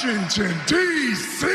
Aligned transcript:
Washington, 0.00 0.56
D.C. 0.68 1.46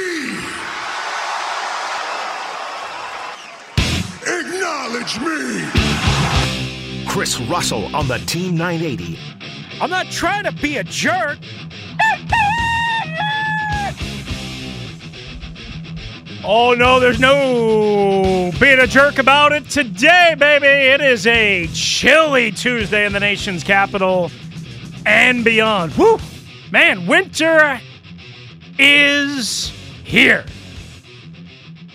Acknowledge 4.28 5.18
me. 5.22 7.06
Chris 7.08 7.40
Russell 7.40 7.96
on 7.96 8.10
the 8.10 8.18
Team 8.26 8.58
980. 8.58 9.18
I'm 9.80 9.90
not 9.90 10.08
trying 10.08 10.44
to 10.44 10.52
be 10.52 10.76
a 10.76 10.84
jerk. 10.84 11.40
Oh 16.44 16.76
no, 16.78 17.00
there's 17.00 17.22
no 17.22 18.52
being 18.60 18.80
a 18.80 18.88
jerk 18.88 19.20
about 19.20 19.54
it 19.54 19.70
today, 19.70 20.36
baby. 20.38 20.68
It 20.68 21.00
is 21.00 21.26
a 21.28 21.68
chilly 21.68 22.52
Tuesday 22.52 23.06
in 23.06 23.14
the 23.14 23.22
nation's 23.22 23.64
capital 23.64 24.32
and 25.06 25.46
beyond. 25.46 25.96
Woo! 25.96 26.18
Man, 26.72 27.08
winter 27.08 27.80
is 28.80 29.70
here. 30.04 30.46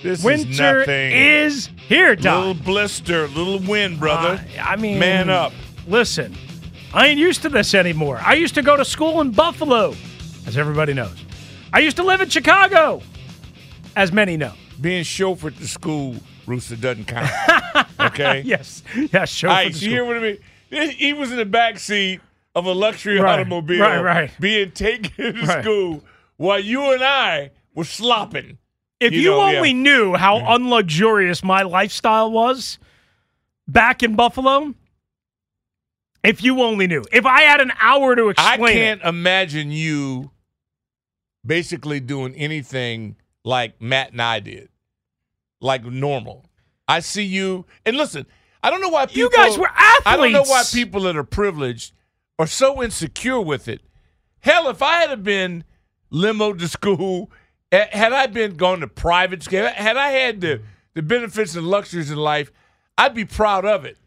This 0.03 0.23
Winter 0.23 0.83
is 0.83 1.67
is 1.67 1.71
here, 1.89 2.15
Doc. 2.15 2.39
little 2.47 2.55
blister, 2.65 3.27
little 3.29 3.59
wind, 3.59 3.99
brother. 3.99 4.43
Uh, 4.57 4.61
I 4.63 4.77
mean, 4.77 4.99
man 4.99 5.29
up. 5.29 5.53
Listen, 5.89 6.37
I 6.95 7.09
ain't 7.09 7.19
used 7.19 7.43
to 7.43 7.49
this 7.49 7.75
anymore. 7.75 8.21
I 8.25 8.35
used 8.35 8.55
to 8.55 8.63
go 8.63 8.77
to 8.77 8.85
school 8.85 9.21
in 9.21 9.33
Buffalo, 9.33 9.95
as 10.47 10.57
everybody 10.57 10.95
knows. 10.95 11.17
I 11.73 11.81
used 11.81 11.97
to 11.97 12.05
live 12.05 12.21
in 12.21 12.29
Chicago, 12.29 13.03
as 13.97 14.13
many 14.13 14.37
know. 14.37 14.53
Being 14.81 15.03
chauffeured 15.03 15.59
to 15.59 15.67
school, 15.67 16.15
Rooster 16.47 16.77
doesn't 16.77 17.07
count. 17.07 17.29
okay. 18.01 18.43
Yes, 18.43 18.85
All 18.97 19.09
for 19.27 19.47
right. 19.49 19.73
the 19.73 19.79
You 19.85 19.91
hear 19.91 20.05
what 20.05 20.17
I 20.19 20.21
mean? 20.21 20.91
He 20.93 21.13
was 21.13 21.33
in 21.33 21.39
the 21.39 21.45
back 21.45 21.79
seat 21.81 22.21
of 22.55 22.67
a 22.67 22.73
luxury 22.73 23.19
Right, 23.19 23.41
automobile, 23.41 23.81
right, 23.81 24.01
right. 24.01 24.31
being 24.39 24.71
taken 24.71 25.35
to 25.35 25.43
Right. 25.47 25.63
school, 25.65 26.05
while 26.39 26.59
you 26.59 26.93
and 26.93 27.05
I 27.05 27.51
were 27.75 27.85
slopping. 27.85 28.57
If 28.99 29.13
you 29.13 29.21
you, 29.21 29.31
know, 29.31 29.43
only 29.43 29.71
yeah. 29.71 29.83
knew 29.83 30.15
how 30.15 30.39
unluxurious 30.39 31.45
my 31.45 31.63
lifestyle 31.63 32.33
was 32.33 32.79
back 33.69 34.03
in 34.03 34.17
Buffalo, 34.17 34.75
if 36.25 36.43
you 36.43 36.63
only 36.63 36.87
knew, 36.87 37.05
if 37.13 37.25
I 37.27 37.43
had 37.43 37.61
an 37.61 37.73
hour 37.79 38.17
to 38.17 38.29
I 38.29 38.55
explain 38.55 38.77
it, 38.77 38.81
can't 38.81 39.03
imagine 39.03 39.71
you 39.71 40.33
basically 41.47 42.01
doing 42.01 42.35
anything 42.35 43.17
like 43.45 43.81
Matt 43.81 44.13
and 44.13 44.23
I 44.23 44.41
did, 44.41 44.69
like 45.61 45.85
normal. 45.85 46.47
I 46.89 47.01
see 47.01 47.25
you, 47.25 47.67
and 47.87 47.97
listen, 47.97 48.27
I 48.63 48.71
don't 48.71 48.81
know 48.81 48.89
why 48.89 49.07
people. 49.07 49.21
You 49.21 49.31
guys 49.31 49.57
were 49.57 49.69
athletes. 49.69 50.03
I 50.07 50.17
don't 50.17 50.33
know 50.33 50.43
why 50.43 50.65
people 50.73 51.03
that 51.03 51.17
are 51.17 51.25
privileged 51.25 51.93
are 52.39 52.47
so 52.47 52.83
insecure 52.83 53.41
with 53.41 53.69
it. 53.69 53.81
Hell, 54.41 54.69
if 54.69 54.83
I 54.83 55.01
had 55.01 55.11
have 55.11 55.23
been 55.23 55.65
limoed 56.13 56.59
to 56.61 56.69
school, 56.69 57.31
eh, 57.73 57.87
had 57.91 58.13
I 58.13 58.27
been 58.27 58.57
going 58.57 58.81
to 58.81 58.87
private 58.89 59.43
school, 59.43 59.67
had 59.67 59.97
I 59.97 60.11
had 60.11 60.41
the 60.41 60.63
the 60.95 61.03
benefits 61.03 61.55
and 61.55 61.67
luxuries 61.67 62.11
in 62.11 62.17
life, 62.19 62.51
I'd 62.97 63.15
be 63.15 63.25
proud 63.25 63.65
of 63.65 63.85
it. 63.85 63.99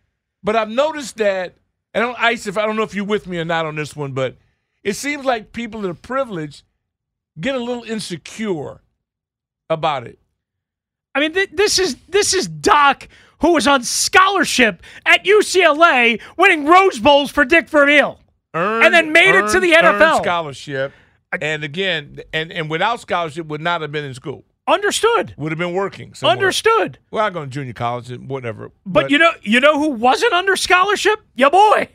But 0.44 0.56
I've 0.57 0.69
noticed 0.69 1.17
that, 1.17 1.56
and 1.94 2.03
I 2.03 2.07
don't, 2.07 2.22
Ice, 2.22 2.47
if 2.47 2.57
I 2.57 2.66
don't 2.66 2.75
know 2.75 2.84
if 2.84 2.94
you're 2.95 3.06
with 3.06 3.28
me 3.28 3.38
or 3.38 3.45
not 3.45 3.66
on 3.66 3.75
this 3.75 3.95
one, 3.95 4.11
but 4.11 4.35
it 4.84 4.94
seems 4.95 5.23
like 5.23 5.53
people 5.53 5.81
that 5.81 5.90
are 5.90 5.94
privileged 5.94 6.63
get 7.40 7.56
a 7.56 7.59
little 7.59 7.84
insecure 7.84 8.81
about 9.69 10.06
it. 10.06 10.19
I 11.16 11.19
mean, 11.22 11.34
th- 11.34 11.51
this 11.53 11.79
is 11.79 11.95
this 12.09 12.34
is 12.34 12.47
Doc, 12.47 13.07
who 13.40 13.53
was 13.53 13.67
on 13.67 13.84
scholarship 13.84 14.81
at 15.06 15.23
UCLA, 15.25 16.19
winning 16.38 16.66
Rose 16.66 17.00
Bowls 17.00 17.31
for 17.31 17.45
Dick 17.45 17.69
Vermeil. 17.69 18.19
Earned, 18.53 18.85
And 18.85 18.94
then 18.94 19.11
made 19.13 19.29
it 19.35 19.47
to 19.51 19.57
earned- 19.57 19.63
the 19.63 19.75
earned 19.75 20.01
NFL. 20.01 20.22
scholarship, 20.23 20.91
and 21.39 21.63
again, 21.63 22.19
and 22.33 22.51
and 22.51 22.69
without 22.69 22.99
scholarship, 22.99 23.47
would 23.47 23.61
not 23.61 23.81
have 23.81 23.91
been 23.91 24.05
in 24.05 24.13
school. 24.13 24.43
Understood. 24.67 25.33
Would 25.37 25.51
have 25.51 25.59
been 25.59 25.73
working. 25.73 26.13
Somewhere. 26.13 26.37
Understood. 26.37 26.97
Well, 27.09 27.25
I 27.25 27.29
go 27.29 27.41
to 27.41 27.47
junior 27.47 27.73
college 27.73 28.11
and 28.11 28.29
whatever. 28.29 28.71
But, 28.85 29.09
you 29.09 29.17
know, 29.17 29.31
you 29.41 29.59
know 29.59 29.77
who 29.79 29.89
wasn't 29.89 30.33
under 30.33 30.55
scholarship? 30.55 31.19
Your 31.35 31.49
boy. 31.49 31.89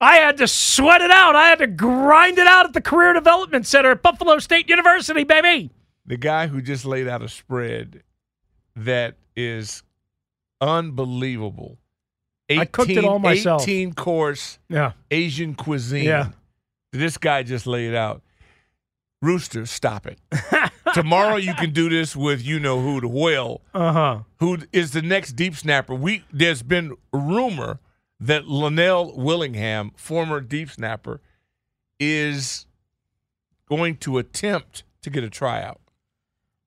I 0.00 0.16
had 0.16 0.38
to 0.38 0.48
sweat 0.48 1.00
it 1.02 1.10
out. 1.10 1.36
I 1.36 1.48
had 1.48 1.58
to 1.60 1.66
grind 1.68 2.38
it 2.38 2.46
out 2.46 2.66
at 2.66 2.72
the 2.72 2.80
Career 2.80 3.12
Development 3.12 3.64
Center 3.66 3.92
at 3.92 4.02
Buffalo 4.02 4.38
State 4.38 4.68
University, 4.68 5.24
baby. 5.24 5.70
the 6.04 6.16
guy 6.16 6.48
who 6.48 6.60
just 6.60 6.84
laid 6.84 7.06
out 7.06 7.22
a 7.22 7.28
spread 7.28 8.02
that 8.74 9.16
is 9.36 9.82
unbelievable. 10.60 11.78
I 12.50 12.64
cooked 12.64 12.90
it 12.90 13.04
all 13.04 13.20
myself. 13.20 13.62
18 13.62 13.92
course 13.92 14.58
Yeah. 14.68 14.92
Asian 15.10 15.54
cuisine. 15.54 16.04
Yeah. 16.04 16.30
This 16.92 17.16
guy 17.18 17.42
just 17.42 17.66
laid 17.66 17.94
out. 17.94 18.22
Rooster, 19.22 19.66
stop 19.66 20.06
it. 20.06 20.18
Tomorrow 20.94 21.36
you 21.36 21.54
can 21.54 21.72
do 21.72 21.88
this 21.88 22.16
with 22.16 22.42
you 22.44 22.58
know 22.58 22.80
who, 22.80 23.00
the 23.00 23.08
whale, 23.08 23.60
Uh 23.74 23.92
huh. 23.92 24.18
who 24.38 24.58
is 24.72 24.92
the 24.92 25.02
next 25.02 25.32
deep 25.32 25.54
snapper. 25.54 25.94
We 25.94 26.24
there's 26.32 26.62
been 26.62 26.96
rumor 27.12 27.78
that 28.18 28.46
Linnell 28.48 29.14
Willingham, 29.16 29.92
former 29.94 30.40
deep 30.40 30.70
snapper, 30.70 31.20
is 31.98 32.66
going 33.68 33.96
to 33.98 34.18
attempt 34.18 34.82
to 35.02 35.10
get 35.10 35.22
a 35.22 35.30
tryout. 35.30 35.80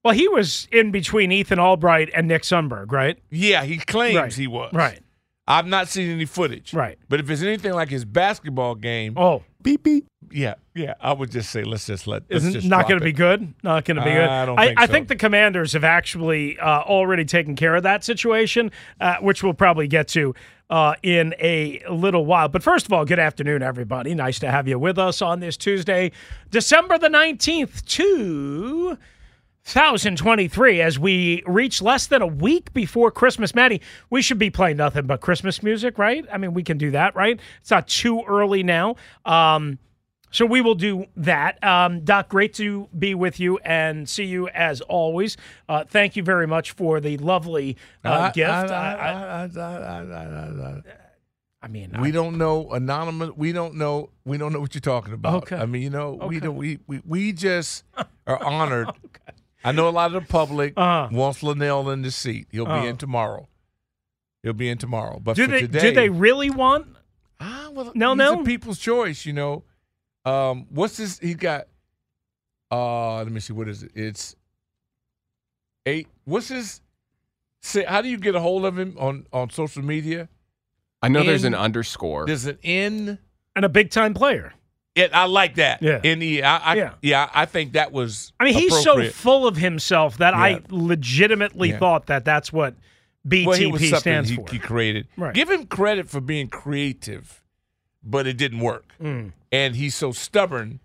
Well, 0.03 0.13
he 0.13 0.27
was 0.27 0.67
in 0.71 0.91
between 0.91 1.31
Ethan 1.31 1.59
Albright 1.59 2.09
and 2.13 2.27
Nick 2.27 2.43
Sundberg, 2.43 2.91
right? 2.91 3.17
Yeah, 3.29 3.63
he 3.63 3.77
claims 3.77 4.15
Right. 4.17 4.33
he 4.33 4.47
was. 4.47 4.71
Right. 4.73 4.99
I've 5.47 5.67
not 5.67 5.87
seen 5.89 6.09
any 6.09 6.25
footage. 6.25 6.73
Right. 6.73 6.97
But 7.09 7.19
if 7.19 7.29
it's 7.29 7.41
anything 7.41 7.73
like 7.73 7.89
his 7.89 8.05
basketball 8.05 8.75
game, 8.75 9.13
Oh, 9.17 9.43
Beep 9.61 9.83
beep. 9.83 10.05
yeah, 10.31 10.55
yeah, 10.75 10.93
I 10.99 11.13
would 11.13 11.31
just 11.31 11.49
say 11.49 11.63
let's 11.63 11.85
just 11.85 12.05
let. 12.05 12.23
Isn't 12.29 12.51
just 12.53 12.67
not 12.67 12.87
going 12.87 12.99
to 12.99 13.03
be 13.03 13.11
good. 13.13 13.53
Not 13.63 13.85
going 13.85 13.95
to 13.97 14.03
be 14.03 14.09
good. 14.11 14.27
I 14.27 14.45
don't 14.45 14.59
I, 14.59 14.65
think 14.67 14.79
I 14.81 14.85
so. 14.87 14.91
think 14.91 15.07
the 15.07 15.15
Commanders 15.15 15.71
have 15.73 15.83
actually 15.85 16.59
uh, 16.59 16.81
already 16.81 17.23
taken 17.25 17.55
care 17.55 17.75
of 17.75 17.83
that 17.83 18.03
situation, 18.03 18.71
uh, 18.99 19.17
which 19.21 19.41
we'll 19.43 19.53
probably 19.53 19.87
get 19.87 20.07
to 20.09 20.33
uh, 20.69 20.95
in 21.01 21.33
a 21.39 21.81
little 21.89 22.25
while. 22.25 22.49
But 22.49 22.61
first 22.63 22.85
of 22.85 22.93
all, 22.93 23.05
good 23.05 23.19
afternoon, 23.19 23.63
everybody. 23.63 24.13
Nice 24.15 24.39
to 24.39 24.51
have 24.51 24.67
you 24.67 24.77
with 24.79 24.97
us 24.97 25.21
on 25.21 25.39
this 25.39 25.55
Tuesday, 25.55 26.11
December 26.51 26.97
the 26.97 27.09
nineteenth, 27.09 27.85
two. 27.85 28.97
2023 29.65 30.81
as 30.81 30.99
we 30.99 31.43
reach 31.45 31.81
less 31.81 32.07
than 32.07 32.21
a 32.21 32.27
week 32.27 32.73
before 32.73 33.11
Christmas. 33.11 33.55
Maddie, 33.55 33.81
we 34.09 34.21
should 34.21 34.39
be 34.39 34.49
playing 34.49 34.77
nothing 34.77 35.05
but 35.05 35.21
Christmas 35.21 35.63
music, 35.63 35.97
right? 35.97 36.25
I 36.31 36.37
mean, 36.37 36.53
we 36.53 36.63
can 36.63 36.77
do 36.77 36.91
that, 36.91 37.15
right? 37.15 37.39
It's 37.61 37.71
not 37.71 37.87
too 37.87 38.21
early 38.27 38.63
now. 38.63 38.95
Um, 39.25 39.79
so 40.31 40.45
we 40.47 40.61
will 40.61 40.75
do 40.75 41.05
that. 41.15 41.63
Um, 41.63 42.01
Doc, 42.01 42.27
great 42.29 42.53
to 42.55 42.89
be 42.97 43.13
with 43.13 43.39
you 43.39 43.59
and 43.59 44.09
see 44.09 44.25
you 44.25 44.47
as 44.49 44.81
always. 44.81 45.37
Uh, 45.69 45.83
thank 45.87 46.15
you 46.15 46.23
very 46.23 46.47
much 46.47 46.71
for 46.71 46.99
the 46.99 47.17
lovely 47.17 47.77
uh, 48.03 48.31
gift. 48.31 48.49
I, 48.49 48.93
I- 48.93 49.43
I 51.61 51.67
mean, 51.69 51.91
we 52.01 52.09
I- 52.09 52.11
don't 52.11 52.37
know 52.37 52.69
anonymous. 52.71 53.29
We 53.37 53.53
don't 53.53 53.75
know. 53.75 54.09
We 54.25 54.37
don't 54.37 54.51
know 54.51 54.59
what 54.59 54.75
you're 54.75 54.81
talking 54.81 55.13
about. 55.13 55.43
Okay. 55.43 55.55
I 55.55 55.65
mean, 55.65 55.81
you 55.83 55.89
know, 55.89 56.15
we 56.27 56.41
don't. 56.41 56.57
We 56.57 56.79
we, 56.87 57.01
we 57.05 57.31
just 57.31 57.85
are 58.27 58.43
honored. 58.43 58.89
I 59.63 59.71
know 59.71 59.87
a 59.87 59.91
lot 59.91 60.13
of 60.13 60.21
the 60.23 60.27
public 60.27 60.73
Uh-huh. 60.75 61.09
wants 61.11 61.41
Linnell 61.43 61.89
in 61.89 62.01
the 62.01 62.11
seat. 62.11 62.47
He'll 62.51 62.65
Uh-huh. 62.67 62.81
be 62.81 62.87
in 62.87 62.97
tomorrow. 62.97 63.47
He'll 64.41 64.53
be 64.53 64.69
in 64.69 64.77
tomorrow. 64.77 65.19
But 65.19 65.35
do 65.37 65.45
for 65.45 65.51
they 65.51 65.61
today, 65.61 65.79
do 65.89 65.95
they 65.95 66.09
really 66.09 66.49
want? 66.49 66.87
Ah, 67.39 67.69
well, 67.71 67.91
No, 67.95 68.09
he's 68.11 68.17
no. 68.17 68.41
a 68.41 68.43
people's 68.43 68.79
choice. 68.79 69.25
You 69.25 69.33
know, 69.33 69.63
Um, 70.25 70.67
what's 70.69 70.97
this? 70.97 71.19
He 71.19 71.33
got. 71.33 71.67
Uh, 72.71 73.17
let 73.17 73.31
me 73.31 73.39
see. 73.39 73.53
What 73.53 73.67
is 73.69 73.83
it? 73.83 73.91
It's 73.93 74.35
eight. 75.85 76.07
What's 76.25 76.47
his? 76.47 76.81
Say, 77.61 77.83
how 77.85 78.01
do 78.01 78.09
you 78.09 78.17
get 78.17 78.35
a 78.35 78.39
hold 78.39 78.65
of 78.65 78.77
him 78.77 78.95
on 78.99 79.25
on 79.31 79.49
social 79.49 79.83
media? 79.83 80.29
I 81.01 81.09
know 81.09 81.23
there's 81.23 81.43
an 81.43 81.55
underscore. 81.55 82.25
There's 82.25 82.45
an 82.45 82.57
N. 82.63 83.19
And 83.55 83.65
a 83.65 83.69
big 83.69 83.91
time 83.91 84.13
player. 84.13 84.53
It, 84.95 85.11
I 85.13 85.25
like 85.25 85.55
that. 85.55 85.81
Yeah. 85.81 85.99
N 86.03 86.21
E. 86.21 86.41
I, 86.43 86.57
I, 86.57 86.75
Yeah. 86.75 86.93
yeah. 87.01 87.29
I 87.33 87.45
think 87.45 87.73
that 87.73 87.91
was. 87.91 88.31
I 88.39 88.45
mean, 88.45 88.53
he's 88.53 88.83
so 88.83 89.03
full 89.09 89.47
of 89.47 89.57
himself 89.57 90.17
that 90.17 90.33
I 90.35 90.61
legitimately 90.69 91.69
Yeah. 91.71 91.79
thought 91.79 92.05
that 92.07 92.25
that's 92.25 92.53
what 92.53 92.75
BTP 93.27 93.71
well, 93.91 93.99
stands 93.99 94.29
he, 94.29 94.35
for. 94.35 94.45
he 94.51 94.59
created. 94.59 95.07
Right. 95.17 95.33
Give 95.33 95.49
him 95.49 95.65
credit 95.65 96.09
for 96.09 96.21
being 96.21 96.47
creative, 96.47 97.41
but 98.03 98.27
it 98.27 98.37
didn't 98.37 98.59
work. 98.59 98.93
Mm. 99.01 99.31
And 99.51 99.75
he's 99.75 99.95
so 99.95 100.11
stubborn, 100.11 100.79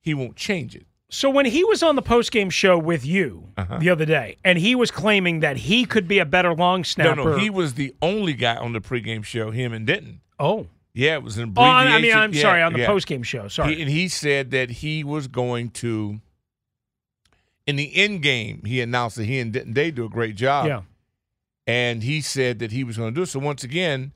he 0.00 0.12
won't 0.14 0.36
change 0.36 0.74
it. 0.74 0.86
So 1.08 1.30
when 1.30 1.46
he 1.46 1.62
was 1.62 1.84
on 1.84 1.94
the 1.94 2.02
postgame 2.02 2.50
show 2.50 2.76
with 2.76 3.06
you 3.06 3.50
Uh-huh. 3.56 3.78
the 3.78 3.90
other 3.90 4.04
day, 4.04 4.38
and 4.44 4.58
he 4.58 4.74
was 4.74 4.90
claiming 4.90 5.38
that 5.40 5.56
he 5.58 5.84
could 5.84 6.08
be 6.08 6.18
a 6.18 6.24
better 6.24 6.52
long 6.52 6.82
snapper. 6.82 7.14
No, 7.14 7.24
no, 7.32 7.38
he 7.38 7.48
was 7.48 7.74
the 7.74 7.94
only 8.02 8.32
guy 8.32 8.56
on 8.56 8.72
the 8.72 8.80
pregame 8.80 9.24
show. 9.24 9.52
Him 9.52 9.72
and 9.72 9.86
Denton. 9.86 10.20
oh, 10.40 10.66
Yeah, 10.98 11.14
it 11.16 11.22
was 11.22 11.36
an 11.36 11.52
oh, 11.56 11.60
I 11.62 11.84
abbreviation. 11.84 11.94
I 11.94 12.00
mean, 12.00 12.16
I'm 12.24 12.32
Yeah, 12.32 12.40
sorry, 12.42 12.62
on 12.62 12.72
the 12.72 12.78
yeah. 12.80 12.86
postgame 12.86 13.22
show. 13.22 13.48
Sorry. 13.48 13.74
He, 13.74 13.82
and 13.82 13.90
he 13.90 14.08
said 14.08 14.50
that 14.52 14.70
he 14.70 15.04
was 15.04 15.28
going 15.28 15.68
to, 15.72 16.20
in 17.66 17.76
the 17.76 17.94
end 17.94 18.22
game, 18.22 18.62
he 18.64 18.80
announced 18.80 19.16
that 19.16 19.24
he 19.26 19.38
and 19.38 19.52
Denton 19.52 19.74
Day 19.74 19.90
do 19.90 20.06
a 20.06 20.08
great 20.08 20.36
job. 20.36 20.66
yeah. 20.66 20.82
And 21.66 22.02
he 22.02 22.20
said 22.22 22.60
that 22.60 22.70
he 22.72 22.82
was 22.82 22.96
going 22.96 23.12
to 23.12 23.14
do 23.14 23.22
it. 23.24 23.26
So 23.26 23.40
once 23.40 23.62
again, 23.62 24.12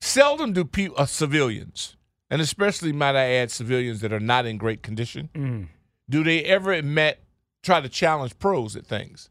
seldom 0.00 0.52
do 0.52 0.64
people, 0.64 0.96
uh, 0.98 1.06
civilians, 1.06 1.96
and 2.30 2.42
especially 2.42 2.92
might 2.92 3.16
I 3.16 3.30
add 3.36 3.50
civilians 3.50 4.00
that 4.00 4.12
are 4.12 4.20
not 4.20 4.44
in 4.46 4.56
great 4.58 4.82
condition, 4.82 5.30
Mm. 5.34 5.68
do 6.10 6.22
they 6.24 6.42
ever 6.44 6.72
admit, 6.72 7.22
try 7.62 7.80
to 7.80 7.88
challenge 7.88 8.38
pros 8.38 8.76
at 8.76 8.86
things? 8.86 9.30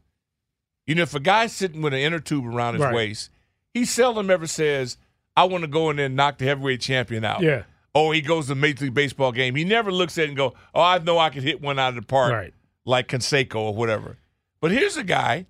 You 0.86 0.94
know, 0.94 1.02
if 1.02 1.14
a 1.14 1.20
guy's 1.20 1.52
sitting 1.52 1.82
with 1.82 1.92
an 1.92 2.00
inner 2.00 2.18
tube 2.20 2.46
around 2.46 2.74
his 2.74 2.82
Right. 2.82 2.94
waist, 2.94 3.30
he 3.74 3.84
seldom 3.84 4.30
ever 4.30 4.46
says, 4.46 4.96
I 5.36 5.44
want 5.44 5.62
to 5.62 5.68
go 5.68 5.90
in 5.90 5.96
there 5.96 6.06
and 6.06 6.16
knock 6.16 6.38
the 6.38 6.46
heavyweight 6.46 6.80
champion 6.80 7.24
out. 7.24 7.42
Yeah. 7.42 7.64
Or 7.94 8.12
he 8.14 8.20
goes 8.20 8.46
to 8.46 8.52
a 8.52 8.56
Major 8.56 8.84
League 8.86 8.94
Baseball 8.94 9.32
game. 9.32 9.54
He 9.54 9.64
never 9.64 9.90
looks 9.92 10.16
at 10.18 10.24
it 10.24 10.28
and 10.28 10.36
go, 10.36 10.54
oh, 10.74 10.80
I 10.80 10.98
know 10.98 11.18
I 11.18 11.30
could 11.30 11.42
hit 11.42 11.60
one 11.62 11.78
out 11.78 11.90
of 11.90 11.94
the 11.96 12.02
park 12.02 12.32
Right. 12.32 12.54
like 12.84 13.08
Canseco 13.08 13.56
or 13.56 13.74
whatever. 13.74 14.18
But 14.60 14.70
here's 14.70 14.96
a 14.96 15.04
guy 15.04 15.46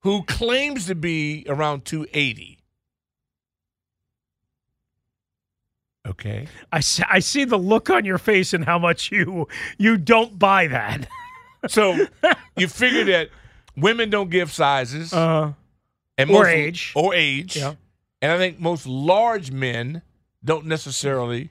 who 0.00 0.22
claims 0.24 0.86
to 0.86 0.94
be 0.94 1.44
around 1.48 1.84
280. 1.84 2.58
Okay. 6.06 6.46
I 6.72 6.80
see, 6.80 7.02
I 7.08 7.18
see 7.18 7.44
the 7.44 7.58
look 7.58 7.90
on 7.90 8.04
your 8.04 8.18
face 8.18 8.54
and 8.54 8.64
how 8.64 8.78
much 8.78 9.10
you 9.10 9.48
you 9.76 9.96
don't 9.96 10.38
buy 10.38 10.68
that. 10.68 11.08
So 11.68 12.06
you 12.56 12.68
figure 12.68 13.04
that 13.04 13.30
women 13.76 14.08
don't 14.10 14.30
give 14.30 14.52
sizes 14.52 15.12
Uh, 15.12 15.52
and 16.16 16.30
or 16.30 16.44
most- 16.44 16.48
age. 16.48 16.92
or 16.94 17.12
age. 17.14 17.56
Yeah. 17.56 17.74
And 18.22 18.32
I 18.32 18.38
think 18.38 18.58
most 18.58 18.86
large 18.86 19.50
men 19.50 20.02
don't 20.44 20.66
necessarily 20.66 21.50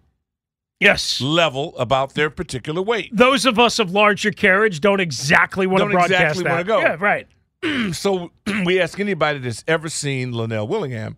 yes. 0.79 1.21
level 1.21 1.77
about 1.77 2.13
their 2.13 2.29
particular 2.29 2.81
weight. 2.81 3.15
Those 3.15 3.45
of 3.45 3.59
us 3.59 3.79
of 3.79 3.91
larger 3.91 4.31
carriage 4.31 4.81
don't 4.81 4.99
exactly 4.99 5.67
want 5.67 5.79
to 5.79 5.85
Don't 5.85 5.91
broadcast 5.91 6.39
exactly 6.39 6.43
that. 6.43 6.51
wanna 6.51 6.63
go. 6.63 6.79
Yeah, 6.79 6.97
right. 6.99 7.27
so 7.95 8.31
we 8.65 8.79
ask 8.79 8.99
anybody 8.99 9.39
that's 9.39 9.63
ever 9.67 9.89
seen 9.89 10.31
Linnell 10.31 10.67
Willingham, 10.67 11.17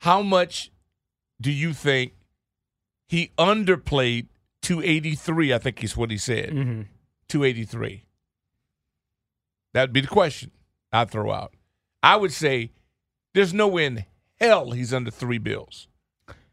how 0.00 0.22
much 0.22 0.70
do 1.40 1.50
you 1.50 1.72
think 1.72 2.12
he 3.08 3.32
underplayed 3.38 4.26
283? 4.62 5.52
I 5.54 5.58
think 5.58 5.82
is 5.82 5.96
what 5.96 6.10
he 6.10 6.18
said. 6.18 6.50
Mm-hmm. 6.50 6.82
283. 7.28 8.04
That'd 9.72 9.92
be 9.92 10.00
the 10.00 10.08
question 10.08 10.50
I'd 10.92 11.10
throw 11.10 11.30
out. 11.30 11.54
I 12.02 12.16
would 12.16 12.32
say 12.32 12.72
there's 13.34 13.54
no 13.54 13.68
way 13.68 13.86
in 13.86 14.04
hell 14.40 14.72
he's 14.72 14.92
under 14.92 15.10
three 15.10 15.38
bills. 15.38 15.88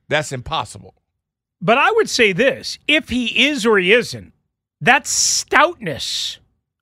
That's 0.07 0.31
impossible. 0.31 0.95
But 1.61 1.77
I 1.77 1.91
would 1.91 2.09
say 2.09 2.33
this 2.33 2.77
if 2.87 3.09
he 3.09 3.47
is 3.47 3.65
or 3.65 3.77
he 3.77 3.91
isn't, 3.91 4.33
that 4.81 5.07
stoutness, 5.07 6.37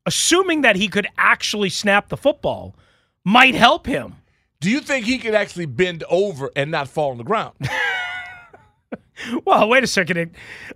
assuming 0.06 0.62
that 0.62 0.76
he 0.76 0.88
could 0.88 1.08
actually 1.18 1.70
snap 1.70 2.10
the 2.10 2.18
football, 2.18 2.76
might 3.24 3.56
help 3.56 3.88
him. 3.88 4.16
Do 4.60 4.70
you 4.70 4.80
think 4.80 5.06
he 5.06 5.18
could 5.18 5.36
actually 5.36 5.66
bend 5.66 6.04
over 6.10 6.52
and 6.56 6.72
not 6.72 6.88
fall 6.88 7.12
on 7.12 7.18
the 7.18 7.24
ground? 7.24 7.54
Well, 9.46 9.70
wait 9.70 9.84
a 9.84 9.88
second. 9.88 10.32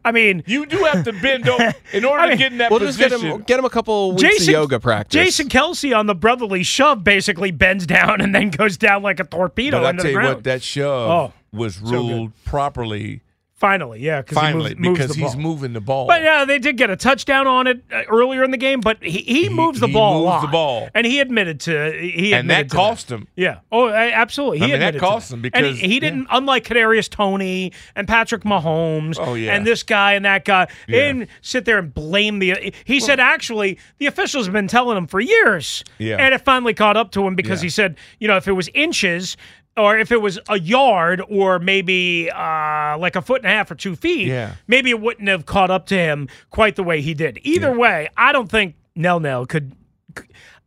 I 0.05 0.11
mean, 0.11 0.43
You 0.47 0.65
do 0.65 0.77
have 0.85 1.03
to 1.05 1.13
bend 1.13 1.47
over 1.49 1.73
in 1.93 2.05
order 2.05 2.23
I 2.23 2.27
mean, 2.29 2.37
to 2.37 2.43
get 2.43 2.51
in 2.53 2.57
that 2.59 2.71
We'll 2.71 2.79
just 2.79 2.97
position. 2.99 3.21
get 3.27 3.35
him 3.35 3.41
get 3.43 3.59
him 3.59 3.65
a 3.65 3.69
couple 3.69 4.11
weeks 4.11 4.21
Jason, 4.23 4.55
of 4.55 4.61
yoga 4.61 4.79
practice. 4.79 5.13
Jason 5.21 5.49
Kelce 5.49 5.95
on 5.97 6.05
the 6.05 6.15
brotherly 6.15 6.63
shove 6.63 7.03
basically 7.03 7.51
bends 7.51 7.85
down 7.85 8.21
and 8.21 8.33
then 8.33 8.49
goes 8.49 8.77
down 8.77 9.03
like 9.03 9.19
a 9.19 9.23
torpedo 9.25 9.81
But 9.81 9.85
I 9.85 9.91
tell 9.93 10.03
the 10.03 10.09
you 10.09 10.15
ground. 10.15 10.35
what, 10.35 10.43
that 10.45 10.63
shove 10.63 11.09
Oh, 11.09 11.33
was 11.57 11.77
good. 11.77 11.91
ruled 11.91 12.31
properly. 12.45 13.21
Finally, 13.59 13.99
yeah, 13.99 14.21
Finally, 14.25 14.69
he 14.69 14.75
moves, 14.75 14.79
moves 14.87 14.99
because 14.99 15.15
the 15.17 15.21
he's 15.23 15.35
moving 15.35 15.73
the 15.73 15.81
ball. 15.81 16.07
But 16.07 16.21
yeah, 16.21 16.45
they 16.45 16.59
did 16.59 16.77
get 16.77 16.89
a 16.89 16.95
touchdown 16.95 17.45
on 17.45 17.67
it 17.67 17.83
uh, 17.91 18.03
earlier 18.07 18.43
in 18.45 18.51
the 18.51 18.57
game, 18.57 18.79
but 18.79 19.03
he, 19.03 19.17
he, 19.19 19.43
He- 19.43 19.49
moves 19.49 19.81
the 19.81 19.87
he 19.87 19.93
ball 19.93 20.13
a 20.13 20.15
moves 20.19 20.25
lot. 20.27 20.41
the 20.43 20.47
ball. 20.47 20.89
and 20.95 21.05
he 21.05 21.19
admitted 21.19 21.59
to 21.61 21.91
he 21.91 22.33
and 22.33 22.49
that 22.49 22.61
admitted 22.61 22.71
cost 22.71 23.11
him. 23.11 23.27
Yeah. 23.35 23.59
Oh, 23.69 23.89
absolutely. 23.89 24.59
He 24.59 24.63
I 24.63 24.67
mean, 24.67 24.79
that 24.79 24.87
admitted 24.95 25.01
cost 25.01 25.33
him 25.33 25.41
because- 25.41 25.77
he, 25.77 25.87
he 25.89 25.99
didn't. 25.99 26.27
Unlike 26.31 26.63
Kadarius 26.67 27.09
Toney 27.09 27.73
and 27.97 28.07
Patrick 28.07 28.43
Mahomes, 28.43 29.17
Oh, 29.19 29.33
yeah. 29.33 29.53
and 29.55 29.67
this 29.67 29.83
guy 29.83 30.13
and 30.13 30.23
that 30.23 30.45
guy, 30.45 30.67
he 30.87 30.93
Yeah. 30.95 31.07
didn't 31.07 31.29
sit 31.41 31.65
there 31.65 31.79
and 31.79 31.93
blame 31.93 32.39
the. 32.39 32.73
He 32.85 33.01
said 33.01 33.19
actually 33.19 33.77
the 33.97 34.05
officials 34.05 34.45
have 34.45 34.53
been 34.53 34.69
telling 34.69 34.97
him 34.97 35.05
for 35.07 35.19
years, 35.19 35.83
Yeah. 35.97 36.15
and 36.15 36.33
it 36.33 36.45
finally 36.45 36.73
caught 36.73 36.95
up 36.95 37.11
to 37.11 37.27
him 37.27 37.35
because 37.35 37.59
he 37.61 37.67
said, 37.69 37.97
you 38.19 38.29
know, 38.29 38.37
if 38.37 38.47
it 38.47 38.53
was 38.53 38.69
inches. 38.73 39.35
Or 39.77 39.97
if 39.97 40.11
it 40.11 40.21
was 40.21 40.37
a 40.49 40.59
yard, 40.59 41.21
or 41.29 41.57
maybe 41.59 42.29
uh, 42.29 42.97
like 42.97 43.15
a 43.15 43.21
foot 43.21 43.41
and 43.43 43.51
a 43.51 43.55
half 43.55 43.71
or 43.71 43.75
two 43.75 43.95
feet, 43.95 44.27
Yeah. 44.27 44.55
maybe 44.67 44.89
it 44.89 44.99
wouldn't 44.99 45.29
have 45.29 45.45
caught 45.45 45.69
up 45.71 45.85
to 45.87 45.95
him 45.95 46.27
quite 46.49 46.75
the 46.75 46.83
way 46.83 47.01
he 47.01 47.13
did. 47.13 47.39
Either 47.43 47.71
way, 47.77 48.09
I 48.17 48.31
don't 48.33 48.49
think 48.51 48.75
Nell 48.95 49.19
Nell 49.21 49.45
could. 49.45 49.73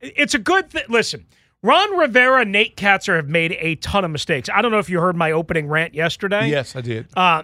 It's 0.00 0.34
a 0.34 0.38
good 0.38 0.70
thing. 0.70 0.84
Listen, 0.88 1.26
Ron 1.62 1.96
Rivera, 1.98 2.44
Nate 2.44 2.76
Kaczor 2.76 3.16
have 3.16 3.28
made 3.28 3.52
a 3.60 3.74
ton 3.76 4.04
of 4.04 4.10
mistakes. 4.10 4.48
I 4.52 4.62
don't 4.62 4.72
know 4.72 4.78
if 4.78 4.88
you 4.88 4.98
heard 5.00 5.14
my 5.16 5.32
opening 5.32 5.68
rant 5.68 5.94
yesterday. 5.94 6.48
Yes, 6.48 6.74
I 6.74 6.80
did. 6.80 7.06
Uh, 7.14 7.42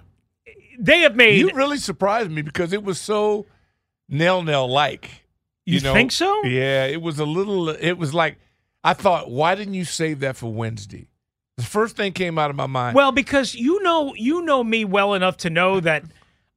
they 0.79 1.01
have 1.01 1.17
made. 1.17 1.39
You 1.39 1.51
really 1.55 1.77
surprised 1.79 2.31
me 2.31 2.41
because 2.41 2.73
it 2.73 2.83
was 2.83 2.99
so 3.01 3.47
Nell 4.09 4.43
Nell 4.43 4.69
like. 4.69 5.11
You 5.67 5.81
know? 5.81 5.93
think 5.93 6.13
so? 6.13 6.45
Yeah, 6.45 6.87
it 6.87 7.03
was 7.03 7.19
a 7.19 7.27
little. 7.27 7.69
It 7.69 7.93
was 7.99 8.15
like 8.15 8.39
I 8.83 8.95
thought. 8.95 9.31
Why 9.31 9.55
didn't 9.55 9.75
you 9.75 9.85
save 9.85 10.21
that 10.21 10.37
for 10.37 10.51
Wednesday? 10.51 11.08
The 11.59 11.65
first 11.65 11.95
thing 11.97 12.13
came 12.13 12.39
out 12.39 12.49
of 12.51 12.57
my 12.57 12.67
mind. 12.67 12.95
well, 12.95 13.13
because 13.13 13.55
you 13.55 13.83
know, 13.83 14.15
you 14.15 14.41
know 14.43 14.65
me 14.65 14.85
well 14.87 15.13
enough 15.15 15.37
to 15.39 15.51
know 15.51 15.81
that 15.81 16.05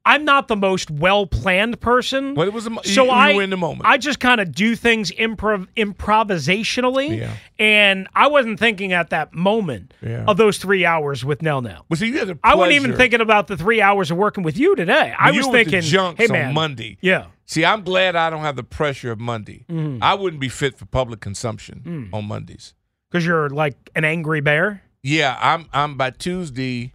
I'm 0.04 0.24
not 0.24 0.48
the 0.48 0.56
most 0.56 0.90
well 0.90 1.26
planned 1.28 1.80
person. 1.80 2.34
Well, 2.34 2.48
it 2.48 2.52
was 2.52 2.66
a 2.66 2.70
so 2.84 3.02
you- 3.04 3.08
you 3.08 3.10
I 3.10 3.34
were 3.34 3.42
in 3.42 3.50
the 3.50 3.56
moment. 3.56 3.82
I 3.86 3.98
just 3.98 4.18
kind 4.18 4.40
of 4.40 4.52
do 4.52 4.74
things 4.74 5.12
improv 5.12 5.68
improvisationally, 5.76 7.18
Yeah. 7.20 7.30
and 7.58 8.08
I 8.14 8.26
wasn't 8.28 8.58
thinking 8.58 8.92
at 8.92 9.10
that 9.10 9.32
moment 9.34 9.94
Yeah. 10.02 10.24
of 10.26 10.36
those 10.38 10.58
three 10.58 10.84
hours 10.84 11.24
with 11.24 11.42
Nell 11.42 11.62
Nell. 11.62 11.84
well, 11.88 11.96
see, 11.98 12.08
you 12.08 12.18
had 12.18 12.28
the 12.28 12.38
I 12.42 12.54
wasn't 12.54 12.76
even 12.76 12.96
thinking 12.96 13.20
about 13.20 13.46
the 13.46 13.56
three 13.56 13.80
hours 13.80 14.10
of 14.10 14.16
working 14.16 14.42
with 14.44 14.56
you 14.58 14.74
today. 14.76 15.14
I 15.18 15.30
You 15.30 15.38
was 15.38 15.46
were 15.46 15.52
with 15.52 15.66
the 15.66 15.70
thinking, 15.72 15.88
junks 15.90 16.18
hey 16.18 16.26
on 16.26 16.32
man, 16.32 16.54
Monday. 16.54 16.98
yeah, 17.00 17.26
See, 17.44 17.64
I'm 17.64 17.82
glad 17.82 18.16
I 18.16 18.30
don't 18.30 18.40
have 18.42 18.56
the 18.56 18.62
pressure 18.64 19.12
of 19.12 19.20
Monday. 19.20 19.66
Mm-hmm. 19.70 20.02
I 20.02 20.14
wouldn't 20.14 20.40
be 20.40 20.48
fit 20.48 20.78
for 20.78 20.86
public 20.86 21.20
consumption 21.20 21.82
Mm. 21.84 22.16
on 22.16 22.24
Mondays. 22.26 22.74
because 23.10 23.26
you're 23.26 23.50
like 23.50 23.76
an 23.94 24.04
angry 24.04 24.40
bear. 24.40 24.82
Yeah, 25.02 25.36
I'm. 25.40 25.66
I'm 25.72 25.96
by 25.96 26.10
Tuesday. 26.10 26.92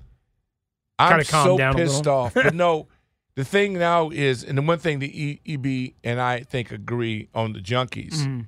I'm 0.99 1.23
so 1.23 1.57
pissed 1.73 2.07
off. 2.07 2.33
But 2.33 2.55
no, 2.55 2.87
the 3.35 3.43
thing 3.45 3.73
now 3.73 4.09
is, 4.09 4.43
and 4.43 4.57
the 4.57 4.61
one 4.61 4.79
thing 4.79 4.99
the 4.99 5.23
E- 5.25 5.41
EB 5.45 5.93
and 6.03 6.19
I 6.19 6.39
think 6.41 6.71
agree 6.71 7.27
on 7.35 7.53
the 7.53 7.59
junkies 7.59 8.13
Mm-hmm. 8.15 8.41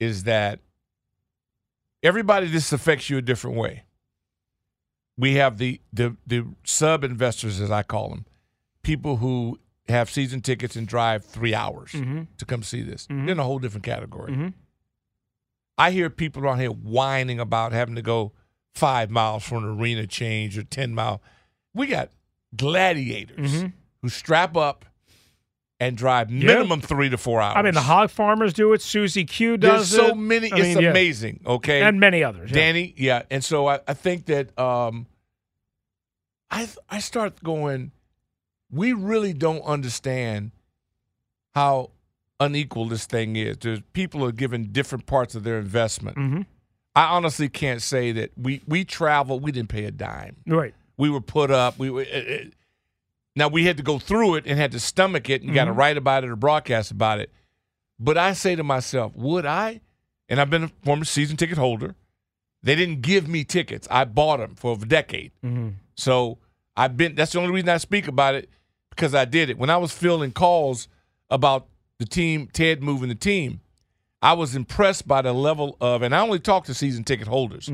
is 0.00 0.24
that 0.24 0.60
everybody 2.02 2.46
this 2.48 2.72
affects 2.72 3.08
you 3.10 3.18
a 3.18 3.22
different 3.22 3.56
way. 3.56 3.84
We 5.16 5.34
have 5.34 5.58
the 5.58 5.80
the 5.92 6.16
the 6.26 6.46
sub 6.64 7.04
investors, 7.04 7.60
as 7.60 7.70
I 7.70 7.82
call 7.82 8.08
them, 8.08 8.24
people 8.82 9.18
who 9.18 9.60
have 9.88 10.08
season 10.10 10.40
tickets 10.40 10.76
and 10.76 10.88
drive 10.88 11.24
three 11.24 11.54
hours 11.54 11.92
Mhm. 11.92 12.26
to 12.38 12.44
come 12.46 12.62
see 12.62 12.82
this. 12.82 13.06
Mhm. 13.06 13.26
They're 13.26 13.32
in 13.32 13.38
a 13.38 13.44
whole 13.44 13.58
different 13.58 13.84
category. 13.84 14.32
Mhm. 14.32 14.54
I 15.76 15.90
hear 15.90 16.08
people 16.08 16.42
around 16.42 16.60
here 16.60 16.70
whining 16.70 17.38
about 17.38 17.72
having 17.72 17.94
to 17.96 18.02
go 18.02 18.32
five 18.74 19.10
miles 19.10 19.44
for 19.44 19.56
an 19.56 19.64
arena 19.64 20.06
change 20.06 20.58
or 20.58 20.62
ten 20.64 20.94
mile. 20.94 21.22
We 21.74 21.86
got 21.86 22.10
gladiators 22.56 23.52
Mhm. 23.62 23.72
who 24.02 24.08
strap 24.08 24.56
up 24.56 24.84
and 25.80 25.96
drive 25.96 26.30
minimum 26.30 26.80
three 26.80 27.08
to 27.10 27.18
four 27.18 27.42
hours. 27.42 27.56
I 27.56 27.62
mean, 27.62 27.74
the 27.74 27.80
hog 27.82 28.10
farmers 28.10 28.52
do 28.52 28.72
it. 28.72 28.80
Susie 28.80 29.24
Q 29.24 29.56
does 29.56 29.90
There's 29.90 30.08
so 30.08 30.14
many. 30.14 30.52
I 30.52 30.56
it's 30.56 30.62
mean, 30.76 30.80
yeah. 30.80 30.90
amazing. 30.90 31.40
Okay, 31.44 31.82
and 31.82 31.98
many 31.98 32.22
others. 32.22 32.50
yeah. 32.50 32.54
Danny, 32.56 32.94
yeah. 32.96 33.22
And 33.30 33.44
so 33.44 33.66
I, 33.68 33.80
I 33.88 33.94
think 33.94 34.26
that 34.26 34.56
um, 34.58 35.06
I 36.50 36.68
I 36.88 37.00
start 37.00 37.42
going. 37.42 37.90
we 38.70 38.92
really 38.92 39.32
don't 39.32 39.62
understand 39.62 40.50
how 41.54 41.90
unequal 42.40 42.86
this 42.88 43.06
thing 43.06 43.36
is. 43.36 43.56
There's 43.58 43.80
people 43.92 44.24
are 44.24 44.32
given 44.32 44.72
different 44.72 45.06
parts 45.06 45.34
of 45.34 45.44
their 45.44 45.58
investment. 45.58 46.16
Mm-hmm. 46.16 46.42
I 46.96 47.06
honestly 47.06 47.48
can't 47.48 47.82
say 47.82 48.12
that 48.12 48.30
we 48.36 48.62
we 48.66 48.84
traveled. 48.84 49.42
We 49.42 49.52
didn't 49.52 49.68
pay 49.68 49.84
a 49.84 49.90
dime. 49.90 50.36
Right. 50.46 50.74
We 50.96 51.10
were 51.10 51.20
put 51.20 51.50
up. 51.50 51.78
We 51.78 51.90
were. 51.90 52.02
It, 52.02 52.08
it, 52.08 52.52
now 53.36 53.48
we 53.48 53.64
had 53.64 53.76
to 53.78 53.82
go 53.82 53.98
through 53.98 54.36
it 54.36 54.46
and 54.46 54.58
had 54.58 54.72
to 54.72 54.80
stomach 54.80 55.28
it 55.28 55.42
and 55.42 55.52
got 55.52 55.64
to 55.64 55.72
mm-hmm. 55.72 55.80
write 55.80 55.96
about 55.96 56.22
it 56.22 56.30
or 56.30 56.36
broadcast 56.36 56.92
about 56.92 57.18
it. 57.18 57.32
But 57.98 58.16
I 58.16 58.32
say 58.32 58.54
to 58.54 58.62
myself, 58.62 59.16
would 59.16 59.44
I? 59.44 59.80
And 60.28 60.40
I've 60.40 60.50
been 60.50 60.64
a 60.64 60.72
former 60.84 61.04
season 61.04 61.36
ticket 61.36 61.58
holder. 61.58 61.96
They 62.62 62.76
didn't 62.76 63.02
give 63.02 63.28
me 63.28 63.44
tickets. 63.44 63.86
I 63.90 64.04
bought 64.04 64.38
them 64.38 64.54
for 64.54 64.74
a 64.74 64.78
decade. 64.78 65.32
Mm-hmm. 65.44 65.70
So 65.96 66.38
I've 66.76 66.96
been. 66.96 67.14
That's 67.14 67.32
the 67.32 67.40
only 67.40 67.52
reason 67.52 67.68
I 67.68 67.76
speak 67.78 68.06
about 68.06 68.36
it 68.36 68.48
because 68.90 69.14
I 69.14 69.24
did 69.24 69.50
it. 69.50 69.58
When 69.58 69.70
I 69.70 69.76
was 69.76 69.92
fielding 69.92 70.32
calls 70.32 70.88
about 71.28 71.66
the 71.98 72.06
team, 72.06 72.48
Ted 72.52 72.82
moving 72.82 73.08
the 73.08 73.14
team, 73.14 73.60
I 74.24 74.32
was 74.32 74.56
impressed 74.56 75.06
by 75.06 75.22
the 75.22 75.32
level 75.32 75.76
of. 75.80 76.02
And 76.02 76.14
I 76.14 76.20
only 76.20 76.40
talk 76.40 76.64
to 76.64 76.74
season 76.74 77.04
ticket 77.04 77.28
holders. 77.28 77.70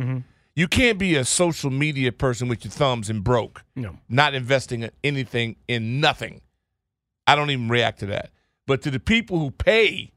You 0.57 0.66
can't 0.69 0.99
be 0.99 1.14
a 1.14 1.25
social 1.25 1.71
media 1.71 2.11
person 2.12 2.49
with 2.49 2.64
your 2.64 2.73
thumbs 2.73 3.09
and 3.09 3.23
broke, 3.25 3.62
No. 3.76 3.99
not 4.09 4.35
investing 4.35 4.83
in 4.83 4.90
anything 5.04 5.57
in 5.69 6.00
nothing. 6.00 6.40
I 7.26 7.37
don't 7.37 7.50
even 7.50 7.69
react 7.69 8.00
to 8.00 8.07
that. 8.07 8.30
But 8.66 8.83
to 8.83 8.90
the 8.90 9.00
people 9.00 9.38
who 9.38 9.52
pay, 9.52 10.12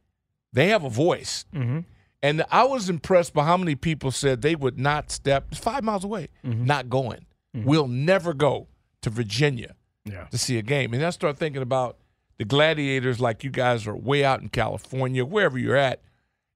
they 0.52 0.68
have 0.70 0.84
a 0.84 0.90
voice. 0.90 1.46
Mm-hmm. 1.54 1.80
And 2.24 2.44
I 2.52 2.64
was 2.64 2.90
impressed 2.90 3.34
by 3.34 3.44
how 3.46 3.58
many 3.58 3.76
people 3.76 4.10
said 4.12 4.42
they 4.42 4.56
would 4.56 4.80
not 4.80 5.12
step 5.12 5.48
it's 5.52 5.60
five 5.60 5.84
miles 5.84 6.04
away, 6.04 6.30
Mm-hmm. 6.46 6.66
not 6.66 6.90
going. 6.90 7.26
We'll 7.54 7.88
never 7.88 8.34
go 8.34 8.68
to 9.04 9.12
Virginia 9.12 9.76
Yeah. 10.06 10.26
to 10.32 10.38
see 10.40 10.58
a 10.58 10.64
game. 10.64 10.94
And 10.96 11.06
I 11.06 11.12
start 11.12 11.38
thinking 11.38 11.62
about 11.62 11.98
the 12.40 12.46
gladiators 12.46 13.20
like 13.20 13.44
you 13.44 13.52
guys 13.52 13.86
are 13.86 13.96
way 13.96 14.26
out 14.26 14.42
in 14.42 14.50
California, 14.50 15.24
wherever 15.24 15.60
you're 15.60 15.76
at, 15.76 16.02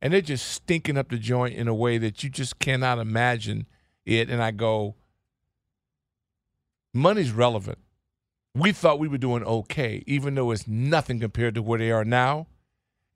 and 0.01 0.13
they're 0.13 0.21
just 0.21 0.47
stinking 0.47 0.97
up 0.97 1.09
the 1.09 1.17
joint 1.17 1.55
in 1.55 1.67
a 1.67 1.73
way 1.73 1.97
that 1.97 2.23
you 2.23 2.29
just 2.29 2.59
cannot 2.59 2.99
imagine 2.99 3.67
it. 4.05 4.29
And 4.29 4.41
I 4.41 4.51
go, 4.51 4.95
money's 6.93 7.31
relevant. 7.31 7.79
We 8.53 8.71
thought 8.71 8.99
we 8.99 9.07
were 9.07 9.17
doing 9.17 9.43
okay, 9.43 10.03
even 10.07 10.35
though 10.35 10.51
it's 10.51 10.67
nothing 10.67 11.19
compared 11.19 11.55
to 11.55 11.61
where 11.61 11.79
they 11.79 11.91
are 11.91 12.05
now. 12.05 12.47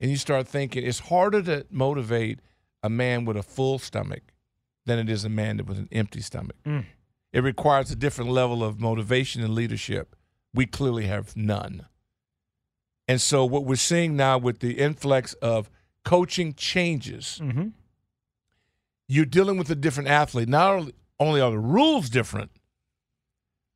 And 0.00 0.10
you 0.10 0.16
start 0.16 0.48
thinking 0.48 0.84
it's 0.84 1.00
harder 1.00 1.42
to 1.42 1.66
motivate 1.70 2.40
a 2.82 2.90
man 2.90 3.24
with 3.24 3.36
a 3.36 3.42
full 3.42 3.78
stomach 3.78 4.32
than 4.84 4.98
it 4.98 5.08
is 5.08 5.24
a 5.24 5.28
man 5.28 5.58
with 5.64 5.78
an 5.78 5.88
empty 5.92 6.20
stomach. 6.20 6.56
Mm. 6.66 6.86
It 7.32 7.40
requires 7.42 7.90
a 7.90 7.96
different 7.96 8.30
level 8.30 8.62
of 8.62 8.80
motivation 8.80 9.42
and 9.42 9.54
leadership. 9.54 10.16
We 10.52 10.66
clearly 10.66 11.06
have 11.06 11.36
none. 11.36 11.86
And 13.08 13.20
so, 13.20 13.44
what 13.44 13.64
we're 13.64 13.76
seeing 13.76 14.16
now 14.16 14.38
with 14.38 14.60
the 14.60 14.78
influx 14.78 15.34
of 15.34 15.70
coaching 16.04 16.54
changes, 16.54 17.38
Mm-hmm. 17.42 17.68
you're 19.08 19.24
dealing 19.24 19.58
with 19.58 19.70
a 19.70 19.74
different 19.74 20.08
athlete. 20.08 20.48
Not 20.48 20.92
only- 21.20 21.40
are 21.40 21.50
the 21.50 21.58
rules 21.58 22.08
different, 22.10 22.50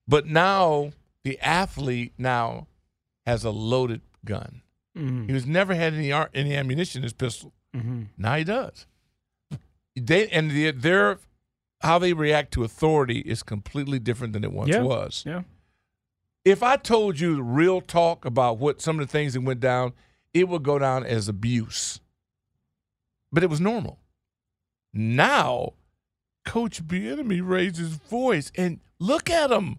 but 0.08 0.26
now 0.26 0.92
the 1.24 1.38
athlete 1.40 2.12
now 2.18 2.66
has 3.24 3.44
a 3.44 3.50
loaded 3.50 4.00
gun. 4.24 4.62
Mm-hmm. 4.96 5.26
He 5.26 5.32
was 5.32 5.46
never 5.46 5.74
had 5.74 5.94
any 5.94 6.10
ar- 6.12 6.30
any 6.34 6.54
ammunition 6.56 7.00
in 7.00 7.02
his 7.04 7.12
pistol. 7.12 7.52
Mm-hmm. 7.74 8.02
Now 8.16 8.36
he 8.36 8.44
does. 8.44 8.86
They 9.94 10.28
and 10.28 10.50
the, 10.50 10.70
their 10.72 11.18
how 11.82 11.98
they 11.98 12.12
react 12.12 12.52
to 12.54 12.64
authority 12.64 13.18
is 13.20 13.42
completely 13.42 13.98
different 13.98 14.32
than 14.32 14.42
it 14.44 14.52
once 14.52 14.70
Yeah. 14.70 14.82
was. 14.82 15.22
Yeah. 15.26 15.42
If 16.44 16.62
I 16.62 16.76
told 16.76 17.18
you 17.20 17.36
the 17.36 17.42
real 17.42 17.80
talk 17.80 18.24
about 18.24 18.58
what 18.58 18.80
some 18.80 18.98
of 19.00 19.06
the 19.06 19.10
things 19.12 19.34
that 19.34 19.42
went 19.42 19.60
down, 19.60 19.92
it 20.32 20.48
would 20.48 20.62
go 20.62 20.78
down 20.78 21.04
as 21.04 21.28
abuse. 21.28 22.00
But 23.36 23.42
it 23.44 23.50
was 23.50 23.60
normal. 23.60 23.98
Now, 24.94 25.74
Coach 26.46 26.82
Bieniemy 26.82 27.46
raised 27.46 27.76
his 27.76 27.90
voice 27.96 28.50
and 28.56 28.80
look 28.98 29.28
at 29.28 29.50
them. 29.50 29.78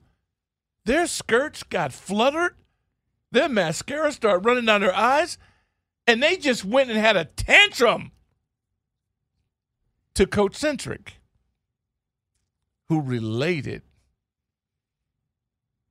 Their 0.86 1.08
skirts 1.08 1.64
got 1.64 1.92
fluttered. 1.92 2.54
Their 3.32 3.50
mascara 3.50 4.12
started 4.12 4.46
running 4.46 4.66
down 4.66 4.82
their 4.82 4.94
eyes. 4.94 5.40
And 6.06 6.22
they 6.22 6.38
just 6.38 6.66
went 6.66 6.92
and 6.92 7.00
had 7.00 7.18
a 7.18 7.26
tantrum 7.26 8.12
to 10.14 10.28
Coach 10.28 10.56
Centric, 10.56 11.16
who 12.90 13.02
related 13.02 13.82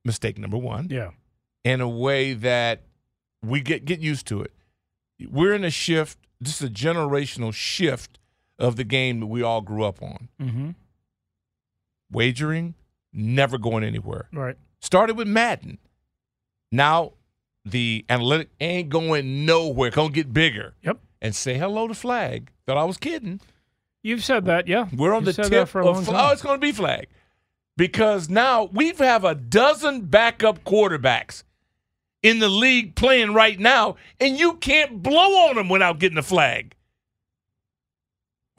mistake 0.04 0.38
number 0.38 0.56
one 0.56 0.86
Yeah. 0.88 1.10
in 1.64 1.80
a 1.80 1.88
way 1.88 2.32
that 2.32 2.84
we 3.42 3.60
get 3.60 3.84
get 3.84 3.98
used 3.98 4.28
to 4.28 4.42
it. 4.42 4.52
We're 5.18 5.52
in 5.52 5.64
a 5.64 5.70
shift. 5.70 6.25
This 6.40 6.60
is 6.60 6.68
a 6.68 6.72
generational 6.72 7.52
shift 7.52 8.18
of 8.58 8.76
the 8.76 8.84
game 8.84 9.20
that 9.20 9.26
we 9.26 9.42
all 9.42 9.60
grew 9.60 9.84
up 9.84 10.02
on. 10.02 10.28
Mm-hmm. 10.40 10.70
Wagering, 12.10 12.74
never 13.12 13.58
going 13.58 13.84
anywhere. 13.84 14.28
Right. 14.32 14.56
Started 14.80 15.16
with 15.16 15.28
Madden. 15.28 15.78
Now 16.70 17.12
the 17.64 18.04
analytic 18.08 18.50
ain't 18.60 18.88
going 18.88 19.44
nowhere. 19.44 19.90
Gonna 19.90 20.10
get 20.10 20.32
bigger. 20.32 20.74
Yep. 20.82 20.98
And 21.20 21.34
say 21.34 21.58
hello 21.58 21.88
to 21.88 21.94
flag. 21.94 22.50
Thought 22.66 22.76
I 22.76 22.84
was 22.84 22.96
kidding. 22.96 23.40
You've 24.02 24.22
said 24.22 24.44
that, 24.44 24.68
yeah. 24.68 24.86
We're 24.96 25.14
on 25.14 25.24
You've 25.24 25.36
the 25.36 25.42
tip 25.48 25.68
for 25.68 25.80
a 25.80 25.84
of 25.84 26.04
flag. 26.04 26.28
Oh, 26.28 26.32
it's 26.32 26.42
to 26.60 26.64
be 26.64 26.72
flag 26.72 27.08
because 27.76 28.28
now 28.28 28.64
we 28.72 28.92
have 28.92 29.24
a 29.24 29.34
dozen 29.34 30.02
backup 30.02 30.62
quarterbacks 30.64 31.42
in 32.26 32.40
the 32.40 32.48
league 32.48 32.96
playing 32.96 33.32
right 33.34 33.56
now, 33.60 33.94
and 34.18 34.36
you 34.36 34.54
can't 34.54 35.00
blow 35.00 35.48
on 35.48 35.54
them 35.54 35.68
without 35.68 36.00
getting 36.00 36.18
a 36.18 36.22
flag. 36.24 36.74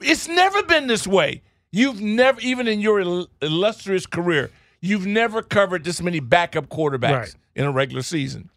It's 0.00 0.26
never 0.26 0.62
been 0.62 0.86
this 0.86 1.06
way. 1.06 1.42
You've 1.70 2.00
never, 2.00 2.40
even 2.40 2.66
in 2.66 2.80
your 2.80 3.26
illustrious 3.42 4.06
career, 4.06 4.50
you've 4.80 5.04
never 5.04 5.42
covered 5.42 5.84
this 5.84 6.00
many 6.00 6.18
backup 6.18 6.68
quarterbacks 6.70 7.10
Right. 7.12 7.34
in 7.54 7.66
a 7.66 7.70
regular 7.70 8.02
season. 8.02 8.48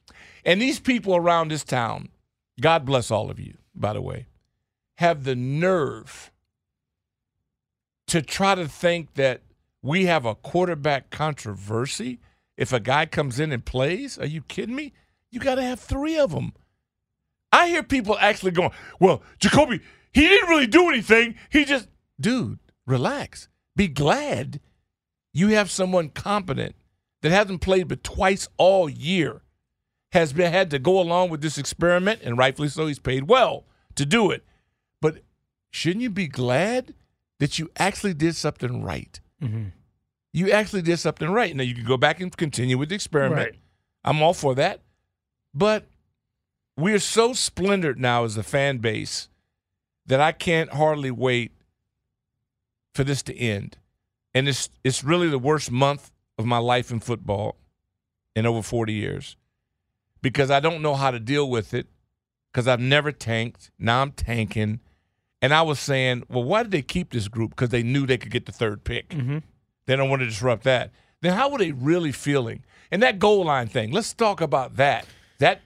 And 0.46 0.62
these 0.62 0.80
people 0.80 1.13
around 1.18 1.50
this 1.50 1.65
town, 1.65 2.08
God 2.62 2.86
bless 2.86 3.12
all 3.12 3.30
of 3.30 3.38
you, 3.38 3.58
by 3.75 3.91
the 3.91 4.01
way, 4.01 4.27
have 5.00 5.25
the 5.25 5.36
nerve 5.36 6.32
to 8.08 8.22
try 8.22 8.56
to 8.56 8.65
think 8.68 9.15
that 9.15 9.41
we 9.82 10.06
have 10.06 10.25
a 10.25 10.36
quarterback 10.36 11.10
controversy 11.10 12.20
if 12.58 12.74
a 12.74 12.79
guy 12.79 13.05
comes 13.05 13.39
in 13.39 13.51
and 13.51 13.65
plays. 13.65 14.17
Are 14.17 14.25
you 14.25 14.41
kidding 14.41 14.75
me? 14.75 14.93
You 15.29 15.39
got 15.39 15.55
to 15.55 15.63
have 15.63 15.79
three 15.79 16.17
of 16.17 16.31
them. 16.31 16.53
I 17.51 17.67
hear 17.67 17.84
people 17.84 18.17
actually 18.20 18.51
going, 18.51 18.72
well, 19.00 19.22
Jacoby, 19.39 19.81
he 20.13 20.27
didn't 20.27 20.50
really 20.50 20.67
do 20.67 20.89
anything. 20.89 21.36
He 21.50 21.65
just, 21.65 21.88
dude, 22.20 22.60
relax. 22.86 23.50
Be 23.75 23.88
glad 23.88 24.60
you 25.34 25.50
have 25.50 25.72
someone 25.72 26.10
competent 26.10 26.75
that 27.22 27.31
hasn't 27.31 27.62
played 27.62 27.88
but 27.88 28.03
twice 28.03 28.48
all 28.58 28.89
year, 28.89 29.41
has 30.12 30.34
been 30.34 30.51
had 30.51 30.70
to 30.72 30.79
go 30.79 31.00
along 31.00 31.29
with 31.29 31.41
this 31.41 31.58
experiment, 31.58 32.22
and 32.24 32.38
rightfully 32.38 32.67
so, 32.67 32.88
he's 32.88 33.00
paid 33.00 33.27
well 33.27 33.65
to 33.96 34.05
do 34.05 34.31
it. 34.31 34.43
But 35.01 35.20
shouldn't 35.70 36.03
you 36.03 36.10
be 36.10 36.27
glad 36.27 36.93
that 37.39 37.60
you 37.60 37.70
actually 37.77 38.13
did 38.13 38.36
something 38.36 38.84
right? 38.84 39.20
Mm-hmm. 39.41 39.70
You 40.34 40.52
actually 40.52 40.82
did 40.82 40.98
something 40.98 41.30
right. 41.30 41.56
Now 41.56 41.64
you 41.64 41.76
can 41.76 41.86
go 41.86 41.98
back 41.98 42.22
and 42.22 42.36
continue 42.36 42.78
with 42.78 42.90
the 42.90 42.96
experiment. 42.96 43.38
Right. 43.38 43.60
I'm 44.04 44.22
all 44.22 44.34
for 44.34 44.56
that. 44.56 44.82
But 45.54 45.88
we're 46.78 47.00
so 47.00 47.34
splendored 47.34 48.00
now 48.00 48.24
as 48.24 48.38
a 48.38 48.44
fan 48.44 48.78
base 48.78 49.28
that 50.06 50.22
I 50.22 50.32
can't 50.32 50.72
hardly 50.74 51.12
wait 51.12 51.52
for 52.94 53.04
this 53.04 53.22
to 53.24 53.38
end. 53.38 53.78
And 54.34 54.48
it's 54.48 54.70
it's 54.84 55.04
really 55.04 55.28
the 55.28 55.40
worst 55.40 55.72
month 55.72 56.12
of 56.38 56.46
my 56.46 56.58
life 56.58 56.92
in 56.92 57.00
football 57.00 57.58
in 58.36 58.46
over 58.46 58.62
40 58.62 58.94
years 58.94 59.36
because 60.22 60.50
I 60.50 60.60
don't 60.60 60.82
know 60.82 60.96
how 60.96 61.12
to 61.12 61.20
deal 61.20 61.50
with 61.50 61.74
it 61.74 61.88
because 62.52 62.68
I've 62.68 62.80
never 62.80 63.12
tanked. 63.12 63.72
Now 63.78 64.02
I'm 64.02 64.12
tanking. 64.12 64.80
And 65.42 65.54
I 65.54 65.64
was 65.64 65.80
saying, 65.80 66.24
well, 66.30 66.44
why 66.44 66.64
did 66.64 66.72
they 66.72 66.84
keep 66.84 67.12
this 67.12 67.28
group? 67.28 67.52
Because 67.52 67.70
they 67.70 67.84
knew 67.84 68.06
they 68.06 68.18
could 68.18 68.32
get 68.32 68.46
the 68.46 68.52
third 68.52 68.84
pick. 68.84 69.10
Mm-hmm. 69.10 69.40
They 69.92 69.98
don't 69.98 70.10
want 70.10 70.22
to 70.22 70.26
disrupt 70.26 70.64
that. 70.64 70.92
Then 71.20 71.34
how 71.34 71.50
were 71.50 71.58
they 71.58 71.74
really 71.74 72.14
feeling? 72.14 72.64
And 72.92 73.04
that 73.04 73.20
goal 73.20 73.44
line 73.44 73.68
thing, 73.68 73.92
let's 73.92 74.14
talk 74.14 74.40
about 74.40 74.78
that. 74.78 75.06
That 75.40 75.60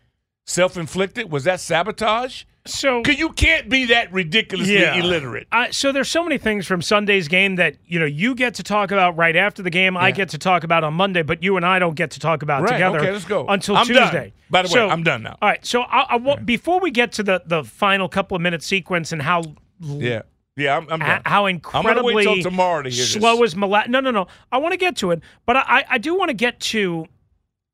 self 0.48 0.77
inflicted? 0.77 1.32
Was 1.32 1.44
that 1.44 1.60
sabotage? 1.60 2.44
So 2.65 3.03
Because 3.03 3.20
you 3.20 3.29
can't 3.34 3.70
be 3.70 3.86
that 3.86 4.12
ridiculously 4.12 4.74
Yeah. 4.82 4.96
illiterate. 4.98 5.46
I, 5.51 5.70
so 5.70 5.91
there's 5.91 6.10
so 6.10 6.24
many 6.24 6.39
things 6.39 6.65
from 6.65 6.82
Sunday's 6.82 7.27
game 7.27 7.58
that 7.58 7.75
you 7.86 8.00
know 8.00 8.08
you 8.08 8.34
get 8.34 8.55
to 8.55 8.63
talk 8.63 8.89
about 8.89 9.15
right 9.15 9.36
after 9.36 9.62
the 9.62 9.70
game. 9.70 9.96
I 9.96 10.10
get 10.10 10.29
to 10.29 10.39
talk 10.39 10.63
about 10.63 10.84
on 10.84 10.96
Monday, 10.96 11.22
but 11.22 11.44
you 11.44 11.55
and 11.58 11.63
I 11.63 11.77
don't 11.77 11.94
get 11.94 12.10
to 12.12 12.20
talk 12.20 12.41
about 12.41 12.63
Right, 12.63 12.72
together. 12.74 12.98
okay, 12.98 13.12
let's 13.12 13.25
go. 13.25 13.46
until 13.48 13.77
I'm 13.77 13.86
done. 13.86 14.01
Tuesday. 14.12 14.34
By 14.50 14.63
the 14.63 14.74
way, 14.74 14.82
I'm 14.82 15.03
done 15.03 15.22
now. 15.22 15.38
All 15.39 15.50
right. 15.50 15.63
So 15.63 15.84
I, 15.84 16.08
I 16.10 16.15
want 16.15 16.48
before 16.48 16.79
we 16.79 16.89
get 16.89 17.12
to 17.13 17.22
the 17.24 17.44
the 17.46 17.63
final 17.63 18.10
couple 18.10 18.36
of 18.36 18.41
minutes 18.41 18.65
sequence 18.65 19.12
and 19.12 19.22
how 19.22 19.44
Yeah. 19.79 20.24
Yeah, 20.57 20.77
I'm, 20.77 20.88
I'm 20.89 21.00
done. 21.00 21.21
how 21.25 21.45
I'm 21.47 21.55
incredibly 21.55 22.15
wait 22.15 22.24
till 22.24 22.41
tomorrow 22.41 22.81
to 22.81 22.89
hear 22.89 23.03
slow 23.03 23.38
this. 23.41 23.51
is 23.51 23.55
Mala- 23.55 23.88
No, 23.89 24.00
no, 24.00 24.12
no. 24.12 24.27
I 24.51 24.57
want 24.57 24.71
to 24.71 24.77
get 24.77 24.95
to 24.97 25.12
it, 25.12 25.21
but 25.45 25.57
I, 25.57 25.83
I 25.89 25.97
do 25.97 26.15
want 26.17 26.29
to 26.29 26.33
get 26.33 26.59
to 26.62 27.05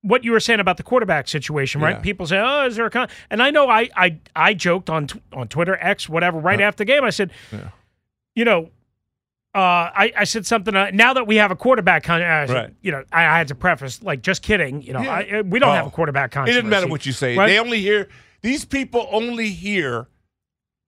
what 0.01 0.23
you 0.23 0.31
were 0.31 0.39
saying 0.39 0.59
about 0.59 0.77
the 0.77 0.83
quarterback 0.83 1.27
situation, 1.27 1.79
right? 1.79 1.97
Yeah. 1.97 2.01
People 2.01 2.25
say, 2.25 2.39
"Oh, 2.39 2.65
is 2.65 2.75
there 2.75 2.87
a 2.87 2.89
con?" 2.89 3.07
And 3.29 3.41
I 3.43 3.51
know 3.51 3.69
I 3.69 3.87
I 3.95 4.17
I 4.35 4.53
joked 4.55 4.89
on 4.89 5.07
on 5.31 5.47
Twitter, 5.47 5.77
X, 5.79 6.09
whatever, 6.09 6.39
right 6.39 6.59
after 6.59 6.77
the 6.83 6.85
game. 6.85 7.03
I 7.03 7.11
said, 7.11 7.31
Yeah. 7.51 7.69
you 8.33 8.45
know, 8.45 8.71
uh, 9.53 9.59
I, 9.93 10.11
I 10.17 10.23
said 10.23 10.47
something. 10.47 10.75
Uh, 10.75 10.89
now 10.91 11.13
that 11.13 11.27
we 11.27 11.35
have 11.35 11.51
a 11.51 11.55
quarterback, 11.55 12.03
con- 12.03 12.19
said, 12.21 12.49
Right. 12.49 12.73
you 12.81 12.91
know, 12.91 13.03
I, 13.11 13.25
I 13.27 13.37
had 13.37 13.49
to 13.49 13.55
preface, 13.55 14.01
like, 14.01 14.23
just 14.23 14.41
kidding. 14.41 14.81
You 14.81 14.93
know, 14.93 15.01
Yeah. 15.01 15.11
I, 15.13 15.39
uh, 15.39 15.43
we 15.43 15.59
don't 15.59 15.69
Oh. 15.69 15.73
have 15.73 15.85
a 15.87 15.91
quarterback 15.91 16.35
It 16.35 16.45
doesn't 16.47 16.67
matter 16.69 16.87
what 16.87 17.05
you 17.05 17.11
say. 17.11 17.37
right? 17.37 17.45
They 17.45 17.59
only 17.59 17.79
hear 17.79 18.07
these 18.41 18.65
people 18.65 19.07
only 19.11 19.49
hear 19.49 20.07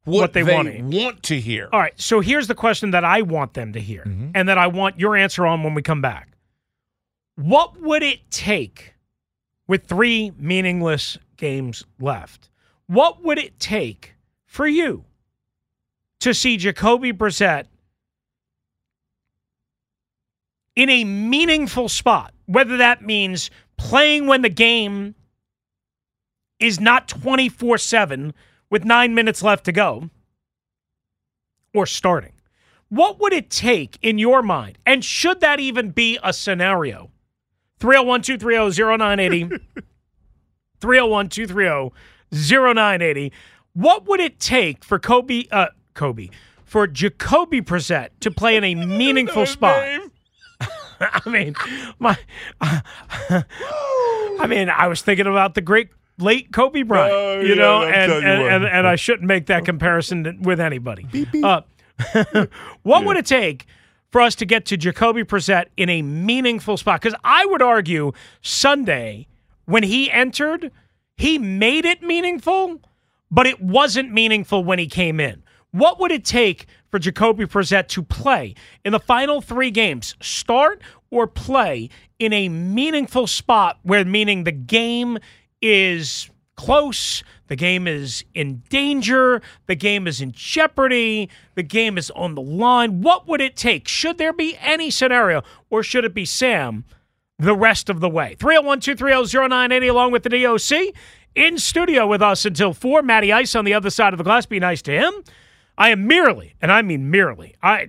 what, 0.05 0.19
What 0.21 0.33
they 0.33 0.41
they, 0.43 0.53
wanna 0.53 0.71
hear. 0.71 0.83
want 1.05 1.23
to 1.23 1.39
hear. 1.39 1.69
All 1.71 1.79
right. 1.79 1.99
So 1.99 2.19
here's 2.19 2.47
the 2.47 2.55
question 2.55 2.91
that 2.91 3.03
I 3.05 3.21
want 3.21 3.53
them 3.53 3.73
to 3.73 3.79
hear, 3.79 4.03
Mm-hmm. 4.03 4.31
and 4.35 4.49
that 4.49 4.57
I 4.57 4.67
want 4.67 4.99
your 4.99 5.15
answer 5.15 5.45
on 5.45 5.63
when 5.63 5.73
we 5.73 5.81
come 5.81 6.01
back. 6.01 6.29
What 7.35 7.79
would 7.81 8.03
it 8.03 8.29
take 8.29 8.93
with 9.67 9.85
three 9.85 10.31
meaningless 10.37 11.17
games 11.37 11.83
left? 11.99 12.49
What 12.87 13.23
would 13.23 13.37
it 13.39 13.59
take 13.59 14.13
for 14.45 14.67
you 14.67 15.05
to 16.19 16.33
see 16.33 16.57
Jacoby 16.57 17.11
Brissett 17.13 17.65
in 20.75 20.89
a 20.89 21.03
meaningful 21.03 21.89
spot? 21.89 22.33
Whether 22.45 22.77
that 22.77 23.01
means 23.01 23.49
playing 23.77 24.27
when 24.27 24.41
the 24.41 24.49
game 24.49 25.15
is 26.59 26.79
not 26.79 27.07
24 27.07 27.77
7 27.77 28.33
with 28.73 28.83
nine 28.83 29.13
minutes 29.13 29.43
left 29.43 29.65
to 29.65 29.71
go 29.71 30.09
or 31.75 31.85
starting. 31.85 32.33
What 32.89 33.19
would 33.19 33.31
it 33.31 33.51
take 33.51 33.99
in 34.01 34.17
your 34.17 34.41
mind? 34.41 34.79
And 34.83 35.05
should 35.05 35.41
that 35.41 35.59
even 35.59 35.91
be 35.91 36.17
a 36.23 36.33
scenario? 36.33 37.11
301 37.79 38.23
230 38.23 38.97
0980. 38.97 39.43
301 40.81 41.29
230 41.29 41.93
0980. 42.73 43.31
What 43.73 44.07
would 44.07 44.19
it 44.19 44.39
take 44.39 44.83
for 44.83 44.97
Kobe, 44.97 45.43
uh, 45.51 45.67
Kobe, 45.93 46.29
for 46.65 46.87
Jacoby 46.87 47.61
Brissett 47.61 48.09
to 48.21 48.31
play 48.31 48.55
in 48.55 48.63
a 48.63 48.73
meaningful 48.73 49.45
spot? 49.55 49.85
I 50.99 51.29
mean, 51.29 51.53
my, 51.99 52.17
I 52.59 54.47
mean, 54.47 54.69
I 54.69 54.87
was 54.87 55.03
thinking 55.03 55.27
about 55.27 55.53
the 55.53 55.61
great 55.61 55.89
late 56.19 56.51
Kobe 56.51 56.83
Bryant, 56.83 57.13
Oh, 57.13 57.39
you 57.41 57.49
yeah, 57.49 57.55
know, 57.55 57.83
and 57.83 58.11
and, 58.11 58.41
and 58.41 58.65
and 58.65 58.87
I 58.87 58.95
shouldn't 58.95 59.27
make 59.27 59.47
that 59.47 59.65
comparison 59.65 60.39
with 60.41 60.59
anybody. 60.59 61.05
Uh, 61.43 61.61
what 62.83 63.05
would 63.05 63.17
it 63.17 63.25
take 63.25 63.65
for 64.11 64.21
us 64.21 64.35
to 64.35 64.45
get 64.45 64.65
to 64.67 64.77
Jacoby 64.77 65.23
Brissett 65.23 65.65
in 65.77 65.89
a 65.89 66.01
meaningful 66.01 66.77
spot? 66.77 67.01
Because 67.01 67.17
I 67.23 67.45
would 67.45 67.61
argue 67.61 68.11
Sunday 68.41 69.27
when 69.65 69.83
he 69.83 70.11
entered, 70.11 70.71
he 71.17 71.37
made 71.37 71.85
it 71.85 72.01
meaningful, 72.01 72.81
but 73.31 73.45
it 73.45 73.61
wasn't 73.61 74.11
meaningful 74.11 74.63
when 74.63 74.79
he 74.79 74.87
came 74.87 75.19
in. 75.19 75.43
What 75.71 75.99
would 75.99 76.11
it 76.11 76.23
take 76.23 76.67
for 76.91 76.99
Jacoby 76.99 77.45
Brissett 77.45 77.87
to 77.89 78.03
play 78.03 78.53
in 78.85 78.91
the 78.91 78.99
final 78.99 79.41
three 79.41 79.71
games, 79.71 80.15
start 80.21 80.81
or 81.09 81.25
play 81.25 81.89
in 82.19 82.31
a 82.33 82.49
meaningful 82.49 83.25
spot 83.25 83.79
where 83.81 84.05
meaning 84.05 84.43
the 84.43 84.51
game 84.51 85.17
is 85.63 86.29
close, 86.55 87.23
the 87.47 87.55
game 87.55 87.87
is 87.87 88.23
in 88.33 88.61
danger, 88.69 89.41
the 89.65 89.75
game 89.75 90.05
is 90.05 90.21
in 90.21 90.31
jeopardy, 90.33 91.29
the 91.55 91.63
game 91.63 91.97
is 91.97 92.11
on 92.11 92.35
the 92.35 92.41
line. 92.41 93.01
What 93.01 93.27
would 93.27 93.41
it 93.41 93.55
take? 93.55 93.87
Should 93.87 94.17
there 94.17 94.33
be 94.33 94.57
any 94.61 94.91
scenario, 94.91 95.41
or 95.69 95.81
should 95.81 96.05
it 96.05 96.13
be 96.13 96.25
Sam 96.25 96.83
the 97.39 97.55
rest 97.55 97.89
of 97.89 98.01
the 98.01 98.09
way? 98.09 98.35
301 98.39 98.81
230 98.81 99.49
0980 99.49 99.87
along 99.87 100.11
with 100.11 100.23
the 100.23 100.29
DOC. 100.29 100.93
In 101.35 101.57
studio 101.57 102.05
with 102.05 102.21
us 102.21 102.45
until 102.45 102.73
4. 102.73 103.01
Matty 103.01 103.33
Ice 103.33 103.55
on 103.55 103.65
the 103.65 103.73
other 103.73 103.89
side 103.89 104.13
of 104.13 104.19
the 104.19 104.23
glass. 104.23 104.45
Be 104.45 104.59
nice 104.59 104.83
to 104.83 104.91
him. 104.91 105.11
I 105.79 105.89
am 105.89 106.05
merely, 106.05 106.53
and 106.61 106.71
I 106.71 106.83
mean 106.83 107.09
merely, 107.09 107.55
I 107.63 107.87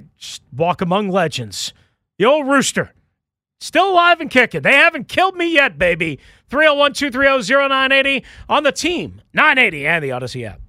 walk 0.57 0.81
among 0.81 1.11
legends. 1.11 1.75
The 2.19 2.25
old 2.25 2.47
rooster. 2.47 2.95
Still 3.61 3.91
alive 3.93 4.21
and 4.21 4.31
kicking. 4.31 4.63
They 4.63 4.75
haven't 4.75 5.09
killed 5.09 5.37
me 5.37 5.53
yet, 5.53 5.79
baby. 5.79 6.19
301 6.51 6.93
230 6.93 7.69
0980 7.69 8.25
on 8.49 8.63
the 8.63 8.73
team, 8.73 9.23
980 9.33 9.87
and 9.87 10.05
the 10.05 10.11
Audacy 10.11 10.47
app. 10.47 10.61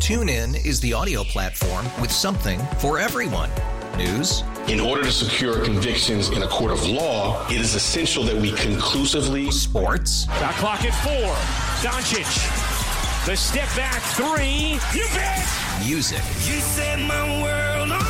TuneIn 0.00 0.64
is 0.66 0.80
the 0.80 0.92
audio 0.92 1.22
platform 1.24 1.84
with 2.00 2.10
something 2.10 2.58
for 2.78 2.98
everyone. 2.98 3.50
News, 3.96 4.42
In 4.68 4.80
order 4.80 5.02
to 5.02 5.12
secure 5.12 5.62
convictions 5.64 6.30
in 6.30 6.42
a 6.42 6.48
court 6.48 6.70
of 6.70 6.86
law, 6.88 7.46
it 7.48 7.60
is 7.60 7.74
essential 7.74 8.22
that 8.24 8.36
we 8.36 8.52
conclusively 8.52 9.50
sports, 9.50 10.24
Shot 10.38 10.54
clock 10.54 10.84
at 10.84 10.94
four. 11.04 11.34
Doncic. 11.82 13.26
The 13.26 13.36
step 13.36 13.68
back 13.76 14.00
three. 14.16 14.78
You 14.98 15.06
bet. 15.12 15.46
music, 15.86 16.22
You 16.46 16.60
set 16.60 16.98
my 17.00 17.42
world 17.42 17.92
on 17.92 18.09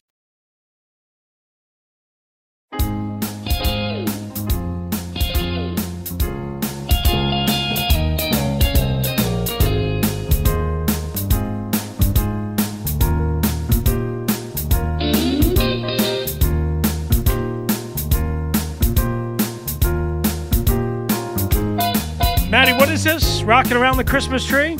Rocking 23.05 23.77
around 23.77 23.97
the 23.97 24.03
Christmas 24.03 24.45
tree? 24.45 24.77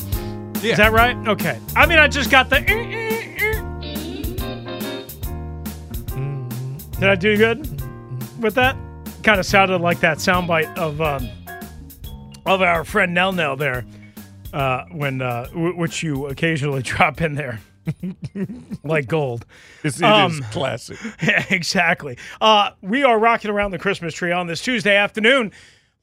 Yeah. 0.61 0.73
Is 0.73 0.77
that 0.77 0.91
right? 0.91 1.15
Okay. 1.27 1.59
I 1.75 1.87
mean, 1.87 1.97
I 1.97 2.07
just 2.07 2.29
got 2.29 2.51
the. 2.51 2.57
eh, 2.57 3.47
Did 6.99 7.09
I 7.09 7.15
do 7.15 7.35
good 7.35 7.59
with 8.39 8.53
that? 8.55 8.75
Kind 9.23 9.39
of 9.39 9.45
sounded 9.47 9.81
like 9.81 10.01
that 10.01 10.17
soundbite 10.19 10.71
of 10.77 11.01
um, 11.01 11.27
of 12.45 12.61
our 12.61 12.83
friend 12.83 13.11
Nell 13.15 13.31
Nell 13.31 13.55
there, 13.55 13.85
uh, 14.53 14.83
when 14.91 15.23
uh, 15.23 15.45
w- 15.45 15.75
which 15.75 16.03
you 16.03 16.27
occasionally 16.27 16.81
drop 16.83 17.21
in 17.21 17.33
there, 17.33 17.59
like 18.83 19.07
gold. 19.07 19.47
It's, 19.83 19.99
it 19.99 20.05
is 20.05 20.11
Um, 20.11 20.43
classic. 20.51 20.99
exactly. 21.49 22.19
Uh, 22.39 22.69
we 22.83 23.03
are 23.03 23.17
rocking 23.17 23.49
around 23.49 23.71
the 23.71 23.79
Christmas 23.79 24.13
tree 24.13 24.31
on 24.31 24.45
this 24.45 24.61
Tuesday 24.61 24.95
afternoon. 24.95 25.51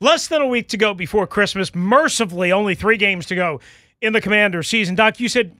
Less 0.00 0.28
than 0.28 0.40
a 0.40 0.46
week 0.46 0.68
to 0.68 0.76
go 0.76 0.94
before 0.94 1.26
Christmas. 1.26 1.74
Mercifully, 1.74 2.52
only 2.52 2.74
three 2.74 2.96
games 2.96 3.26
to 3.26 3.34
go 3.34 3.60
in 4.00 4.12
the 4.12 4.20
Commander 4.20 4.62
season. 4.62 4.94
Doc, 4.94 5.18
you 5.18 5.28
said 5.28 5.56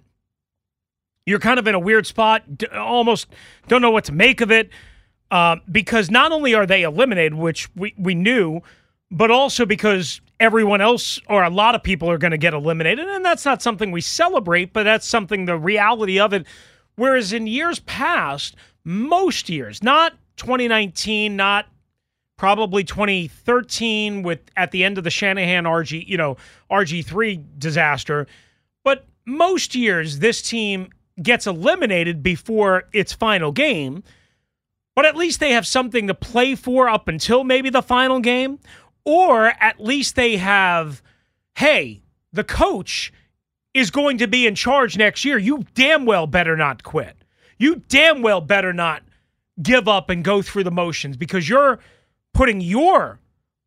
you're 1.26 1.38
kind 1.38 1.58
of 1.58 1.66
in 1.66 1.74
a 1.74 1.78
weird 1.78 2.06
spot, 2.06 2.42
almost 2.74 3.26
don't 3.66 3.82
know 3.82 3.90
what 3.90 4.04
to 4.04 4.12
make 4.12 4.40
of 4.40 4.50
it, 4.50 4.70
uh, 5.30 5.56
because 5.70 6.10
not 6.10 6.32
only 6.32 6.54
are 6.54 6.64
they 6.64 6.82
eliminated, 6.82 7.34
which 7.34 7.68
we, 7.74 7.94
we 7.98 8.14
knew, 8.14 8.62
but 9.10 9.30
also 9.30 9.66
because 9.66 10.22
everyone 10.40 10.80
else 10.80 11.20
or 11.28 11.42
a 11.42 11.50
lot 11.50 11.74
of 11.74 11.82
people 11.82 12.10
are 12.10 12.16
going 12.16 12.30
to 12.30 12.38
get 12.38 12.54
eliminated. 12.54 13.06
And 13.06 13.24
that's 13.24 13.44
not 13.44 13.60
something 13.60 13.90
we 13.90 14.00
celebrate, 14.00 14.72
but 14.72 14.84
that's 14.84 15.06
something, 15.06 15.44
the 15.44 15.58
reality 15.58 16.18
of 16.18 16.32
it. 16.32 16.46
Whereas 16.96 17.32
in 17.32 17.46
years 17.46 17.80
past, 17.80 18.56
most 18.84 19.48
years, 19.48 19.82
not 19.82 20.14
2019, 20.36 21.36
not 21.36 21.66
probably 22.38 22.84
2013 22.84 24.22
with 24.22 24.40
at 24.56 24.70
the 24.70 24.82
end 24.84 24.96
of 24.96 25.04
the 25.04 25.10
Shanahan 25.10 25.64
RG, 25.64 26.06
you 26.08 26.16
know, 26.16 26.38
RG3 26.70 27.44
disaster. 27.58 28.26
But 28.84 29.04
most 29.26 29.74
years 29.74 30.20
this 30.20 30.40
team 30.40 30.88
gets 31.22 31.46
eliminated 31.46 32.22
before 32.22 32.84
its 32.94 33.12
final 33.12 33.52
game. 33.52 34.02
But 34.96 35.04
at 35.04 35.16
least 35.16 35.38
they 35.40 35.52
have 35.52 35.66
something 35.66 36.06
to 36.06 36.14
play 36.14 36.54
for 36.54 36.88
up 36.88 37.08
until 37.08 37.44
maybe 37.44 37.68
the 37.70 37.82
final 37.82 38.20
game. 38.20 38.58
or 39.04 39.46
at 39.58 39.80
least 39.80 40.16
they 40.16 40.36
have, 40.36 41.02
hey, 41.54 42.02
the 42.34 42.44
coach 42.44 43.10
is 43.72 43.90
going 43.90 44.18
to 44.18 44.28
be 44.28 44.46
in 44.46 44.54
charge 44.54 44.98
next 44.98 45.24
year. 45.24 45.38
You 45.38 45.64
damn 45.74 46.04
well 46.04 46.26
better 46.26 46.56
not 46.56 46.82
quit. 46.82 47.16
You 47.58 47.76
damn 47.88 48.20
well 48.20 48.42
better 48.42 48.74
not 48.74 49.02
give 49.62 49.88
up 49.88 50.10
and 50.10 50.22
go 50.22 50.42
through 50.42 50.64
the 50.64 50.70
motions 50.70 51.16
because 51.16 51.48
you're 51.48 51.78
putting 52.34 52.60
your 52.60 53.20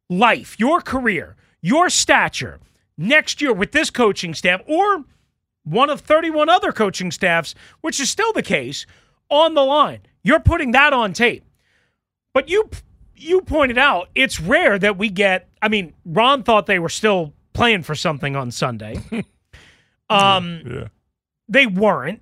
life, 0.10 0.60
your 0.60 0.82
career, 0.82 1.36
your 1.62 1.90
stature 1.90 2.60
next 2.98 3.42
year 3.42 3.54
with 3.54 3.72
this 3.72 3.90
coaching 3.90 4.34
staff 4.34 4.62
or 4.68 5.06
one 5.64 5.90
of 5.90 6.02
31 6.02 6.50
other 6.50 6.72
coaching 6.72 7.12
staffs, 7.12 7.54
which 7.82 8.00
is 8.00 8.10
still 8.10 8.34
the 8.34 8.42
case, 8.42 8.86
on 9.30 9.54
the 9.54 9.64
line. 9.64 10.00
You're 10.24 10.40
putting 10.40 10.72
that 10.72 10.94
on 10.94 11.14
tape. 11.14 11.46
But 12.34 12.50
you 12.50 12.70
you 13.16 13.42
pointed 13.42 13.78
out 13.78 14.10
it's 14.16 14.40
rare 14.40 14.80
that 14.80 14.98
we 14.98 15.10
get 15.10 15.50
I 15.62 15.68
mean, 15.68 15.94
Ron 16.06 16.44
thought 16.44 16.66
they 16.66 16.80
were 16.80 16.90
still 16.90 17.34
playing 17.54 17.84
for 17.84 17.94
something 17.96 18.36
on 18.36 18.52
Sunday. 18.52 19.00
um 20.10 20.62
Yeah. 20.66 20.88
they 21.48 21.68
weren't, 21.68 22.22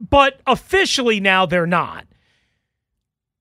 but 0.00 0.40
officially 0.46 1.20
now 1.20 1.46
they're 1.46 1.66
not. 1.66 2.06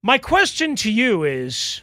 My 0.04 0.18
question 0.18 0.76
to 0.78 0.92
you 0.92 1.24
is 1.24 1.82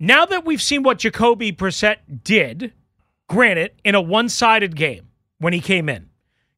now 0.00 0.24
that 0.24 0.46
we've 0.46 0.62
seen 0.62 0.82
what 0.82 0.98
Jacoby 0.98 1.52
Brissett 1.52 1.98
did, 2.24 2.72
granted, 3.28 3.72
in 3.84 3.94
a 3.94 4.00
one 4.00 4.30
sided 4.30 4.74
game 4.74 5.08
when 5.38 5.52
he 5.52 5.60
came 5.60 5.90
in, 5.90 6.08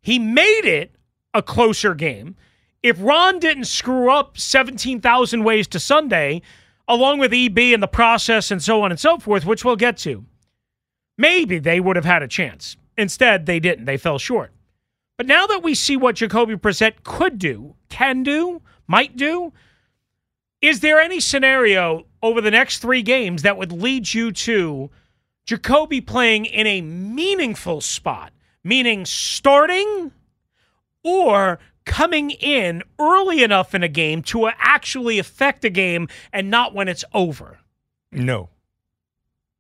he 0.01 0.19
made 0.19 0.65
it 0.65 0.95
a 1.35 1.43
closer 1.43 1.95
game. 1.95 2.37
If 2.85 2.97
Ron 3.01 3.41
didn't 3.41 3.65
screw 3.65 4.11
up 4.11 4.39
17,000 4.39 5.43
ways 5.43 5.67
to 5.69 5.81
Sunday, 5.81 6.43
along 6.87 7.19
with 7.19 7.33
EB 7.33 7.59
and 7.59 7.83
the 7.83 7.89
process 7.89 8.51
and 8.51 8.63
so 8.63 8.83
on 8.83 8.93
and 8.93 9.01
so 9.01 9.19
forth, 9.19 9.45
which 9.45 9.65
we'll 9.65 9.77
get 9.77 9.97
to, 9.99 10.25
maybe 11.19 11.59
they 11.59 11.81
would 11.81 11.97
have 11.97 12.05
had 12.05 12.23
a 12.23 12.29
chance. 12.29 12.77
Instead, 12.97 13.47
they 13.47 13.59
didn't. 13.59 13.87
They 13.87 13.97
fell 13.97 14.19
short. 14.19 14.53
But 15.17 15.27
now 15.27 15.47
that 15.47 15.63
we 15.63 15.75
see 15.75 15.97
what 15.97 16.17
Jacoby 16.17 16.57
Brissett 16.57 17.03
could 17.03 17.39
do, 17.39 17.75
can 17.89 18.23
do, 18.23 18.63
might 18.87 19.17
do, 19.17 19.53
is 20.61 20.81
there 20.81 21.01
any 21.01 21.21
scenario 21.21 22.07
over 22.23 22.41
the 22.41 22.51
next 22.51 22.79
three 22.79 23.03
games 23.03 23.43
that 23.43 23.57
would 23.57 23.73
lead 23.73 24.13
you 24.15 24.33
to 24.33 24.91
Jacoby 25.45 26.01
playing 26.01 26.45
in 26.47 26.67
a 26.67 26.81
meaningful 26.81 27.81
spot, 27.81 28.33
meaning 28.63 29.05
starting 29.05 30.13
or 31.03 31.59
coming 31.85 32.31
in 32.31 32.83
early 33.01 33.43
enough 33.43 33.75
in 33.75 33.83
a 33.83 33.89
game 33.89 34.23
to 34.23 34.49
actually 34.59 35.19
affect 35.19 35.65
a 35.65 35.71
game 35.71 36.07
and 36.33 36.49
not 36.51 36.75
when 36.75 36.87
it's 36.89 37.05
over? 37.13 37.59
No, 38.13 38.51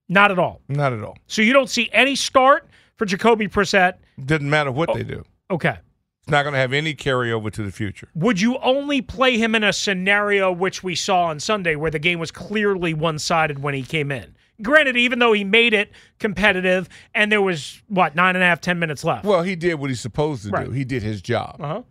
Not 0.09 0.31
at 0.31 0.38
all. 0.38 0.61
not 0.68 0.92
at 0.92 1.03
all. 1.03 1.16
So 1.27 1.42
you 1.42 1.53
don't 1.53 1.70
see 1.70 1.88
any 1.92 2.14
start 2.14 2.68
for 2.96 3.07
Jacoby 3.07 3.48
Brissett. 3.48 3.94
Doesn't 4.25 4.48
matter 4.48 4.70
what 4.70 4.90
Oh. 4.90 4.94
they 4.94 5.03
do. 5.03 5.25
Okay. 5.51 5.79
It's 6.22 6.30
not 6.30 6.44
going 6.44 6.52
to 6.52 6.58
have 6.61 6.72
any 6.72 6.94
carryover 6.94 7.50
to 7.50 7.64
the 7.64 7.72
future. 7.72 8.08
Would 8.14 8.40
you 8.40 8.56
only 8.58 9.02
play 9.02 9.38
him 9.38 9.56
in 9.56 9.64
a 9.64 9.72
scenario 9.72 10.52
which 10.52 10.85
we 10.85 10.94
saw 10.94 11.24
on 11.24 11.40
Sunday 11.40 11.74
where 11.74 11.90
the 11.90 11.98
game 11.98 12.20
was 12.20 12.30
clearly 12.30 12.94
one 12.94 13.18
sided 13.18 13.61
when 13.61 13.74
he 13.74 13.82
came 13.82 14.12
in? 14.12 14.37
Granted, 14.62 14.96
even 14.96 15.18
though 15.18 15.32
he 15.32 15.42
made 15.42 15.74
it 15.74 15.90
competitive 16.20 16.88
and 17.12 17.32
there 17.32 17.42
was, 17.42 17.82
what, 17.88 18.14
nine 18.14 18.37
and 18.37 18.42
a 18.44 18.46
half, 18.46 18.61
ten 18.61 18.78
minutes 18.78 19.02
left? 19.02 19.24
Well, 19.24 19.42
he 19.42 19.56
did 19.56 19.74
what 19.74 19.90
he's 19.90 20.00
supposed 20.00 20.44
to 20.44 20.50
Right. 20.50 20.66
do. 20.66 20.70
He 20.70 20.85
did 20.85 21.02
his 21.02 21.20
job. 21.20 21.56
Uh-huh. 21.58 21.82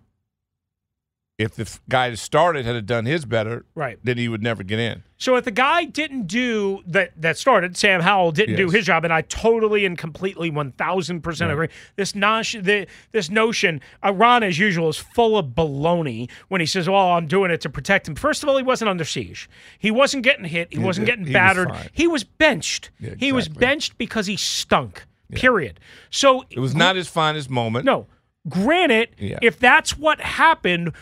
If 1.41 1.55
the 1.55 1.79
guy 1.89 2.09
that 2.09 2.17
started 2.17 2.65
had 2.65 2.85
done 2.85 3.05
his 3.05 3.25
better, 3.25 3.65
Right. 3.75 3.97
then 4.03 4.17
he 4.17 4.27
would 4.27 4.41
never 4.43 4.63
get 4.63 4.79
in. 4.79 5.03
So 5.17 5.35
if 5.35 5.45
the 5.45 5.51
guy 5.51 5.85
didn't 5.85 6.25
do 6.27 6.81
that 6.87 7.11
that 7.15 7.37
started, 7.37 7.77
Sam 7.77 8.01
Howell 8.01 8.31
didn't 8.31 8.55
do 8.55 8.69
his 8.69 8.85
job, 8.85 9.03
and 9.03 9.13
I 9.13 9.21
totally 9.21 9.85
and 9.85 9.97
completely 9.97 10.49
one 10.49 10.71
thousand 10.71 11.21
percent 11.21 11.51
agree. 11.51 11.67
This 11.95 12.15
notion, 12.15 12.63
the, 12.63 12.87
this 13.11 13.29
notion, 13.29 13.81
uh, 14.03 14.13
Ron 14.13 14.41
as 14.43 14.57
usual 14.57 14.89
is 14.89 14.97
full 14.97 15.37
of 15.37 15.47
baloney 15.47 16.29
when 16.47 16.59
he 16.61 16.65
says, 16.67 16.89
"Well, 16.89 17.11
I'm 17.11 17.27
doing 17.27 17.51
it 17.51 17.61
to 17.61 17.69
protect 17.69 18.07
him." 18.07 18.15
First 18.15 18.41
of 18.43 18.49
all, 18.49 18.57
he 18.57 18.63
wasn't 18.63 18.89
under 18.89 19.05
siege. 19.05 19.49
He 19.77 19.91
wasn't 19.91 20.23
getting 20.23 20.45
hit. 20.45 20.69
He 20.71 20.79
He 20.79 20.83
wasn't 20.83 21.05
did- 21.05 21.11
getting 21.11 21.25
he 21.27 21.33
battered. 21.33 21.69
fine. 21.69 21.89
he 21.93 22.07
was 22.07 22.23
benched. 22.23 22.89
Yeah, 22.99 23.13
He 23.19 23.31
was 23.31 23.47
benched 23.47 23.97
because 23.99 24.25
he 24.27 24.37
stunk. 24.37 25.05
Period. 25.33 25.79
So 26.09 26.45
It 26.49 26.59
was 26.59 26.73
not 26.75 26.95
his 26.95 27.07
finest 27.07 27.49
moment. 27.49 27.85
no. 27.85 28.07
Granted, 28.49 29.09
Yeah. 29.19 29.37
if 29.43 29.59
that's 29.59 29.97
what 29.99 30.19
happened, 30.19 30.93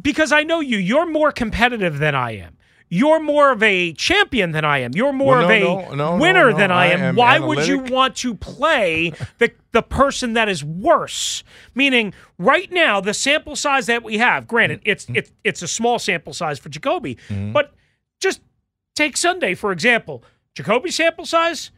because 0.00 0.32
I 0.32 0.42
know 0.42 0.60
you, 0.60 0.78
you're 0.78 1.06
more 1.10 1.32
competitive 1.32 1.98
than 1.98 2.14
I 2.14 2.32
am. 2.36 2.56
You're 2.88 3.18
more 3.20 3.50
of 3.50 3.64
a 3.64 3.92
champion 3.94 4.52
than 4.52 4.64
I 4.64 4.78
am. 4.78 4.92
You're 4.94 5.12
more 5.12 5.38
Well, 5.38 5.44
of 5.46 5.50
a 5.50 5.60
no, 5.60 5.80
no, 5.88 5.94
no, 5.94 6.16
winner 6.18 6.52
no, 6.52 6.56
than 6.56 6.70
I 6.70 6.84
I 6.84 6.86
am. 6.92 7.00
am 7.00 7.16
Why 7.16 7.40
would 7.40 7.66
you 7.66 7.80
want 7.80 8.14
to 8.18 8.34
play 8.36 9.12
the 9.38 9.50
the 9.72 9.82
person 9.82 10.34
that 10.34 10.48
is 10.48 10.62
worse? 10.62 11.42
Meaning, 11.74 12.14
right 12.38 12.70
now, 12.70 13.00
the 13.00 13.12
sample 13.12 13.56
size 13.56 13.86
that 13.86 14.04
we 14.04 14.18
have, 14.18 14.46
granted, 14.46 14.80
Mm-hmm. 14.82 14.90
it's 14.90 15.06
it's 15.14 15.32
it's 15.42 15.62
a 15.62 15.68
small 15.68 15.98
sample 15.98 16.32
size 16.32 16.60
for 16.60 16.68
Jacoby, 16.68 17.18
but 17.52 17.72
just 18.20 18.40
take 18.94 19.16
Sunday 19.16 19.54
for 19.54 19.72
example. 19.72 20.22
Jacoby 20.54 20.92
sample 20.92 21.26
size, 21.26 21.72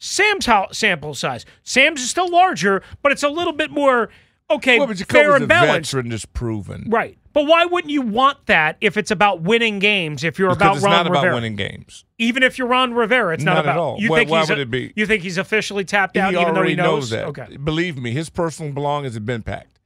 Sam's 0.00 0.48
sample 0.72 1.14
size. 1.14 1.44
Sam's 1.62 2.00
is 2.00 2.08
still 2.10 2.30
larger, 2.30 2.82
but 3.02 3.12
it's 3.12 3.22
a 3.22 3.28
little 3.28 3.52
bit 3.52 3.70
more 3.70 4.08
okay, 4.50 4.78
well, 4.78 4.86
but 4.88 4.96
fair 4.98 5.36
and 5.36 5.46
balanced. 5.46 5.92
veteran 5.92 6.08
that's 6.08 6.24
proven. 6.24 6.86
Right. 6.88 7.18
But 7.34 7.46
why 7.46 7.66
wouldn't 7.66 7.90
you 7.90 8.00
want 8.00 8.46
that 8.46 8.76
if 8.80 8.96
it's 8.96 9.10
about 9.10 9.42
winning 9.42 9.80
games? 9.80 10.24
If 10.24 10.38
you're 10.38 10.48
Because 10.50 10.56
about 10.62 10.74
it's 10.76 10.84
Ron 10.84 10.92
not 10.92 11.06
Rivera, 11.10 11.18
about 11.28 11.34
winning 11.34 11.56
games. 11.56 12.04
even 12.16 12.42
if 12.42 12.56
you're 12.58 12.68
Ron 12.68 12.94
Rivera, 12.94 13.34
it's 13.34 13.44
not, 13.44 13.54
Not 13.54 13.58
at 13.58 13.64
about. 13.66 13.78
all. 13.78 13.96
You 14.00 14.08
Why- 14.10 14.18
think 14.20 14.30
why 14.30 14.40
he's 14.40 14.48
would 14.50 14.58
a- 14.58 14.62
it 14.62 14.70
be? 14.70 14.92
You 14.96 15.04
think 15.04 15.22
he's 15.24 15.36
officially 15.36 15.84
tapped 15.84 16.16
out, 16.16 16.32
he 16.32 16.40
even 16.40 16.54
though 16.54 16.58
already 16.60 16.72
he 16.72 16.76
knows? 16.76 17.10
that. 17.10 17.24
Okay. 17.26 17.56
Believe 17.56 17.98
me, 17.98 18.12
his 18.12 18.30
personal 18.30 18.72
belongings 18.72 19.14
have 19.14 19.26
been 19.26 19.42
packed. 19.42 19.80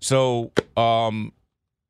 So, 0.00 0.50
um, 0.76 1.32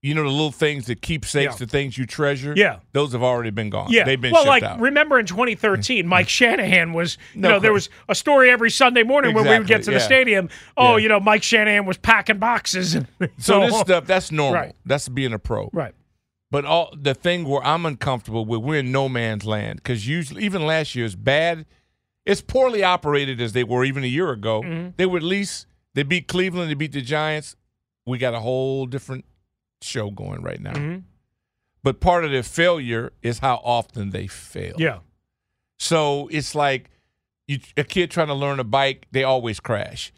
you 0.03 0.15
know 0.15 0.25
the 0.25 0.29
little 0.29 0.51
things 0.51 0.87
that 0.87 1.01
keepsakes, 1.01 1.55
Yeah. 1.55 1.57
the 1.59 1.67
things 1.67 1.97
you 1.97 2.07
treasure. 2.07 2.53
Yeah. 2.57 2.81
those 2.93 3.13
have 3.13 3.23
already 3.23 3.51
been 3.51 3.71
gone. 3.71 3.87
Yeah. 3.91 4.05
they've 4.05 4.21
been 4.21 4.33
well, 4.33 4.45
like 4.47 4.63
out. 4.65 4.81
remember 4.81 5.19
in 5.19 5.27
2013, 5.27 6.07
Mike 6.07 6.29
Shanahan 6.29 6.93
was. 6.93 7.17
You 7.35 7.43
No 7.43 7.49
know, 7.51 7.61
there 7.61 7.73
was 7.73 7.89
a 8.09 8.15
story 8.15 8.51
every 8.51 8.71
Sunday 8.71 9.05
morning 9.05 9.33
when 9.35 9.45
we 9.45 9.51
would 9.57 9.67
get 9.67 9.85
to 9.85 9.93
Exactly, 9.93 9.95
the 9.95 10.01
stadium. 10.01 10.49
Oh, 10.77 10.97
Yeah. 10.97 11.03
you 11.05 11.09
know, 11.09 11.21
Mike 11.21 11.45
Shanahan 11.45 11.87
was 11.87 11.97
packing 11.99 12.39
boxes. 12.39 12.95
And, 12.97 13.07
so 13.39 13.61
this 13.61 13.79
stuff 13.79 14.07
that's 14.07 14.33
normal. 14.33 14.61
Right. 14.61 14.75
That's 14.85 15.09
being 15.09 15.33
a 15.33 15.39
pro. 15.39 15.71
Right. 15.73 15.95
But 16.51 16.65
all 16.67 16.93
the 17.01 17.15
thing 17.15 17.45
where 17.49 17.65
I'm 17.65 17.87
uncomfortable 17.87 18.45
with, 18.45 18.61
we're 18.61 18.81
in 18.81 18.93
no 18.93 19.09
man's 19.09 19.47
land 19.47 19.77
because 19.77 20.07
usually, 20.07 20.45
even 20.45 20.67
last 20.67 20.95
year, 20.95 21.07
is 21.07 21.17
bad. 21.17 21.65
It's 22.27 22.43
poorly 22.43 22.83
operated 22.85 23.41
as 23.41 23.53
they 23.53 23.65
were 23.65 23.85
even 23.85 24.05
a 24.05 24.09
year 24.09 24.31
ago. 24.31 24.61
Mm-hmm. 24.63 24.91
They 24.97 25.07
were 25.07 25.17
at 25.17 25.23
least 25.23 25.67
they 25.95 26.03
beat 26.03 26.29
Cleveland, 26.29 26.71
they 26.71 26.75
beat 26.75 26.93
the 26.93 27.01
Giants. 27.01 27.57
We 28.05 28.19
got 28.19 28.35
a 28.35 28.41
whole 28.41 28.85
different 28.87 29.25
show 29.83 30.11
going 30.11 30.43
right 30.43 30.61
now. 30.61 30.73
Mhm. 30.75 31.03
But 31.83 32.01
part 32.01 32.25
of 32.25 32.31
their 32.31 32.43
failure 32.43 33.13
is 33.23 33.41
how 33.41 33.57
often 33.65 34.11
they 34.11 34.27
fail. 34.27 34.77
Yeah. 34.79 35.01
So 35.79 36.29
it's 36.29 36.55
like 36.55 36.91
you, 37.49 37.59
a 37.77 37.85
kid 37.85 38.11
trying 38.11 38.29
to 38.29 38.35
learn 38.35 38.61
a 38.61 38.65
bike, 38.65 39.07
they 39.11 39.25
always 39.25 39.59
crash. 39.61 40.13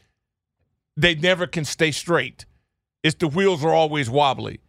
They 0.97 1.15
never 1.15 1.47
can 1.47 1.65
stay 1.65 1.91
straight. 1.91 2.45
It's 3.03 3.17
the 3.17 3.29
wheels 3.29 3.65
are 3.65 3.73
always 3.73 4.09
wobbly. 4.11 4.61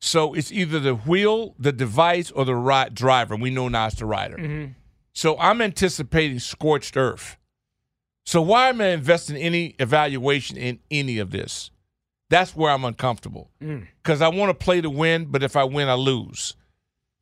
So 0.00 0.32
it's 0.32 0.50
either 0.50 0.80
the 0.80 0.94
wheel, 0.94 1.54
the 1.58 1.72
device, 1.72 2.30
or 2.30 2.46
the 2.46 2.54
ri- 2.56 2.88
driver. 2.92 3.36
We 3.36 3.50
know 3.50 3.68
now 3.68 3.86
it's 3.88 3.96
the 3.96 4.06
rider. 4.06 4.36
Mhm. 4.38 4.74
So 5.12 5.38
I'm 5.38 5.60
anticipating 5.60 6.38
scorched 6.38 6.96
earth. 6.96 7.36
So 8.24 8.40
why 8.40 8.68
am 8.70 8.80
I 8.80 8.88
investing 8.88 9.36
any 9.36 9.74
evaluation 9.78 10.56
in 10.56 10.78
any 10.90 11.18
of 11.18 11.30
this? 11.32 11.70
That's 12.30 12.56
where 12.56 12.70
I'm 12.70 12.84
uncomfortable 12.84 13.50
Mm. 13.60 13.86
because 14.02 14.22
I 14.22 14.28
want 14.28 14.48
to 14.58 14.64
play 14.64 14.80
to 14.80 14.88
win, 14.88 15.26
but 15.26 15.42
if 15.42 15.56
I 15.56 15.64
win, 15.64 15.88
I 15.88 15.94
lose. 15.94 16.54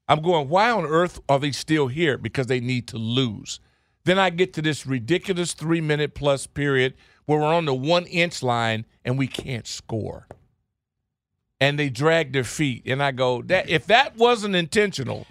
I'm 0.07 0.23
going, 0.23 0.49
why 0.49 0.71
on 0.71 0.85
earth 0.87 1.21
are 1.29 1.39
they 1.41 1.51
still 1.51 1.89
here? 1.89 2.17
Because 2.17 2.47
they 2.47 2.61
need 2.61 2.87
to 2.89 2.97
lose. 2.99 3.59
Then 4.05 4.19
I 4.19 4.31
get 4.31 4.53
to 4.55 4.63
this 4.63 4.87
ridiculous 4.87 5.53
three 5.53 5.81
minute 5.83 6.15
plus 6.15 6.47
period 6.47 6.95
where 7.27 7.39
we're 7.41 7.53
on 7.53 7.65
the 7.67 7.75
one 7.75 8.07
inch 8.07 8.43
line 8.43 8.87
and 9.05 9.19
we 9.19 9.27
can't 9.27 9.67
score. 9.67 10.27
And 11.61 11.79
they 11.79 11.91
drag 11.91 12.33
their 12.33 12.45
feet. 12.45 12.85
And 12.87 13.03
I 13.03 13.11
go, 13.11 13.43
that 13.43 13.69
if 13.69 13.87
that 13.89 14.17
wasn't 14.17 14.55
intentional, 14.55 15.27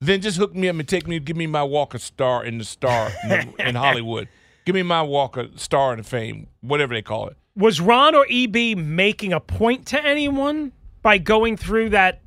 then 0.00 0.20
just 0.20 0.36
hook 0.36 0.54
me 0.54 0.68
up 0.68 0.76
and 0.76 0.86
take 0.88 1.06
me, 1.08 1.18
give 1.18 1.36
me 1.36 1.46
my 1.46 1.62
Walker 1.62 1.98
star 1.98 2.44
in 2.44 2.58
the 2.58 2.64
star 2.64 3.10
in, 3.28 3.54
in 3.58 3.74
Hollywood. 3.86 4.28
Give 4.64 4.74
me 4.74 4.82
my 4.82 5.02
Walker 5.02 5.48
star 5.56 5.92
in 5.92 5.98
the 5.98 6.04
fame, 6.04 6.46
whatever 6.60 6.94
they 6.94 7.02
call 7.02 7.28
it. 7.28 7.36
Was 7.60 7.80
Ron 7.80 8.14
or 8.14 8.26
EB 8.30 8.76
making 8.78 9.32
a 9.34 9.40
point 9.40 9.86
to 9.88 10.02
anyone 10.04 10.72
by 11.02 11.18
going 11.18 11.56
through 11.58 11.90
that 11.90 12.22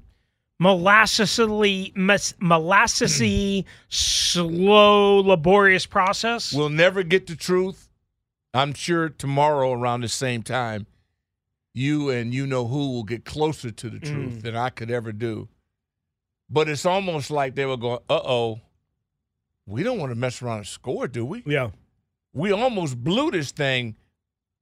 molassesly, 0.62 1.96
mes- 1.96 2.34
molassesy, 2.41 3.65
slow, 3.89 5.17
laborious 5.17 5.86
process? 5.86 6.54
We'll 6.54 6.69
never 6.69 7.04
get 7.04 7.28
the 7.28 7.36
truth. 7.36 7.89
I'm 8.54 8.74
sure 8.74 9.10
tomorrow 9.10 9.72
around 9.74 10.02
the 10.02 10.08
same 10.08 10.43
time, 10.43 10.86
you 11.74 12.12
and 12.12 12.34
you 12.34 12.46
know 12.46 12.67
who 12.67 12.91
will 12.91 13.04
get 13.04 13.26
closer 13.26 13.72
to 13.72 13.89
the 13.89 14.00
truth 14.00 14.34
Mm. 14.34 14.41
than 14.43 14.56
I 14.56 14.69
could 14.69 14.91
ever 14.91 15.12
do. 15.12 15.48
But 16.50 16.69
it's 16.69 16.86
almost 16.86 17.32
like 17.32 17.56
they 17.56 17.65
were 17.65 17.78
going, 17.78 18.00
uh 18.10 18.22
oh, 18.24 18.62
we 19.65 19.82
don't 19.82 19.98
want 19.98 20.12
to 20.12 20.15
mess 20.15 20.41
around 20.43 20.58
and 20.60 20.67
score, 20.67 21.08
do 21.08 21.26
we? 21.26 21.41
Yeah. 21.48 21.72
We 22.34 22.52
almost 22.52 23.04
blew 23.04 23.32
this 23.32 23.52
thing 23.52 23.96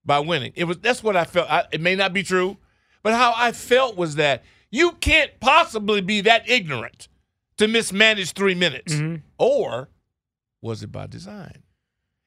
by 0.05 0.19
winning. 0.19 0.51
It 0.55 0.65
was 0.65 0.77
that's 0.79 1.03
what 1.03 1.15
I 1.15 1.23
felt. 1.25 1.49
I, 1.49 1.65
it 1.71 1.81
may 1.81 1.95
not 1.95 2.13
be 2.13 2.23
true, 2.23 2.57
but 3.03 3.13
how 3.13 3.33
I 3.35 3.51
felt 3.51 3.95
was 3.97 4.15
that 4.15 4.43
you 4.69 4.93
can't 4.93 5.31
possibly 5.39 6.01
be 6.01 6.21
that 6.21 6.49
ignorant 6.49 7.07
to 7.57 7.67
mismanage 7.67 8.31
three 8.33 8.55
minutes, 8.55 8.93
Mm-hmm. 8.93 9.17
or 9.37 9.89
was 10.61 10.81
it 10.83 10.91
by 10.91 11.07
design? 11.07 11.63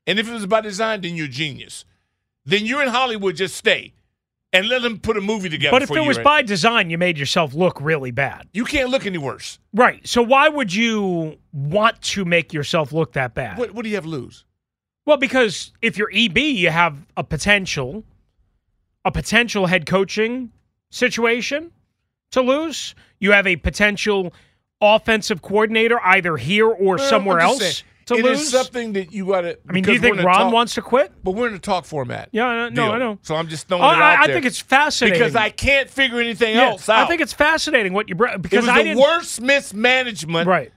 And 0.07 0.19
if 0.19 0.29
it 0.29 0.33
was 0.33 0.47
by 0.47 0.61
design, 0.61 1.01
then 1.01 1.17
you're 1.17 1.27
a 1.27 1.31
genius. 1.31 1.85
Then 2.45 2.67
you're 2.67 2.83
in 2.83 2.89
Hollywood. 2.89 3.37
Just 3.37 3.57
stay 3.57 3.95
and 4.53 4.69
let 4.69 4.83
them 4.83 5.01
put 5.01 5.17
a 5.17 5.21
movie 5.21 5.49
together. 5.49 5.73
But 5.73 5.83
if 5.83 5.91
it 5.91 6.07
was 6.07 6.19
by 6.19 6.43
design, 6.43 6.91
you 6.91 6.99
made 6.99 7.17
yourself 7.19 7.55
look 7.55 7.81
really 7.81 8.11
bad. 8.11 8.47
you 8.53 8.65
can't 8.65 8.91
look 8.91 9.07
any 9.07 9.19
worse. 9.19 9.59
Right. 9.73 10.07
So 10.07 10.23
why 10.23 10.49
would 10.49 10.73
you 10.75 11.39
want 11.53 12.01
to 12.03 12.25
make 12.25 12.53
yourself 12.53 12.93
look 12.93 13.15
that 13.15 13.35
bad? 13.35 13.57
What, 13.59 13.73
what 13.73 13.83
do 13.83 13.89
you 13.89 13.95
have 13.97 14.05
to 14.05 14.11
lose? 14.11 14.45
Well, 15.07 15.17
because 15.19 15.73
if 15.83 15.99
you're 15.99 16.11
EB, 16.15 16.39
you 16.39 16.71
have 16.71 16.97
a 17.17 17.25
potential, 17.25 18.05
a 19.05 19.11
potential 19.13 19.67
head 19.67 19.87
coaching 19.87 20.51
situation 20.91 21.71
to 22.31 22.41
lose. 22.41 22.95
You 23.21 23.33
have 23.33 23.47
a 23.47 23.57
potential 23.57 24.33
offensive 24.81 25.43
coordinator 25.43 26.01
either 26.05 26.37
here 26.37 26.69
or 26.69 26.97
Well, 26.97 27.09
somewhere 27.11 27.41
else 27.41 27.59
saying, 27.61 27.75
to 28.07 28.15
it 28.17 28.25
lose. 28.25 28.41
is 28.41 28.51
something 28.51 28.93
that 28.95 29.13
you 29.13 29.27
got 29.27 29.43
to. 29.43 29.59
I 29.69 29.73
mean, 29.73 29.85
do 29.85 29.93
you 29.93 29.99
think 30.01 30.23
Ron 30.23 30.51
wants 30.53 30.75
to 30.75 30.83
quit? 30.83 31.13
But 31.23 31.33
we're 31.33 31.49
in 31.49 31.55
a 31.55 31.59
talk 31.59 31.85
format. 31.85 32.29
Yeah, 32.33 32.47
I 32.47 32.69
know- 32.71 32.87
no. 32.89 32.93
I 32.95 32.99
know. 32.99 33.19
So 33.23 33.35
I'm 33.35 33.49
just 33.49 33.69
throwing 33.69 33.83
Oh, 33.85 33.91
it 33.91 33.95
out 33.95 34.03
I, 34.03 34.23
I 34.23 34.27
there 34.27 34.37
think 34.37 34.47
it's 34.47 34.59
fascinating 34.61 35.19
because 35.19 35.37
I 35.37 35.51
can't 35.51 35.89
figure 35.91 36.19
anything 36.21 36.55
Yeah, 36.57 36.71
else 36.71 36.89
out. 36.89 37.05
I 37.05 37.07
think 37.07 37.21
it's 37.21 37.33
fascinating 37.33 37.93
what 37.93 38.09
you 38.09 38.15
brought 38.15 38.35
it 38.37 38.43
because 38.43 38.63
was 38.63 38.69
I 38.71 38.83
the 38.83 38.95
worst 39.01 39.41
mismanagement. 39.41 40.47
right. 40.49 40.73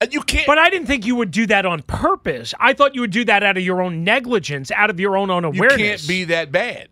And 0.00 0.12
you 0.12 0.20
can't. 0.22 0.46
But 0.46 0.58
I 0.58 0.68
didn't 0.68 0.86
think 0.86 1.06
you 1.06 1.16
would 1.16 1.30
do 1.30 1.46
that 1.46 1.64
on 1.64 1.82
purpose. 1.82 2.52
I 2.60 2.74
thought 2.74 2.94
you 2.94 3.00
would 3.00 3.10
do 3.12 3.24
that 3.24 3.42
out 3.42 3.56
of 3.56 3.62
your 3.64 3.80
own 3.80 4.04
negligence, 4.04 4.70
out 4.70 4.90
of 4.90 5.00
your 5.00 5.16
own 5.16 5.30
unawareness. 5.30 5.78
you 5.78 5.86
can't 5.86 6.06
be 6.08 6.24
that 6.24 6.52
bad 6.52 6.88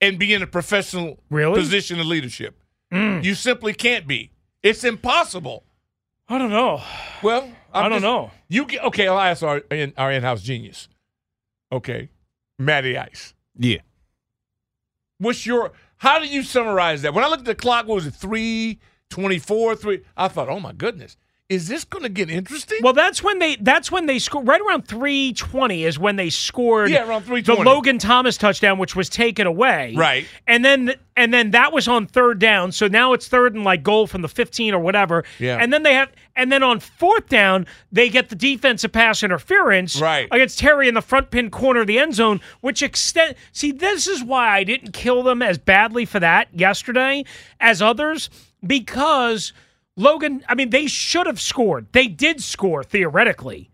and 0.00 0.18
be 0.18 0.32
in 0.32 0.42
a 0.42 0.46
professional 0.46 1.18
Really? 1.30 1.58
position 1.60 1.98
of 1.98 2.06
leadership. 2.06 2.56
Mm. 2.92 3.24
You 3.24 3.34
simply 3.34 3.72
can't 3.74 4.06
be. 4.06 4.30
It's 4.62 4.84
impossible. 4.84 5.64
I 6.28 6.38
don't 6.38 6.50
know. 6.50 6.80
Well, 7.22 7.42
I'm 7.74 7.86
I 7.86 7.88
don't 7.88 7.92
just- 8.00 8.02
know. 8.04 8.30
You 8.48 8.66
get, 8.66 8.84
okay? 8.84 9.08
I'll 9.08 9.18
ask 9.18 9.42
our 9.42 9.58
in, 9.70 9.92
our 9.96 10.12
in-house 10.12 10.42
genius. 10.42 10.88
Okay, 11.72 12.08
Matty 12.58 12.96
Ice. 12.96 13.34
Yeah. 13.58 13.78
What's 15.18 15.44
your? 15.44 15.72
How 15.96 16.18
do 16.20 16.26
you 16.26 16.42
summarize 16.42 17.02
that? 17.02 17.12
When 17.14 17.24
I 17.24 17.28
looked 17.28 17.40
at 17.40 17.46
the 17.46 17.54
clock, 17.54 17.86
what 17.86 17.96
was 17.96 18.06
it 18.06 18.14
three 18.14 18.78
twenty-four? 19.10 19.74
Three. 19.76 20.02
I 20.16 20.28
thought, 20.28 20.48
oh 20.48 20.60
my 20.60 20.72
goodness, 20.72 21.16
is 21.48 21.66
this 21.66 21.84
going 21.84 22.02
to 22.02 22.10
get 22.10 22.28
interesting? 22.28 22.78
Well, 22.82 22.92
that's 22.92 23.22
when 23.22 23.38
they 23.38 23.56
that's 23.56 23.90
when 23.90 24.04
they 24.04 24.18
scored 24.18 24.46
right 24.46 24.60
around 24.60 24.82
320 24.86 25.84
is 25.84 25.98
when 25.98 26.16
they 26.16 26.28
scored 26.28 26.90
Yeah, 26.90 27.08
around 27.08 27.22
320. 27.22 27.62
the 27.64 27.68
Logan 27.70 27.98
Thomas 27.98 28.36
touchdown 28.36 28.76
which 28.78 28.94
was 28.94 29.08
taken 29.08 29.46
away. 29.46 29.94
Right. 29.96 30.26
And 30.46 30.62
then 30.62 30.92
and 31.16 31.32
then 31.32 31.52
that 31.52 31.72
was 31.72 31.88
on 31.88 32.06
third 32.06 32.38
down. 32.38 32.72
So 32.72 32.86
now 32.86 33.14
it's 33.14 33.28
third 33.28 33.54
and 33.54 33.64
like 33.64 33.82
goal 33.82 34.06
from 34.06 34.20
the 34.20 34.28
15 34.28 34.74
or 34.74 34.78
whatever. 34.80 35.24
Yeah. 35.38 35.56
And 35.58 35.72
then 35.72 35.84
they 35.84 35.94
have 35.94 36.10
and 36.36 36.52
then 36.52 36.62
on 36.62 36.80
fourth 36.80 37.28
down 37.30 37.66
they 37.90 38.10
get 38.10 38.28
the 38.28 38.36
defensive 38.36 38.92
pass 38.92 39.22
interference 39.22 39.98
Right. 39.98 40.28
against 40.30 40.58
Terry 40.58 40.86
in 40.86 40.92
the 40.94 41.00
front 41.02 41.30
pin 41.30 41.48
corner 41.50 41.80
of 41.80 41.86
the 41.86 41.98
end 41.98 42.14
zone 42.14 42.42
which 42.60 42.82
extend 42.82 43.36
See, 43.52 43.72
this 43.72 44.06
is 44.06 44.22
why 44.22 44.50
I 44.50 44.64
didn't 44.64 44.92
kill 44.92 45.22
them 45.22 45.40
as 45.40 45.56
badly 45.56 46.04
for 46.04 46.20
that 46.20 46.48
yesterday 46.52 47.24
as 47.58 47.80
others 47.80 48.28
because 48.66 49.54
Logan, 49.98 50.44
I 50.48 50.54
mean, 50.54 50.70
they 50.70 50.86
should 50.86 51.26
have 51.26 51.40
scored. 51.40 51.88
They 51.92 52.06
did 52.06 52.42
score 52.42 52.82
theoretically 52.84 53.70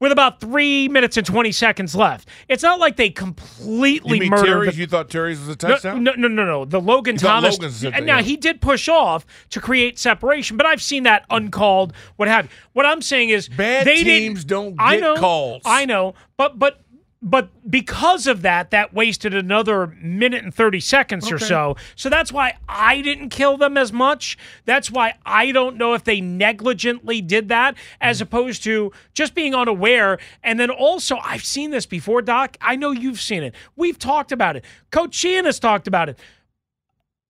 with 0.00 0.12
about 0.12 0.40
three 0.40 0.86
minutes 0.88 1.16
and 1.16 1.26
20 1.26 1.50
seconds 1.52 1.94
left. 1.96 2.28
It's 2.48 2.62
not 2.62 2.78
like 2.78 2.96
they 2.96 3.10
completely 3.10 4.14
you 4.16 4.20
mean 4.22 4.30
murdered 4.30 4.44
Terry's? 4.46 4.74
the- 4.74 4.80
you 4.80 4.86
thought 4.86 5.10
Terry's 5.10 5.40
was 5.40 5.48
a 5.48 5.56
touchdown? 5.56 6.04
no, 6.04 6.12
no, 6.16 6.28
no, 6.28 6.44
no. 6.44 6.64
The 6.64 6.80
Logan 6.80 7.14
You 7.16 7.20
Thomas. 7.20 7.54
Logan's 7.58 7.84
a- 7.84 7.92
and 7.94 8.06
now 8.06 8.22
he 8.22 8.36
did 8.36 8.60
push 8.60 8.88
off 8.88 9.26
to 9.50 9.60
create 9.60 9.98
separation, 9.98 10.56
but 10.56 10.66
I've 10.66 10.82
seen 10.82 11.02
that 11.04 11.24
uncalled. 11.30 11.92
What 12.16 12.28
have 12.28 12.44
you. 12.46 12.50
What 12.74 12.86
I'm 12.86 13.02
saying 13.02 13.30
is, 13.30 13.48
Bad 13.48 13.86
they 13.86 14.02
teams 14.04 14.44
don't 14.44 14.76
I 14.78 14.96
get 14.96 15.00
know, 15.02 15.16
calls. 15.16 15.62
I 15.64 15.84
know, 15.84 16.14
but 16.36 16.58
but 16.58 16.80
but 17.20 17.48
because 17.68 18.28
of 18.28 18.42
that, 18.42 18.70
that 18.70 18.94
wasted 18.94 19.34
another 19.34 19.88
minute 20.00 20.44
and 20.44 20.54
30 20.54 20.78
seconds 20.78 21.32
or 21.32 21.38
so. 21.38 21.76
So 21.96 22.08
that's 22.08 22.30
why 22.30 22.54
I 22.68 23.00
didn't 23.00 23.30
kill 23.30 23.56
them 23.56 23.76
as 23.76 23.92
much. 23.92 24.38
That's 24.66 24.88
why 24.90 25.14
I 25.26 25.50
don't 25.50 25.76
know 25.76 25.94
if 25.94 26.04
they 26.04 26.20
negligently 26.20 27.20
did 27.20 27.48
that 27.48 27.74
as 28.00 28.18
mm. 28.18 28.22
opposed 28.22 28.62
to 28.64 28.92
just 29.14 29.34
being 29.34 29.52
unaware. 29.52 30.18
And 30.44 30.60
then 30.60 30.70
also, 30.70 31.18
I've 31.18 31.44
seen 31.44 31.72
this 31.72 31.86
before, 31.86 32.22
Doc. 32.22 32.56
I 32.60 32.76
know 32.76 32.92
you've 32.92 33.20
seen 33.20 33.42
it. 33.42 33.54
We've 33.74 33.98
talked 33.98 34.30
about 34.30 34.54
it. 34.54 34.64
Coach 34.92 35.14
Sheehan 35.14 35.44
has 35.44 35.58
talked 35.58 35.88
about 35.88 36.08
it. 36.08 36.18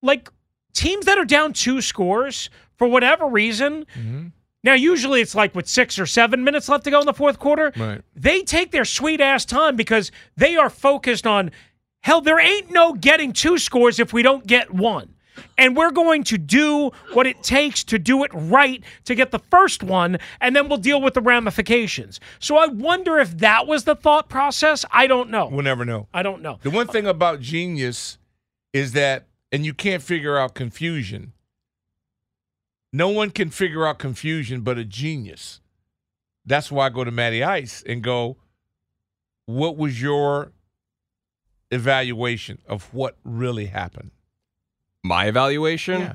Like 0.02 0.28
teams 0.74 1.06
that 1.06 1.16
are 1.16 1.24
down 1.24 1.54
two 1.54 1.80
scores 1.80 2.50
for 2.76 2.86
whatever 2.88 3.26
reason. 3.26 3.86
Mm-hmm. 3.98 4.26
Now, 4.64 4.74
usually 4.74 5.20
it's 5.20 5.34
like 5.34 5.54
with 5.54 5.68
six 5.68 5.98
or 5.98 6.06
seven 6.06 6.42
minutes 6.42 6.68
left 6.68 6.84
to 6.84 6.90
go 6.90 7.00
in 7.00 7.06
the 7.06 7.14
fourth 7.14 7.38
quarter. 7.38 7.72
Right. 7.76 8.02
They 8.16 8.42
take 8.42 8.72
their 8.72 8.84
sweet 8.84 9.20
ass 9.20 9.44
time 9.44 9.76
because 9.76 10.10
they 10.36 10.56
are 10.56 10.68
focused 10.70 11.26
on 11.26 11.52
hell, 12.00 12.20
there 12.20 12.40
ain't 12.40 12.72
no 12.72 12.94
getting 12.94 13.32
two 13.32 13.58
scores 13.58 14.00
if 14.00 14.12
we 14.12 14.22
don't 14.22 14.46
get 14.46 14.72
one. 14.72 15.14
And 15.56 15.76
we're 15.76 15.92
going 15.92 16.24
to 16.24 16.38
do 16.38 16.90
what 17.12 17.26
it 17.26 17.44
takes 17.44 17.84
to 17.84 17.98
do 17.98 18.24
it 18.24 18.30
right 18.34 18.82
to 19.04 19.14
get 19.14 19.30
the 19.30 19.38
first 19.38 19.84
one, 19.84 20.18
and 20.40 20.56
then 20.56 20.68
we'll 20.68 20.78
deal 20.78 21.00
with 21.00 21.14
the 21.14 21.20
ramifications. 21.20 22.18
So 22.40 22.56
I 22.56 22.66
wonder 22.66 23.18
if 23.18 23.38
that 23.38 23.68
was 23.68 23.84
the 23.84 23.94
thought 23.94 24.28
process. 24.28 24.84
I 24.90 25.06
don't 25.06 25.30
know. 25.30 25.46
We'll 25.46 25.62
never 25.62 25.84
know. 25.84 26.08
I 26.12 26.24
don't 26.24 26.42
know. 26.42 26.58
The 26.62 26.70
one 26.70 26.88
thing 26.88 27.06
about 27.06 27.40
genius 27.40 28.18
is 28.72 28.92
that, 28.92 29.26
and 29.52 29.64
you 29.64 29.74
can't 29.74 30.02
figure 30.02 30.36
out 30.36 30.54
confusion. 30.54 31.32
No 32.92 33.08
one 33.10 33.30
can 33.30 33.50
figure 33.50 33.86
out 33.86 33.98
confusion 33.98 34.62
but 34.62 34.78
a 34.78 34.84
genius. 34.84 35.60
That's 36.46 36.70
why 36.72 36.86
I 36.86 36.88
go 36.88 37.04
to 37.04 37.10
Matty 37.10 37.44
Ice 37.44 37.82
and 37.86 38.02
go, 38.02 38.38
what 39.46 39.76
was 39.76 40.00
your 40.00 40.52
evaluation 41.70 42.58
of 42.66 42.92
what 42.94 43.16
really 43.24 43.66
happened? 43.66 44.10
My 45.04 45.26
evaluation? 45.26 46.00
Yeah. 46.00 46.12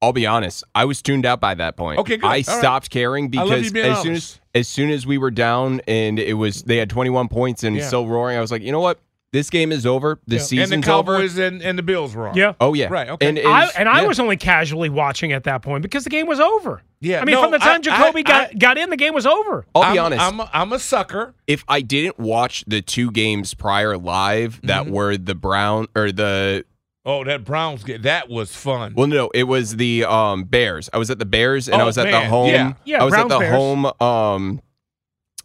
I'll 0.00 0.12
be 0.12 0.26
honest. 0.26 0.64
I 0.74 0.84
was 0.84 1.00
tuned 1.00 1.24
out 1.24 1.40
by 1.40 1.54
that 1.54 1.76
point. 1.76 2.00
Okay, 2.00 2.16
good. 2.16 2.26
I 2.26 2.28
All 2.28 2.32
right. 2.34 2.46
stopped 2.46 2.90
caring 2.90 3.28
because 3.28 3.72
as 3.76 4.02
soon 4.02 4.14
as 4.14 4.40
as 4.54 4.68
soon 4.68 4.90
as 4.90 5.06
we 5.06 5.16
were 5.16 5.30
down 5.30 5.80
and 5.86 6.18
it 6.18 6.34
was 6.34 6.64
they 6.64 6.76
had 6.76 6.90
21 6.90 7.28
points 7.28 7.62
and 7.62 7.76
Yeah. 7.76 7.86
still 7.86 8.08
roaring, 8.08 8.36
I 8.36 8.40
was 8.40 8.50
like, 8.50 8.62
you 8.62 8.72
know 8.72 8.80
what? 8.80 8.98
This 9.32 9.48
game 9.48 9.72
is 9.72 9.86
over. 9.86 10.18
The 10.26 10.36
and 10.36 10.44
season's 10.44 10.84
the 10.84 10.92
over. 10.92 11.12
Cowboys 11.16 11.38
and, 11.38 11.62
and 11.62 11.78
the 11.78 11.82
Bills 11.82 12.14
were 12.14 12.28
on. 12.28 12.36
Yeah. 12.36 12.52
Oh 12.60 12.74
yeah. 12.74 12.88
Right, 12.90 13.08
okay. 13.08 13.28
And, 13.28 13.38
I, 13.38 13.68
and 13.78 13.88
I 13.88 14.02
yeah. 14.02 14.06
was 14.06 14.20
only 14.20 14.36
casually 14.36 14.90
watching 14.90 15.32
at 15.32 15.44
that 15.44 15.62
point 15.62 15.82
because 15.82 16.04
the 16.04 16.10
game 16.10 16.26
was 16.26 16.38
over. 16.38 16.82
Yeah, 17.00 17.20
I 17.20 17.24
mean, 17.24 17.34
no, 17.34 17.42
from 17.42 17.50
the 17.50 17.58
time 17.58 17.76
I- 17.76 17.78
Jacoby 17.80 18.20
I- 18.20 18.22
got, 18.22 18.50
I- 18.50 18.52
got 18.54 18.78
in, 18.78 18.90
the 18.90 18.96
game 18.96 19.14
was 19.14 19.26
over. 19.26 19.64
I'll 19.74 19.92
be 19.92 19.98
I'm, 19.98 20.04
honest. 20.04 20.22
I'm 20.22 20.40
a, 20.40 20.50
I'm 20.52 20.72
a 20.74 20.78
sucker. 20.78 21.34
if 21.46 21.64
I 21.66 21.80
didn't 21.80 22.18
watch 22.18 22.62
the 22.66 22.82
two 22.82 23.10
games 23.10 23.54
prior 23.54 23.96
live 23.96 24.60
that 24.64 24.84
Mm-hmm. 24.84 24.92
were 24.92 25.16
the 25.16 25.34
Brown 25.34 25.86
or 25.96 26.12
the 26.12 26.64
Oh, 27.04 27.24
that 27.24 27.42
Browns 27.44 27.82
game. 27.82 28.02
That 28.02 28.28
was 28.28 28.54
fun. 28.54 28.92
well, 28.96 29.08
no, 29.08 29.28
it 29.34 29.44
was 29.44 29.74
the 29.76 30.04
um, 30.04 30.44
Bears. 30.44 30.88
I 30.92 30.98
was 30.98 31.10
at 31.10 31.18
the 31.18 31.24
Bears 31.24 31.68
and 31.68 31.80
I 31.80 31.82
Oh, 31.82 31.86
was 31.86 31.98
at 31.98 32.08
the 32.10 32.20
home. 32.20 32.50
yeah. 32.50 32.74
Yeah, 32.84 33.00
I 33.00 33.04
was 33.04 33.10
Browns, 33.12 33.32
at 33.32 33.38
the 33.38 33.40
Bears. 33.40 33.54
home 33.56 33.86
um, 34.00 34.60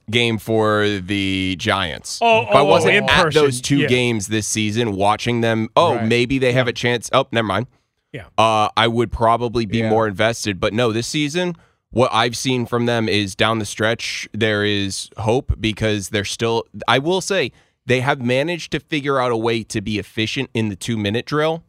game 0.10 0.38
for 0.38 0.88
the 0.88 1.56
Giants. 1.60 2.20
Oh, 2.22 2.44
If 2.44 2.50
I 2.56 2.60
oh, 2.60 2.66
wasn't 2.66 2.96
in 2.96 3.10
at 3.10 3.24
person, 3.24 3.42
those 3.44 3.60
two 3.62 3.80
yeah. 3.80 3.88
games 3.88 4.28
this 4.28 4.48
season, 4.48 4.96
watching 4.96 5.42
them. 5.42 5.70
Oh, 5.76 5.96
Right. 5.96 6.06
maybe 6.06 6.40
they 6.40 6.54
have 6.54 6.68
a 6.68 6.74
chance. 6.74 7.10
Oh, 7.14 7.28
never 7.32 7.48
mind. 7.48 7.68
Yeah. 8.14 8.26
Uh, 8.38 8.70
I 8.78 8.88
would 8.88 9.12
probably 9.12 9.66
be 9.66 9.80
Yeah. 9.80 9.90
more 9.90 10.08
invested. 10.08 10.60
But 10.60 10.74
no, 10.74 10.92
this 10.94 11.08
season, 11.08 11.56
what 11.92 12.10
I've 12.14 12.38
seen 12.38 12.66
from 12.66 12.86
them 12.86 13.10
is 13.10 13.36
down 13.36 13.60
the 13.60 13.66
stretch, 13.66 14.28
there 14.34 14.64
is 14.64 15.10
hope 15.18 15.54
because 15.60 16.10
they're 16.10 16.26
still, 16.26 16.64
I 16.88 17.00
will 17.00 17.22
say, 17.22 17.52
they 17.86 18.00
have 18.02 18.22
managed 18.22 18.72
to 18.74 18.80
figure 18.80 19.20
out 19.20 19.32
a 19.32 19.38
way 19.38 19.64
to 19.64 19.82
be 19.82 20.00
efficient 20.00 20.50
in 20.54 20.70
the 20.70 20.76
two 20.76 20.98
minute 20.98 21.26
drill. 21.26 21.64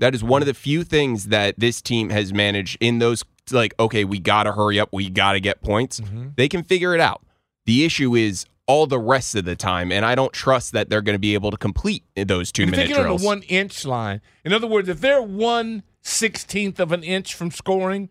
That 0.00 0.14
is 0.14 0.24
one 0.24 0.42
of 0.42 0.46
the 0.46 0.54
few 0.54 0.82
things 0.82 1.26
that 1.28 1.54
this 1.58 1.80
team 1.80 2.10
has 2.10 2.32
managed 2.32 2.76
in 2.80 2.98
those, 2.98 3.24
like, 3.52 3.72
okay, 3.78 4.04
we 4.04 4.18
got 4.18 4.42
to 4.44 4.52
hurry 4.52 4.80
up, 4.80 4.88
we 4.92 5.08
got 5.10 5.32
to 5.34 5.40
get 5.40 5.62
points. 5.62 6.00
Mm-hmm. 6.00 6.28
They 6.36 6.48
can 6.48 6.64
figure 6.64 6.94
it 6.94 7.00
out. 7.00 7.22
The 7.66 7.84
issue 7.84 8.14
is 8.14 8.46
all 8.66 8.86
the 8.86 8.98
rest 8.98 9.34
of 9.34 9.44
the 9.44 9.56
time, 9.56 9.92
and 9.92 10.04
I 10.06 10.14
don't 10.14 10.32
trust 10.32 10.72
that 10.72 10.88
they're 10.88 11.02
going 11.02 11.14
to 11.14 11.18
be 11.20 11.34
able 11.34 11.50
to 11.50 11.56
complete 11.56 12.02
those 12.16 12.50
two 12.50 12.62
If 12.64 12.70
minute 12.70 12.82
they 12.84 12.88
get 12.88 12.98
on 12.98 13.04
drills. 13.04 13.20
the 13.22 13.26
one 13.26 13.42
inch 13.42 13.84
line, 13.84 14.20
in 14.44 14.52
other 14.52 14.66
words, 14.66 14.88
if 14.88 15.00
they're 15.00 15.22
one 15.22 15.82
sixteenth 16.02 16.78
of 16.80 16.92
an 16.92 17.02
inch 17.02 17.34
from 17.34 17.50
scoring, 17.50 18.10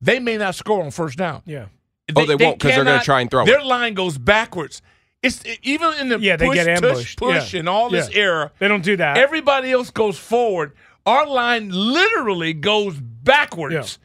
they 0.00 0.18
may 0.18 0.36
not 0.36 0.54
score 0.54 0.82
on 0.82 0.90
first 0.90 1.18
down. 1.18 1.42
Yeah. 1.46 1.66
Oh, 2.14 2.24
they 2.24 2.36
won't 2.36 2.58
because 2.58 2.74
they're 2.76 2.84
gonna 2.84 3.02
try 3.02 3.20
and 3.20 3.30
throw 3.30 3.42
it. 3.42 3.46
Their 3.46 3.64
line 3.64 3.94
goes 3.94 4.18
backwards. 4.18 4.82
It's 5.22 5.42
even 5.62 5.94
in 6.00 6.08
the 6.08 6.18
Yeah, 6.20 6.36
they 6.36 6.46
push, 6.46 6.54
get 6.54 6.64
tush, 6.80 6.82
ambushed. 6.90 7.18
push, 7.18 7.54
Yeah. 7.54 7.60
and 7.60 7.68
all 7.68 7.90
this 7.90 8.08
Yeah. 8.10 8.18
era. 8.20 8.52
They 8.60 8.68
don't 8.68 8.84
do 8.84 8.96
that. 8.96 9.16
Everybody 9.16 9.72
else 9.72 9.90
goes 9.90 10.18
forward. 10.18 10.72
Our 11.04 11.26
line 11.26 11.70
literally 11.70 12.52
goes 12.52 12.96
backwards. 13.00 13.98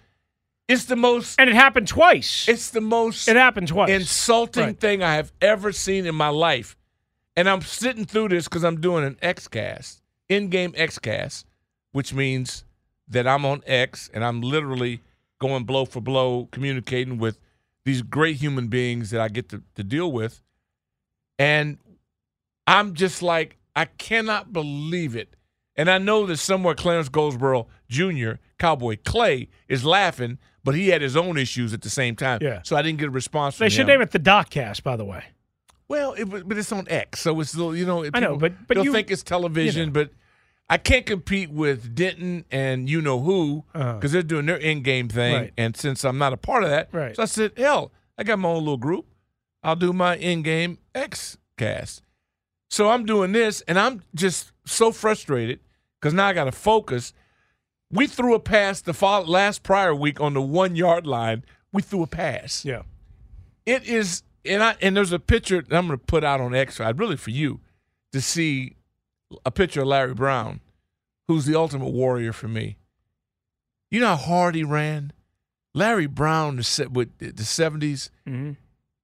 It's 0.72 0.86
the 0.86 0.96
most. 0.96 1.40
And 1.40 1.50
it 1.50 1.56
happened 1.56 1.88
twice. 1.88 2.48
It's 2.48 2.70
the 2.70 2.82
most. 2.82 3.28
It 3.28 3.36
happened 3.36 3.68
twice. 3.68 3.90
Insulting 3.90 4.64
Right. 4.64 4.80
thing 4.80 5.04
I 5.04 5.16
have 5.16 5.32
ever 5.42 5.72
seen 5.72 6.06
in 6.06 6.16
my 6.16 6.30
life, 6.30 6.76
and 7.36 7.50
I'm 7.50 7.62
sitting 7.62 8.06
through 8.06 8.30
this 8.30 8.46
because 8.46 8.64
I'm 8.64 8.80
doing 8.80 9.04
an 9.04 9.16
XCast, 9.22 10.02
in-game 10.30 10.72
XCast, 10.74 11.46
which 11.92 12.14
means 12.14 12.64
that 13.08 13.28
I'm 13.28 13.46
on 13.46 13.62
X 13.68 14.10
and 14.14 14.24
I'm 14.24 14.42
literally 14.42 15.02
going 15.40 15.64
blow 15.66 15.86
for 15.86 16.02
blow, 16.02 16.48
communicating 16.52 17.18
with 17.18 17.40
these 17.84 18.02
great 18.02 18.38
human 18.38 18.68
beings 18.68 19.10
that 19.10 19.20
I 19.20 19.28
get 19.28 19.50
to, 19.50 19.64
to 19.76 19.84
deal 19.84 20.12
with, 20.12 20.42
and 21.40 21.80
I'm 22.68 22.94
just 22.94 23.22
like, 23.22 23.58
I 23.76 23.86
cannot 23.86 24.54
believe 24.54 25.16
it. 25.16 25.36
And 25.76 25.90
I 25.90 25.98
know 25.98 26.26
that 26.26 26.38
somewhere 26.38 26.76
Clarence 26.76 27.10
Goldsboro 27.10 27.68
Jr., 27.90 28.34
Cowboy 28.60 28.98
Clay, 29.06 29.48
is 29.68 29.86
laughing, 29.86 30.38
but 30.64 30.76
he 30.76 30.90
had 30.90 31.02
his 31.02 31.16
own 31.16 31.38
issues 31.38 31.74
at 31.74 31.82
the 31.82 31.90
same 31.90 32.16
time. 32.16 32.40
Yeah. 32.42 32.62
So 32.64 32.76
I 32.76 32.82
didn't 32.82 33.00
get 33.00 33.08
a 33.08 33.12
response 33.12 33.56
from 33.56 33.66
they 33.66 33.70
should 33.70 33.82
him. 33.82 33.88
name 33.88 34.02
it 34.02 34.12
the 34.12 34.20
Doccast, 34.20 34.84
by 34.84 34.96
the 34.96 35.06
way. 35.06 35.24
Well, 35.88 36.14
it, 36.14 36.26
but 36.26 36.58
it's 36.58 36.72
on 36.72 36.88
X, 36.90 37.20
so 37.22 37.40
it's 37.42 37.54
you 37.56 37.86
know. 37.86 38.04
I 38.14 38.20
know, 38.20 38.36
people- 38.36 38.38
but- 38.38 38.68
but 38.68 38.84
you- 38.84 38.92
think 38.94 39.12
it's 39.12 39.24
television, 39.24 39.80
you 39.80 39.86
know. 39.88 39.92
but 39.92 40.10
I 40.70 40.78
can't 40.78 41.06
compete 41.06 41.50
with 41.52 41.94
Denton 41.96 42.46
and 42.50 42.90
you 42.90 43.02
know 43.02 43.20
who 43.20 43.66
because 43.74 43.86
Uh-huh. 43.96 44.08
they're 44.08 44.24
doing 44.24 44.46
their 44.46 44.56
in-game 44.58 45.10
thing, 45.10 45.36
Right. 45.36 45.54
and 45.58 45.76
since 45.76 46.06
I'm 46.06 46.18
not 46.18 46.32
a 46.32 46.38
part 46.38 46.64
of 46.64 46.70
that, 46.70 46.90
Right. 46.94 47.14
so 47.16 47.24
I 47.24 47.26
said, 47.26 47.52
hell, 47.58 47.92
I 48.18 48.24
got 48.24 48.40
my 48.40 48.48
own 48.50 48.60
little 48.60 48.78
group. 48.78 49.06
I'll 49.64 49.76
do 49.76 49.92
my 49.92 50.16
in-game 50.16 50.78
X 50.96 51.38
cast. 51.58 52.04
So 52.70 52.90
I'm 52.90 53.06
doing 53.06 53.34
this, 53.34 53.60
and 53.68 53.78
I'm 53.78 54.02
just 54.16 54.51
so 54.66 54.92
frustrated 54.92 55.60
because 56.00 56.14
now 56.14 56.28
I 56.28 56.34
got 56.34 56.46
to 56.46 56.52
focus. 56.52 57.14
We 57.92 58.08
threw 58.08 58.34
a 58.36 58.40
pass 58.40 58.82
the 58.82 58.94
fol- 58.94 59.26
last 59.26 59.64
prior 59.64 59.94
week 59.94 60.22
on 60.22 60.34
the 60.34 60.42
one 60.42 60.76
yard 60.76 61.06
line. 61.06 61.44
We 61.74 61.82
threw 61.82 62.04
a 62.04 62.08
pass. 62.08 62.64
Yeah. 62.66 62.84
It 63.66 63.88
is, 63.88 64.24
and 64.46 64.64
I 64.64 64.76
and 64.82 64.96
there's 64.96 65.12
a 65.12 65.20
picture 65.20 65.62
that 65.62 65.76
I'm 65.76 65.88
going 65.88 66.00
to 66.00 66.06
put 66.06 66.24
out 66.24 66.42
on 66.42 66.56
X 66.56 66.80
really 67.00 67.18
for 67.18 67.30
you 67.32 67.60
to 68.12 68.22
see 68.22 68.76
a 69.46 69.52
picture 69.52 69.82
of 69.82 69.88
Larry 69.88 70.14
Brown, 70.14 70.60
who's 71.28 71.46
the 71.46 71.56
ultimate 71.56 71.90
warrior 71.92 72.34
for 72.34 72.48
me. 72.48 72.78
You 73.90 74.00
know 74.00 74.08
how 74.08 74.16
hard 74.16 74.56
he 74.56 74.64
ran. 74.64 75.12
Larry 75.74 76.08
Brown 76.08 76.58
the 76.58 76.88
with 76.92 77.18
the 77.20 77.32
70s, 77.32 78.10
Mm-hmm. 78.28 78.52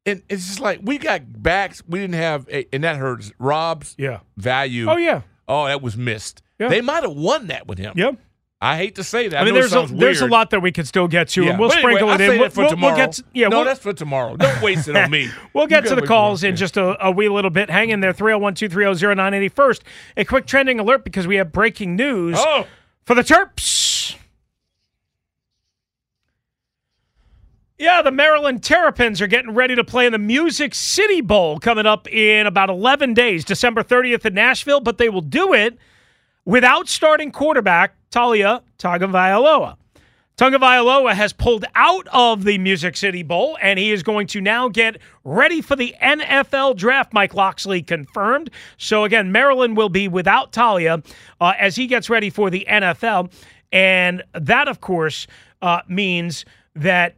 and 0.06 0.24
it's 0.28 0.48
just 0.48 0.60
like 0.60 0.80
we 0.84 0.98
got 0.98 1.42
backs. 1.42 1.82
We 1.88 2.00
didn't 2.00 2.16
have, 2.16 2.48
a, 2.50 2.68
and 2.74 2.84
that 2.84 2.98
hurts 2.98 3.32
Rob's 3.40 3.96
Yeah. 3.98 4.20
value. 4.38 4.90
Oh 4.90 4.98
yeah. 4.98 5.22
Oh, 5.48 5.66
that 5.68 5.82
was 5.82 5.96
missed. 5.98 6.42
Yeah. 6.60 6.70
They 6.70 6.82
might 6.82 7.04
have 7.04 7.14
won 7.14 7.48
that 7.48 7.68
with 7.68 7.78
him. 7.78 7.94
Yep. 7.96 8.18
I 8.60 8.76
hate 8.78 8.96
to 8.96 9.04
say 9.04 9.28
that. 9.28 9.40
I 9.40 9.46
mean, 9.46 9.56
it 9.56 9.60
there's 9.70 9.74
a, 9.76 9.86
there's 9.94 10.22
a 10.22 10.26
lot 10.26 10.50
that 10.50 10.62
we 10.62 10.72
could 10.72 10.88
still 10.88 11.08
get 11.08 11.28
to, 11.30 11.44
Yeah. 11.44 11.52
and 11.52 11.60
we'll 11.60 11.72
anyway, 11.72 11.92
sprinkle 11.94 12.10
it 12.10 12.22
in. 12.22 12.40
We'll, 12.40 12.50
for 12.50 12.62
we'll- 12.62 12.70
tomorrow. 12.72 12.96
we'll 12.96 13.06
get 13.06 13.12
to, 13.14 13.24
yeah, 13.34 13.48
no, 13.50 13.58
we'll, 13.58 13.66
that's 13.66 13.80
for 13.80 13.94
tomorrow. 13.94 14.36
Don't 14.36 14.62
waste 14.64 14.88
it 14.88 14.96
on 14.96 15.12
me. 15.12 15.30
We'll 15.54 15.68
get 15.68 15.86
to 15.86 15.94
the 15.96 16.02
calls 16.02 16.44
in 16.44 16.56
just 16.56 16.76
a, 16.76 17.06
a 17.06 17.12
wee 17.12 17.30
little 17.30 17.52
bit. 17.52 17.70
Hang 17.70 17.92
in 17.92 18.00
there, 18.00 18.14
301 18.14 18.56
230 18.56 19.16
0980. 19.16 19.50
First, 19.50 19.84
a 20.18 20.26
quick 20.26 20.48
trending 20.48 20.80
alert 20.80 21.04
because 21.04 21.28
we 21.28 21.36
have 21.36 21.52
breaking 21.52 21.96
news 21.96 22.36
Oh. 22.40 22.66
for 23.06 23.14
the 23.14 23.22
Terps. 23.22 23.97
Yeah, 27.80 28.02
the 28.02 28.10
Maryland 28.10 28.64
Terrapins 28.64 29.22
are 29.22 29.28
getting 29.28 29.54
ready 29.54 29.76
to 29.76 29.84
play 29.84 30.08
in 30.08 30.12
the 30.12 30.18
Music 30.18 30.74
City 30.74 31.22
Bowl 31.22 31.60
coming 31.60 31.86
up 31.86 32.08
in 32.12 32.48
about 32.48 32.72
11 32.72 33.14
days, 33.14 33.46
December 33.46 33.84
30th 33.84 34.26
in 34.26 34.34
Nashville, 34.34 34.80
but 34.80 34.98
they 34.98 35.10
will 35.10 35.22
do 35.22 35.54
it 35.54 35.78
without 36.44 36.90
starting 36.90 37.32
quarterback 37.32 37.94
Taulia 38.10 38.64
Tagovailoa. 38.80 39.78
Tagovailoa 40.38 41.14
has 41.14 41.34
pulled 41.34 41.66
out 41.76 42.08
of 42.12 42.46
the 42.46 42.58
Music 42.58 42.98
City 42.98 43.22
Bowl, 43.22 43.60
and 43.62 43.78
he 43.78 43.92
is 43.92 44.02
going 44.02 44.26
to 44.26 44.42
now 44.42 44.70
get 44.70 44.98
ready 45.24 45.62
for 45.62 45.76
the 45.76 45.94
NFL 46.02 46.78
draft. 46.78 47.14
Mike 47.14 47.36
Locksley 47.36 47.84
confirmed. 47.84 48.50
So 48.78 49.04
again, 49.04 49.32
Maryland 49.32 49.78
will 49.78 49.90
be 49.90 50.08
without 50.08 50.52
Taulia 50.52 51.06
uh, 51.40 51.54
as 51.60 51.76
he 51.76 51.86
gets 51.86 52.10
ready 52.10 52.32
for 52.32 52.50
the 52.50 52.66
NFL, 52.68 53.32
and 53.72 54.24
that, 54.34 54.68
of 54.68 54.82
course, 54.82 55.28
uh, 55.62 55.82
means 55.88 56.44
that 56.76 57.16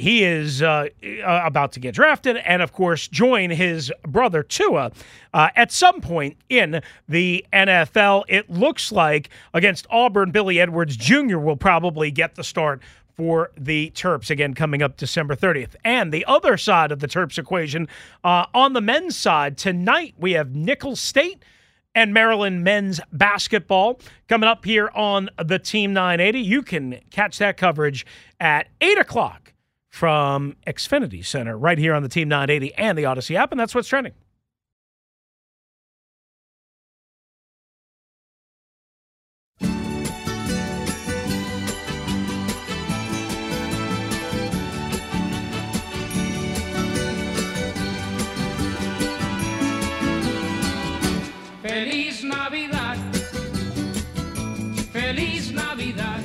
he 0.00 0.24
is 0.24 0.62
uh, 0.62 0.88
uh, 1.04 1.42
about 1.44 1.72
to 1.72 1.80
get 1.80 1.94
drafted 1.94 2.38
and, 2.38 2.62
of 2.62 2.72
course, 2.72 3.06
join 3.06 3.50
his 3.50 3.92
brother 4.06 4.42
Tua 4.42 4.92
uh, 5.34 5.50
at 5.54 5.70
some 5.70 6.00
point 6.00 6.36
in 6.48 6.80
the 7.08 7.44
NFL. 7.52 8.24
It 8.28 8.48
looks 8.48 8.90
like 8.90 9.28
against 9.52 9.86
Auburn, 9.90 10.30
Billy 10.30 10.58
Edwards 10.58 10.96
Jr. 10.96 11.38
will 11.38 11.56
probably 11.56 12.10
get 12.10 12.34
the 12.34 12.44
start 12.44 12.80
for 13.16 13.50
the 13.58 13.90
Terps 13.90 14.30
again 14.30 14.54
coming 14.54 14.82
up 14.82 14.96
December 14.96 15.36
30th. 15.36 15.76
And 15.84 16.10
the 16.10 16.24
other 16.24 16.56
side 16.56 16.90
of 16.90 17.00
the 17.00 17.06
Terps 17.06 17.38
equation, 17.38 17.86
uh, 18.24 18.46
on 18.54 18.72
the 18.72 18.80
men's 18.80 19.16
side, 19.16 19.58
tonight 19.58 20.14
we 20.18 20.32
have 20.32 20.54
Nicholls 20.54 21.00
State 21.00 21.44
and 21.94 22.14
Maryland 22.14 22.64
men's 22.64 23.00
basketball 23.12 24.00
coming 24.28 24.48
up 24.48 24.64
here 24.64 24.90
on 24.94 25.28
the 25.44 25.58
Team 25.58 25.92
980. 25.92 26.40
You 26.40 26.62
can 26.62 27.00
catch 27.10 27.36
that 27.38 27.58
coverage 27.58 28.06
at 28.38 28.68
8 28.80 28.98
o'clock 28.98 29.52
from 29.90 30.56
Xfinity 30.66 31.24
Center 31.24 31.58
right 31.58 31.76
here 31.76 31.94
on 31.94 32.02
the 32.02 32.08
Team 32.08 32.28
980 32.28 32.74
and 32.74 32.96
the 32.96 33.02
Audacy 33.02 33.34
app, 33.34 33.50
and 33.50 33.60
that's 33.60 33.74
what's 33.74 33.88
trending. 33.88 34.14
Feliz 51.62 52.24
Navidad. 52.24 52.98
Feliz 54.92 55.50
Navidad. 55.52 56.22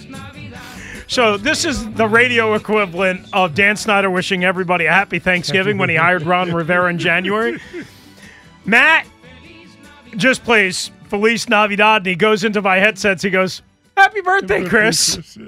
so 1.16 1.38
this 1.38 1.64
is 1.64 1.90
the 1.94 2.06
radio 2.06 2.52
equivalent 2.52 3.26
of 3.32 3.54
Dan 3.54 3.74
Snyder 3.74 4.10
wishing 4.10 4.44
everybody 4.44 4.84
a 4.84 4.92
happy 4.92 5.18
Thanksgiving 5.18 5.78
when 5.78 5.88
he 5.88 5.96
hired 5.96 6.24
Ron 6.24 6.52
Rivera 6.52 6.90
in 6.90 6.98
January. 6.98 7.58
Matt 8.66 9.06
just 10.18 10.44
plays 10.44 10.90
Feliz 11.08 11.48
Navidad 11.48 12.02
and 12.02 12.06
he 12.08 12.16
goes 12.16 12.44
into 12.44 12.60
my 12.60 12.76
headsets. 12.76 13.22
He 13.22 13.30
goes, 13.30 13.62
Happy 13.96 14.20
birthday, 14.20 14.66
Chris. 14.66 15.38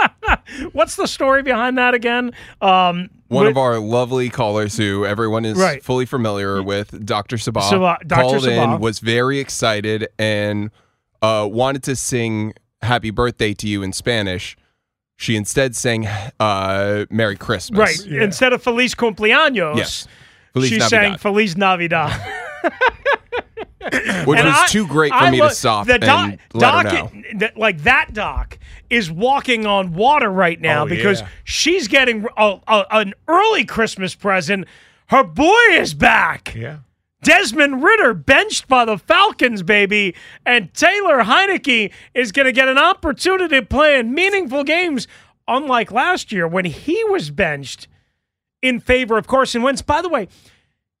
What's 0.72 0.96
the 0.96 1.06
story 1.06 1.42
behind 1.42 1.76
that 1.76 1.92
again? 1.92 2.32
Um, 2.62 3.10
One 3.28 3.44
with- 3.44 3.50
of 3.50 3.58
our 3.58 3.78
lovely 3.78 4.30
callers 4.30 4.74
who 4.74 5.04
everyone 5.04 5.44
is 5.44 5.58
Right. 5.58 5.84
fully 5.84 6.06
familiar 6.06 6.62
with, 6.62 7.04
Dr. 7.04 7.36
Sabah, 7.36 7.60
Sabah- 7.70 8.08
Dr. 8.08 8.22
called 8.22 8.42
Sabah. 8.44 8.76
in, 8.76 8.80
was 8.80 9.00
very 9.00 9.38
excited, 9.38 10.08
and 10.18 10.70
uh, 11.20 11.46
wanted 11.52 11.82
to 11.82 11.94
sing 11.94 12.54
happy 12.80 13.10
birthday 13.10 13.52
to 13.52 13.68
you 13.68 13.82
in 13.82 13.92
Spanish. 13.92 14.56
She 15.16 15.36
instead 15.36 15.76
sang 15.76 16.06
uh, 16.40 17.06
Merry 17.10 17.36
Christmas. 17.36 17.78
Right. 17.78 18.06
Instead 18.06 18.52
of 18.52 18.62
Feliz 18.62 18.94
Cumpleaños, 18.94 19.76
Yes. 19.76 20.08
Feliz 20.52 20.70
she 20.70 20.78
Navidad. 20.78 20.90
sang 20.90 21.18
Feliz 21.18 21.56
Navidad. 21.56 22.10
Which 24.26 24.38
And 24.38 24.48
was 24.48 24.56
I- 24.56 24.66
too 24.70 24.86
great 24.86 25.12
for 25.12 25.18
I 25.18 25.30
me 25.30 25.40
lo- 25.40 25.48
to 25.50 25.54
stop 25.54 25.86
the 25.86 25.94
and 25.94 26.02
doc, 26.02 26.32
let 26.54 26.74
her 26.74 26.82
doc- 26.90 27.14
know. 27.14 27.22
that- 27.38 27.56
like 27.58 27.82
that 27.82 28.12
doc 28.14 28.58
is 28.88 29.10
walking 29.10 29.66
on 29.66 29.92
water 29.92 30.30
right 30.30 30.58
now 30.60 30.84
Oh, 30.84 30.88
because 30.88 31.20
yeah. 31.20 31.28
she's 31.44 31.86
getting 31.86 32.26
a, 32.36 32.58
a- 32.66 32.86
an 32.92 33.12
early 33.28 33.64
Christmas 33.64 34.14
present. 34.14 34.66
Her 35.08 35.22
boy 35.22 35.52
is 35.72 35.92
back. 35.92 36.54
Yeah. 36.56 36.78
Desmond 37.24 37.82
Ridder 37.82 38.12
benched 38.14 38.68
by 38.68 38.84
the 38.84 38.98
Falcons, 38.98 39.62
baby, 39.62 40.14
and 40.44 40.72
Taylor 40.74 41.22
Heinicke 41.24 41.90
is 42.12 42.32
going 42.32 42.44
to 42.46 42.52
get 42.52 42.68
an 42.68 42.78
opportunity 42.78 43.56
to 43.60 43.66
play 43.66 43.98
in 43.98 44.14
meaningful 44.14 44.62
games, 44.62 45.08
unlike 45.48 45.90
last 45.90 46.30
year 46.32 46.46
when 46.46 46.66
he 46.66 47.02
was 47.04 47.30
benched 47.30 47.88
in 48.60 48.78
favor 48.78 49.16
of 49.16 49.26
Carson 49.26 49.62
Wentz. 49.62 49.80
By 49.82 50.02
the 50.02 50.08
way, 50.08 50.28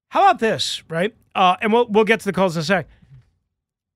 how 0.08 0.22
about 0.22 0.38
this, 0.40 0.82
right? 0.88 1.14
Uh, 1.34 1.56
and 1.60 1.72
we'll 1.72 1.86
we'll 1.88 2.04
get 2.04 2.20
to 2.20 2.24
the 2.26 2.32
calls 2.32 2.56
in 2.56 2.60
a 2.60 2.64
sec. 2.64 2.88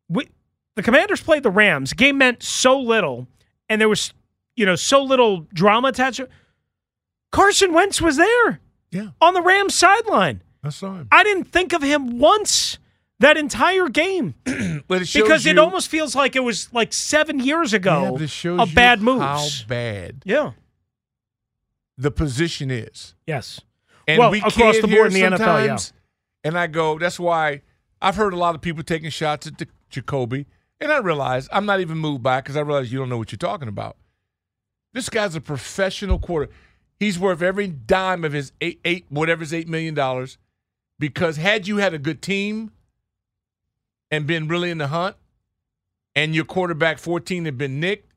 We, 0.09 0.29
the 0.77 0.83
Commanders 0.83 1.21
played 1.23 1.43
the 1.43 1.51
Rams. 1.51 1.93
Game 1.95 2.19
meant 2.19 2.43
so 2.43 2.79
little, 2.79 3.27
and 3.71 3.81
there 3.81 3.89
was 3.89 4.13
you 4.55 4.67
know 4.67 4.77
so 4.77 5.03
little 5.03 5.47
drama 5.55 5.89
attached. 5.89 6.21
Carson 7.33 7.73
Wentz 7.73 8.01
was 8.03 8.17
there, 8.17 8.61
Yeah. 8.91 9.09
on 9.21 9.35
the 9.35 9.43
Rams 9.43 9.75
sideline. 9.75 10.43
I 10.69 10.71
saw 10.71 10.95
him. 10.95 11.09
I 11.11 11.25
didn't 11.25 11.45
think 11.45 11.73
of 11.73 11.83
him 11.83 12.19
once 12.19 12.79
that 13.21 13.37
entire 13.37 13.89
game 13.89 14.35
it 14.47 14.87
because 14.89 15.45
it 15.47 15.59
almost 15.59 15.89
feels 15.89 16.15
like 16.15 16.37
it 16.37 16.45
was 16.45 16.73
like 16.73 16.93
seven 16.93 17.41
years 17.41 17.73
ago 17.73 18.17
it 18.21 18.29
shows 18.29 18.61
of 18.61 18.69
you 18.69 18.75
bad 18.75 19.01
How 19.01 19.47
bad 19.67 20.23
Yeah. 20.25 20.53
the 21.97 22.11
position 22.11 22.71
is. 22.71 23.15
Yes. 23.27 23.61
And 24.07 24.19
Well, 24.19 24.31
we 24.31 24.39
across 24.39 24.55
can't 24.55 24.83
the 24.83 24.89
board 24.89 25.13
in 25.13 25.31
the 25.33 25.37
NFL, 25.37 25.67
yeah. 25.67 25.79
And 26.45 26.57
I 26.57 26.67
go, 26.69 26.99
that's 26.99 27.19
why 27.19 27.63
I've 28.01 28.17
heard 28.17 28.33
a 28.33 28.37
lot 28.37 28.55
of 28.55 28.61
people 28.61 28.83
taking 28.83 29.11
shots 29.11 29.47
at 29.47 29.59
the 29.59 29.67
Jacoby, 29.91 30.47
And 30.81 30.93
I 30.93 30.99
realize 30.99 31.49
I'm 31.51 31.67
not 31.67 31.81
even 31.81 31.99
moved 31.99 32.23
by 32.23 32.41
because 32.41 32.57
I 32.57 32.61
realize 32.61 32.93
you 32.93 32.99
don't 32.99 33.09
know 33.09 33.19
what 33.19 33.33
you're 33.33 33.39
talking 33.39 33.69
about. 33.69 33.97
This 34.93 35.09
guy's 35.09 35.35
a 35.35 35.41
professional 35.41 36.19
quarter. 36.19 36.51
He's 36.99 37.19
worth 37.19 37.43
every 37.43 37.69
dime 37.69 38.25
of 38.25 38.33
his 38.33 38.53
eight, 38.61 38.81
eight 38.85 39.07
whatever's 39.09 39.53
eight 39.53 39.69
million 39.69 39.95
dollars. 39.95 40.39
Because 40.99 41.37
had 41.37 41.67
you 41.67 41.77
had 41.77 41.95
a 41.95 41.99
good 41.99 42.23
team 42.23 42.73
and 44.11 44.27
been 44.27 44.49
really 44.49 44.71
in 44.71 44.79
the 44.79 44.89
hunt, 44.89 45.17
and 46.17 46.35
your 46.35 46.45
quarterback 46.45 46.99
14 46.99 47.45
had 47.45 47.57
been 47.57 47.79
nicked, 47.79 48.13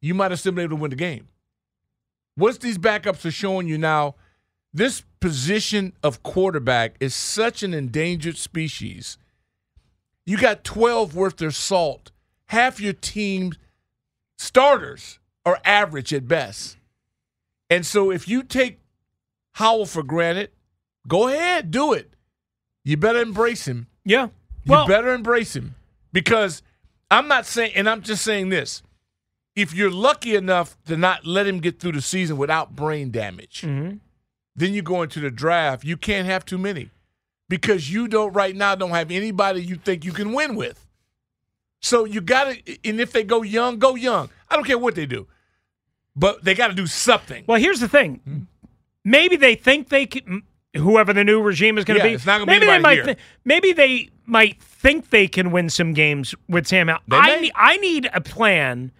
you 0.00 0.14
might 0.14 0.30
have 0.30 0.40
still 0.40 0.52
been 0.52 0.64
able 0.64 0.76
to 0.76 0.82
win 0.82 0.90
the 0.90 0.96
game. 0.96 1.28
What's 2.34 2.58
these 2.58 2.78
backups 2.78 3.24
are 3.24 3.30
showing 3.30 3.68
you 3.68 3.78
now? 3.78 4.16
This 4.74 5.02
position 5.20 5.92
of 6.02 6.22
quarterback 6.22 6.96
is 6.98 7.14
such 7.14 7.62
an 7.62 7.72
endangered 7.74 8.36
species. 8.36 9.18
You 10.24 10.38
got 10.38 10.64
12 10.64 11.14
worth 11.14 11.36
their 11.36 11.50
salt. 11.50 12.10
Half 12.46 12.80
your 12.80 12.92
team 12.92 13.52
starters 14.36 15.18
are 15.44 15.58
average 15.64 16.12
at 16.12 16.28
best. 16.28 16.76
And 17.70 17.86
so 17.86 18.10
if 18.10 18.28
you 18.28 18.42
take 18.42 18.80
Howell 19.52 19.86
for 19.86 20.02
granted, 20.02 20.50
go 21.06 21.28
ahead, 21.28 21.70
do 21.70 21.92
it. 21.92 22.12
You 22.84 22.96
better 22.96 23.20
embrace 23.20 23.66
him. 23.66 23.86
Yeah. 24.04 24.28
You 24.64 24.72
Well- 24.72 24.86
better 24.86 25.12
embrace 25.14 25.54
him 25.56 25.74
because 26.12 26.62
I'm 27.10 27.28
not 27.28 27.46
saying, 27.46 27.72
and 27.74 27.88
I'm 27.88 28.02
just 28.02 28.22
saying 28.24 28.48
this. 28.48 28.82
If 29.54 29.74
you're 29.74 29.90
lucky 29.90 30.34
enough 30.34 30.76
to 30.86 30.96
not 30.96 31.26
let 31.26 31.46
him 31.46 31.60
get 31.60 31.78
through 31.78 31.92
the 31.92 32.00
season 32.00 32.38
without 32.38 32.74
brain 32.74 33.10
damage, 33.10 33.60
Mm-hmm. 33.62 33.96
then 34.56 34.72
you 34.74 34.80
go 34.82 35.02
into 35.02 35.20
the 35.20 35.30
draft. 35.30 35.84
You 35.84 35.96
can't 35.98 36.26
have 36.26 36.44
too 36.46 36.56
many 36.56 36.88
because 37.50 37.92
you 37.92 38.08
don't 38.08 38.32
right 38.32 38.56
now 38.56 38.74
don't 38.74 38.90
have 38.90 39.10
anybody 39.10 39.62
you 39.62 39.76
think 39.76 40.04
you 40.06 40.12
can 40.12 40.32
win 40.32 40.54
with. 40.56 40.86
So 41.80 42.04
you 42.06 42.20
got 42.22 42.44
to, 42.44 42.78
and 42.88 42.98
if 43.00 43.12
they 43.12 43.24
go 43.24 43.42
young, 43.42 43.78
go 43.78 43.94
young. 43.94 44.30
I 44.48 44.54
don't 44.56 44.64
care 44.64 44.78
what 44.78 44.94
they 44.94 45.04
do, 45.04 45.26
but 46.16 46.42
they 46.44 46.54
got 46.54 46.68
to 46.68 46.74
do 46.74 46.86
something. 46.86 47.44
Well, 47.46 47.60
here's 47.60 47.80
the 47.80 47.88
thing. 47.88 48.46
Maybe 49.04 49.36
they 49.36 49.54
think 49.54 49.88
they 49.90 50.06
can. 50.06 50.44
Whoever 50.76 51.12
the 51.12 51.24
new 51.24 51.42
regime 51.42 51.76
is 51.78 51.84
going 51.84 51.98
to 52.00 52.04
Yeah, 52.04 52.10
be, 52.10 52.14
it's 52.14 52.24
not 52.26 52.38
gonna 52.38 52.46
be 52.46 52.58
maybe 52.58 52.66
they 52.66 52.78
might. 52.78 53.04
thi- 53.04 53.16
maybe 53.44 53.72
they 53.72 54.08
might 54.24 54.62
think 54.62 55.10
they 55.10 55.28
can 55.28 55.50
win 55.50 55.68
some 55.68 55.92
games 55.92 56.34
with 56.48 56.66
Sam 56.66 56.88
Howell. 56.88 57.00
I 57.10 57.40
need. 57.40 57.52
I 57.54 57.76
need 57.76 58.08
a 58.14 58.20
plan 58.20 58.90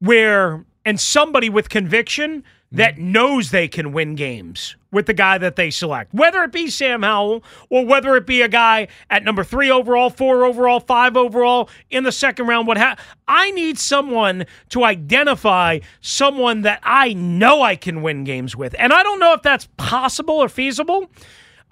where 0.00 0.64
and 0.84 1.00
somebody 1.00 1.48
with 1.48 1.68
conviction 1.68 2.44
that 2.72 2.94
Mm-hmm. 2.96 3.12
knows 3.12 3.50
they 3.52 3.68
can 3.68 3.92
win 3.92 4.16
games 4.16 4.76
with 4.94 5.06
the 5.06 5.12
guy 5.12 5.36
that 5.38 5.56
they 5.56 5.70
select, 5.70 6.14
whether 6.14 6.42
it 6.42 6.52
be 6.52 6.70
Sam 6.70 7.02
Howell 7.02 7.44
or 7.68 7.84
whether 7.84 8.16
it 8.16 8.26
be 8.26 8.40
a 8.40 8.48
guy 8.48 8.88
at 9.10 9.24
number 9.24 9.44
three 9.44 9.70
overall, 9.70 10.08
four 10.08 10.44
overall, 10.44 10.80
five 10.80 11.16
overall 11.16 11.68
in 11.90 12.04
the 12.04 12.12
second 12.12 12.46
round. 12.46 12.66
What 12.66 12.78
ha- 12.78 12.96
I 13.28 13.50
need 13.50 13.78
someone 13.78 14.46
to 14.70 14.84
identify 14.84 15.80
someone 16.00 16.62
that 16.62 16.80
I 16.82 17.12
know 17.12 17.62
I 17.62 17.76
can 17.76 18.00
win 18.00 18.24
games 18.24 18.56
with, 18.56 18.74
and 18.78 18.92
I 18.92 19.02
don't 19.02 19.20
know 19.20 19.34
if 19.34 19.42
that's 19.42 19.68
possible 19.76 20.36
or 20.36 20.48
feasible. 20.48 21.10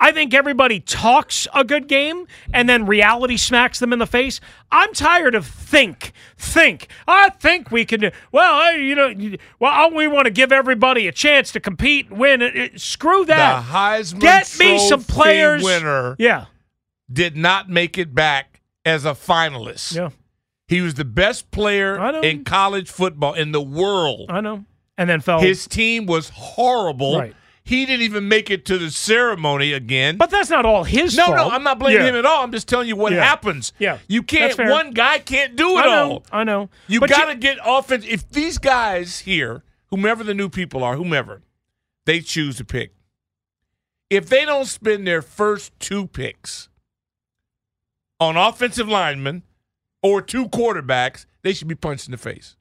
I 0.00 0.10
think 0.10 0.34
everybody 0.34 0.80
talks 0.80 1.46
a 1.54 1.62
good 1.62 1.86
game 1.86 2.26
and 2.52 2.68
then 2.68 2.86
reality 2.86 3.36
smacks 3.36 3.78
them 3.78 3.92
in 3.92 4.00
the 4.00 4.06
face. 4.06 4.40
I'm 4.72 4.92
tired 4.92 5.36
of 5.36 5.46
think, 5.46 6.12
think. 6.36 6.88
I 7.06 7.28
think 7.30 7.70
we 7.70 7.84
can 7.84 8.00
do. 8.00 8.10
Well, 8.32 8.52
I, 8.52 8.72
you 8.72 8.96
know, 8.96 9.36
well, 9.60 9.92
we 9.94 10.08
want 10.08 10.24
to 10.24 10.32
give 10.32 10.50
everybody 10.50 11.06
a 11.06 11.12
chance 11.12 11.52
to 11.52 11.60
compete 11.60 12.08
and 12.10 12.18
win. 12.18 12.42
It- 12.42 12.56
it- 12.56 12.80
screw 12.80 13.24
that. 13.26 13.64
The 13.66 13.72
Heisman 13.72 14.20
Get 14.20 14.58
me 14.58 14.78
some 14.88 15.04
players. 15.04 15.62
winner 15.62 16.16
Yeah, 16.18 16.46
did 17.12 17.36
not 17.36 17.68
make 17.68 17.96
it 17.96 18.12
back 18.12 18.60
as 18.84 19.04
a 19.04 19.12
finalist. 19.12 19.94
yeah, 19.94 20.08
He 20.66 20.80
was 20.80 20.94
the 20.94 21.04
best 21.04 21.52
player 21.52 21.96
in 22.22 22.42
college 22.42 22.90
football 22.90 23.34
in 23.34 23.52
the 23.52 23.62
world. 23.62 24.30
I 24.30 24.40
know. 24.40 24.64
And 24.98 25.08
then 25.08 25.20
fell. 25.20 25.40
His 25.40 25.66
team 25.68 26.06
was 26.06 26.30
horrible. 26.30 27.18
Right. 27.20 27.34
He 27.64 27.86
didn't 27.86 28.02
even 28.02 28.26
make 28.28 28.50
it 28.50 28.64
to 28.66 28.78
the 28.78 28.90
ceremony 28.90 29.72
again. 29.72 30.16
but 30.16 30.30
that's 30.30 30.50
not 30.50 30.66
all 30.66 30.82
his 30.84 31.16
no, 31.16 31.26
fault. 31.26 31.36
no, 31.36 31.48
no, 31.48 31.54
I'm 31.54 31.62
not 31.62 31.78
blaming 31.78 32.02
Yeah. 32.02 32.08
him 32.08 32.16
at 32.16 32.26
all. 32.26 32.42
I'm 32.42 32.50
just 32.50 32.66
telling 32.66 32.88
you 32.88 32.96
what 32.96 33.12
Yeah. 33.12 33.22
happens. 33.24 33.72
Yeah. 33.78 33.98
You 34.08 34.22
can't 34.24 34.58
one 34.58 34.90
guy 34.90 35.20
can't 35.20 35.54
do 35.54 35.78
it 35.78 35.82
I 35.82 35.86
know. 35.86 36.10
all. 36.10 36.26
I 36.32 36.42
know. 36.44 36.70
You 36.88 36.98
But 37.00 37.10
got 37.10 37.26
to 37.26 37.36
get 37.36 37.58
offense. 37.64 38.04
If 38.08 38.28
these 38.30 38.58
guys 38.58 39.20
here, 39.20 39.62
whomever 39.90 40.24
the 40.24 40.34
new 40.34 40.48
people 40.48 40.82
are, 40.82 40.96
whomever, 40.96 41.42
they 42.04 42.20
choose 42.20 42.56
to 42.56 42.64
pick. 42.64 42.94
If 44.10 44.28
they 44.28 44.44
don't 44.44 44.66
spend 44.66 45.06
their 45.06 45.22
first 45.22 45.78
two 45.78 46.08
picks 46.08 46.68
on 48.18 48.36
offensive 48.36 48.88
linemen 48.88 49.42
or 50.02 50.20
two 50.20 50.48
quarterbacks, 50.48 51.26
they 51.42 51.52
should 51.52 51.68
be 51.68 51.74
punched 51.76 52.06
in 52.08 52.10
the 52.12 52.18
face. 52.18 52.56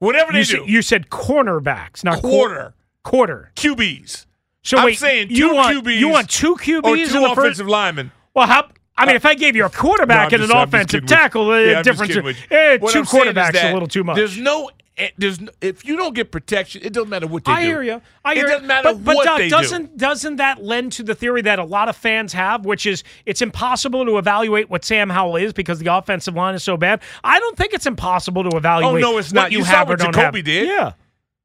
Whatever 0.00 0.32
they 0.32 0.40
you, 0.40 0.44
do, 0.44 0.50
said, 0.50 0.68
you 0.68 0.82
said 0.82 1.08
cornerbacks, 1.08 2.02
not 2.04 2.20
quar- 2.20 2.30
quarter 2.30 2.74
quarter. 3.02 3.52
QBs. 3.56 4.26
So 4.62 4.76
I'm 4.78 4.84
wait, 4.86 4.98
saying 4.98 5.28
two 5.28 5.34
you 5.34 5.54
want 5.54 5.84
QBs 5.84 5.98
you 5.98 6.08
want 6.08 6.28
two 6.28 6.54
QBs 6.56 6.84
or 6.84 6.96
two 6.96 7.06
the 7.20 7.28
first? 7.28 7.38
offensive 7.38 7.68
linemen. 7.68 8.10
Well, 8.34 8.46
how? 8.46 8.68
I 8.96 9.06
mean, 9.06 9.14
uh, 9.14 9.16
if 9.16 9.24
I 9.24 9.34
gave 9.34 9.56
you 9.56 9.64
a 9.64 9.70
quarterback 9.70 10.32
No, 10.32 10.36
and 10.36 10.44
an 10.44 10.52
I'm 10.52 10.68
offensive 10.68 11.06
tackle, 11.06 11.48
the 11.48 11.70
Yeah, 11.70 11.82
difference, 11.82 12.08
kidding 12.08 12.24
with 12.24 12.36
you. 12.38 12.56
Eh, 12.56 12.76
what 12.78 12.92
two 12.92 12.98
I'm 12.98 13.04
is 13.04 13.10
quarterbacks 13.10 13.70
a 13.70 13.72
little 13.72 13.88
too 13.88 14.04
much. 14.04 14.16
There's 14.16 14.36
no, 14.36 14.70
there's 15.16 15.38
if 15.60 15.84
you 15.84 15.96
don't 15.96 16.14
get 16.14 16.30
protection, 16.30 16.82
it 16.84 16.92
doesn't 16.92 17.08
matter 17.08 17.26
what 17.26 17.44
they 17.44 17.52
do. 17.52 17.56
I 17.56 17.60
do. 17.62 17.66
hear 17.66 17.82
you. 17.82 18.02
I 18.24 18.34
hear 18.34 18.42
you. 18.42 18.46
it 18.46 18.48
hear 18.48 18.48
doesn't 18.48 18.62
you. 18.62 18.68
matter 18.68 18.92
but, 18.94 19.04
but 19.04 19.16
what 19.16 19.24
Doc, 19.24 19.38
they 19.38 19.48
doesn't 19.48 19.96
doesn't 19.96 20.36
that 20.36 20.62
lend 20.62 20.92
to 20.92 21.02
the 21.02 21.14
theory 21.14 21.42
that 21.42 21.58
a 21.58 21.64
lot 21.64 21.88
of 21.88 21.96
fans 21.96 22.32
have, 22.32 22.64
which 22.64 22.86
is 22.86 23.04
it's 23.26 23.42
impossible 23.42 24.04
to 24.04 24.18
evaluate 24.18 24.70
what 24.70 24.84
Sam 24.84 25.10
Howell 25.10 25.36
is 25.36 25.52
because 25.52 25.78
the 25.78 25.94
offensive 25.94 26.34
line 26.34 26.54
is 26.54 26.62
so 26.62 26.76
bad. 26.76 27.02
I 27.24 27.38
don't 27.40 27.56
think 27.56 27.72
it's 27.72 27.86
impossible 27.86 28.42
to 28.44 28.50
oh, 28.54 28.58
evaluate. 28.58 29.04
Oh 29.04 29.12
no, 29.12 29.18
it's 29.18 29.32
not. 29.32 29.52
You, 29.52 29.58
You, 29.58 29.64
have 29.64 29.74
saw 29.74 29.82
or 29.82 29.86
what 29.86 29.98
don't 29.98 30.14
Jacoby 30.14 30.38
have. 30.38 30.44
did. 30.44 30.68
Yeah, 30.68 30.92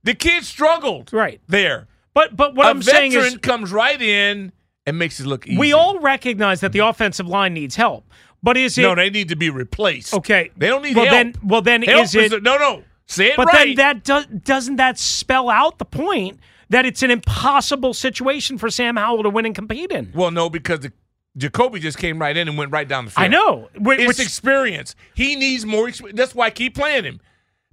the 0.04 0.14
kid 0.14 0.44
struggled 0.44 1.12
right. 1.12 1.42
there. 1.48 1.88
But 2.14 2.36
but 2.36 2.56
what 2.56 2.68
I'm 2.68 2.82
saying 2.82 3.12
is 3.12 3.38
comes 3.38 3.72
right 3.72 4.02
in 4.02 4.54
and 4.86 4.98
makes 4.98 5.20
it 5.20 5.26
look 5.26 5.48
easy. 5.48 5.58
we 5.58 5.74
all 5.74 6.00
recognize 6.00 6.62
that 6.62 6.72
the 6.72 6.80
offensive 6.80 7.28
line 7.28 7.54
needs 7.54 7.76
help. 7.76 8.06
But 8.42 8.58
is 8.58 8.78
it 8.78 8.84
no, 8.84 8.94
they 8.94 9.10
need 9.10 9.30
to 9.30 9.36
be 9.36 9.50
replaced. 9.50 10.14
okay? 10.14 10.52
they 10.56 10.68
don't 10.68 10.84
need 10.84 10.96
well 10.96 11.06
help. 11.06 11.16
then 11.16 11.36
well 11.44 11.62
then 11.62 11.82
help 11.82 12.04
is 12.04 12.16
it 12.16 12.32
a- 12.32 12.40
no, 12.40 12.58
no. 12.58 12.84
Say 13.08 13.28
it 13.28 13.38
But 13.38 13.48
right. 13.48 13.68
then 13.68 13.76
that 13.76 14.04
does 14.04 14.26
doesn't 14.26 14.78
that 14.78 14.98
spell 14.98 15.50
out 15.50 15.78
the 15.78 15.86
point 15.86 16.40
that 16.70 16.86
it's 16.86 17.04
an 17.04 17.12
impossible 17.12 17.94
situation 17.94 18.58
for 18.58 18.70
Sam 18.70 18.96
Howell 18.96 19.24
to 19.24 19.30
win 19.30 19.46
and 19.46 19.54
compete 19.54 19.92
in? 19.92 20.12
well, 20.16 20.32
no, 20.32 20.50
because 20.50 20.80
the, 20.80 20.92
Jacoby 21.38 21.80
just 21.80 21.98
came 22.00 22.18
right 22.20 22.36
in 22.36 22.48
and 22.48 22.58
went 22.58 22.72
right 22.72 22.88
down 22.88 23.06
the 23.06 23.12
field. 23.12 23.24
I 23.26 23.28
know. 23.28 23.70
Wh- 23.76 24.00
It's 24.00 24.08
which- 24.08 24.20
experience. 24.20 24.96
He 25.14 25.36
needs 25.36 25.66
more 25.66 25.88
experience. 25.90 26.18
That's 26.18 26.34
why 26.34 26.48
I 26.48 26.50
keep 26.50 26.74
playing 26.76 27.04
him. 27.04 27.20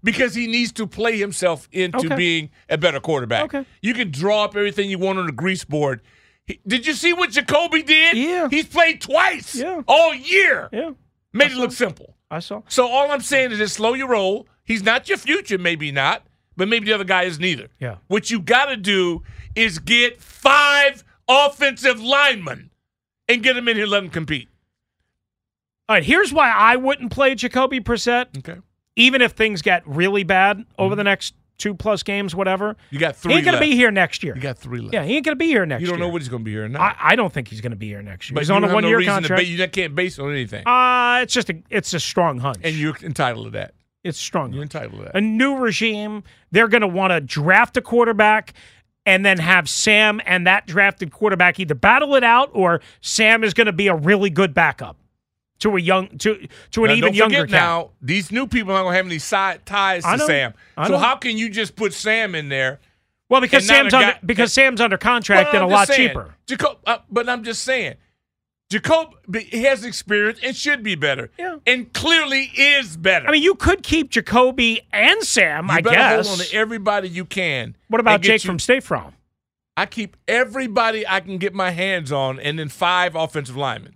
Because 0.04 0.34
he 0.34 0.48
needs 0.48 0.72
to 0.72 0.86
play 0.88 1.16
himself 1.16 1.68
into 1.70 1.98
Okay. 1.98 2.16
being 2.16 2.50
a 2.68 2.76
better 2.76 2.98
quarterback. 2.98 3.44
Okay. 3.44 3.64
You 3.82 3.94
can 3.94 4.10
draw 4.10 4.42
up 4.44 4.56
everything 4.56 4.90
you 4.90 4.98
want 4.98 5.20
on 5.20 5.26
the 5.26 5.32
grease 5.32 5.64
board. 5.64 6.00
He- 6.44 6.58
did 6.66 6.86
you 6.88 6.92
see 6.92 7.12
what 7.12 7.30
Jacoby 7.30 7.82
did? 7.84 8.16
Yeah. 8.16 8.48
He's 8.50 8.66
played 8.66 9.00
twice 9.00 9.54
Yeah. 9.54 9.82
all 9.86 10.12
year. 10.12 10.68
yeah, 10.72 10.90
Made 11.32 11.52
it 11.52 11.56
look 11.56 11.70
simple. 11.72 12.16
I 12.32 12.40
saw. 12.40 12.62
So 12.68 12.88
all 12.88 13.12
I'm 13.12 13.20
saying 13.20 13.52
is 13.52 13.58
just 13.58 13.74
slow 13.76 13.94
your 13.94 14.08
roll. 14.08 14.46
He's 14.64 14.82
not 14.82 15.08
your 15.08 15.18
future, 15.18 15.58
maybe 15.58 15.90
not, 15.92 16.22
but 16.56 16.68
maybe 16.68 16.86
the 16.86 16.92
other 16.92 17.04
guy 17.04 17.24
is 17.24 17.38
neither. 17.38 17.68
Yeah. 17.78 17.96
What 18.08 18.30
you 18.30 18.40
got 18.40 18.66
to 18.66 18.76
do 18.76 19.22
is 19.56 19.78
get 19.78 20.20
five 20.20 21.04
offensive 21.28 22.00
linemen 22.00 22.70
and 23.28 23.42
get 23.42 23.54
them 23.54 23.68
in 23.68 23.76
here, 23.76 23.86
let 23.86 24.00
them 24.00 24.10
compete. 24.10 24.48
All 25.88 25.96
right, 25.96 26.04
here's 26.04 26.32
why 26.32 26.50
I 26.50 26.76
wouldn't 26.76 27.10
play 27.12 27.34
Jacoby 27.34 27.80
Brissett, 27.80 28.38
Okay. 28.38 28.60
even 28.96 29.20
if 29.20 29.32
things 29.32 29.62
get 29.62 29.86
really 29.86 30.22
bad 30.22 30.64
over 30.78 30.94
the 30.94 31.04
next 31.04 31.34
two 31.58 31.74
plus 31.74 32.02
games, 32.02 32.34
whatever. 32.34 32.76
You 32.90 32.98
got 32.98 33.14
three. 33.16 33.32
He 33.32 33.38
ain't 33.38 33.44
gonna 33.44 33.58
left. 33.58 33.68
be 33.68 33.76
here 33.76 33.90
next 33.90 34.22
year. 34.22 34.34
You 34.34 34.40
got 34.40 34.58
three 34.58 34.80
left. 34.80 34.94
yeah, 34.94 35.04
he 35.04 35.16
ain't 35.16 35.24
gonna 35.24 35.36
be 35.36 35.46
here 35.46 35.66
next 35.66 35.80
year. 35.80 35.86
You 35.88 35.92
don't 35.92 36.00
know 36.00 36.08
what 36.08 36.22
he's 36.22 36.28
going 36.28 36.40
to 36.42 36.44
be 36.44 36.52
here 36.52 36.64
or 36.64 36.68
not. 36.68 36.80
I, 36.80 36.96
I 37.12 37.16
don't 37.16 37.32
think 37.32 37.48
he's 37.48 37.60
gonna 37.60 37.76
be 37.76 37.88
here 37.88 38.02
next 38.02 38.30
year. 38.30 38.34
but 38.34 38.40
he's 38.40 38.50
on 38.50 38.64
a 38.64 38.66
have 38.66 38.70
no 38.70 38.74
one 38.76 38.84
year 38.86 39.02
contract. 39.02 39.40
Ba- 39.42 39.46
you 39.46 39.68
can't 39.68 39.94
base 39.94 40.18
it 40.18 40.22
on 40.22 40.30
anything. 40.32 40.66
uh, 40.66 41.20
it's 41.22 41.34
just 41.34 41.50
a 41.50 41.62
it's 41.68 41.92
a 41.94 42.00
strong 42.00 42.38
hunch. 42.38 42.58
and 42.62 42.74
you're 42.74 42.96
entitled 43.02 43.46
to 43.46 43.50
that. 43.52 43.74
It's 44.04 44.18
strong. 44.18 44.52
You're 44.52 44.62
entitled 44.62 44.98
to 44.98 45.04
that. 45.04 45.16
a 45.16 45.20
new 45.20 45.56
regime. 45.56 46.24
They're 46.50 46.68
going 46.68 46.80
to 46.82 46.88
want 46.88 47.12
to 47.12 47.20
draft 47.20 47.76
a 47.76 47.80
quarterback 47.82 48.52
and 49.06 49.24
then 49.26 49.38
have 49.38 49.68
Sam 49.68 50.20
and 50.26 50.46
that 50.46 50.66
drafted 50.66 51.10
quarterback 51.12 51.58
either 51.60 51.74
battle 51.74 52.14
it 52.14 52.24
out 52.24 52.50
or 52.52 52.80
Sam 53.00 53.42
is 53.44 53.54
going 53.54 53.66
to 53.66 53.72
be 53.72 53.88
a 53.88 53.94
really 53.94 54.30
good 54.30 54.54
backup 54.54 54.96
to 55.60 55.76
a 55.76 55.80
young 55.80 56.08
to 56.18 56.46
to 56.72 56.84
an 56.84 56.90
Now, 56.90 56.94
even 56.96 57.14
younger 57.14 57.42
cat. 57.46 57.50
now, 57.50 57.90
these 58.00 58.32
new 58.32 58.46
people 58.46 58.72
aren't 58.72 58.84
going 58.86 58.92
to 58.94 58.96
have 58.96 59.06
any 59.06 59.18
side 59.20 59.64
ties 59.66 60.02
to. 60.04 60.18
Sam. 60.18 60.54
So 60.86 60.98
how 60.98 61.16
can 61.16 61.36
you 61.36 61.48
just 61.48 61.76
put 61.76 61.92
Sam 61.92 62.34
in 62.34 62.48
there? 62.48 62.80
Well, 63.28 63.40
because 63.40 63.66
Sam's 63.66 63.94
under 63.94 64.12
guy- 64.12 64.18
because 64.26 64.52
Sam's 64.52 64.80
under 64.80 64.98
contract 64.98 65.52
Well, 65.52 65.62
and 65.62 65.70
a 65.70 65.72
I'm 65.74 65.78
lot 65.80 65.88
saying, 65.88 66.08
cheaper. 66.10 66.34
Jacob, 66.46 66.78
uh, 66.86 66.98
but 67.10 67.28
I'm 67.28 67.44
just 67.44 67.62
saying, 67.62 67.94
Jacob 68.72 69.08
he 69.50 69.62
has 69.64 69.84
experience 69.84 70.40
and 70.42 70.56
should 70.56 70.82
be 70.82 70.94
better. 70.94 71.30
Yeah. 71.38 71.58
And 71.66 71.92
clearly 71.92 72.50
is 72.56 72.96
better. 72.96 73.28
I 73.28 73.32
mean, 73.32 73.42
you 73.42 73.54
could 73.54 73.82
keep 73.82 74.10
Jacoby 74.10 74.80
and 74.92 75.22
Sam, 75.22 75.66
you 75.66 75.72
I 75.72 75.80
better 75.82 75.96
guess. 75.96 76.26
hold 76.28 76.40
on 76.40 76.46
to 76.46 76.54
everybody 76.56 77.08
you 77.08 77.24
can. 77.24 77.76
what 77.88 78.00
about 78.00 78.22
Jake 78.22 78.42
you- 78.42 78.48
from 78.48 78.58
State 78.58 78.82
Farm? 78.82 79.14
I 79.76 79.86
keep 79.86 80.16
everybody 80.28 81.06
I 81.06 81.20
can 81.20 81.38
get 81.38 81.54
my 81.54 81.70
hands 81.70 82.12
on, 82.12 82.38
and 82.40 82.58
then 82.58 82.68
five 82.68 83.14
offensive 83.14 83.56
linemen. 83.56 83.94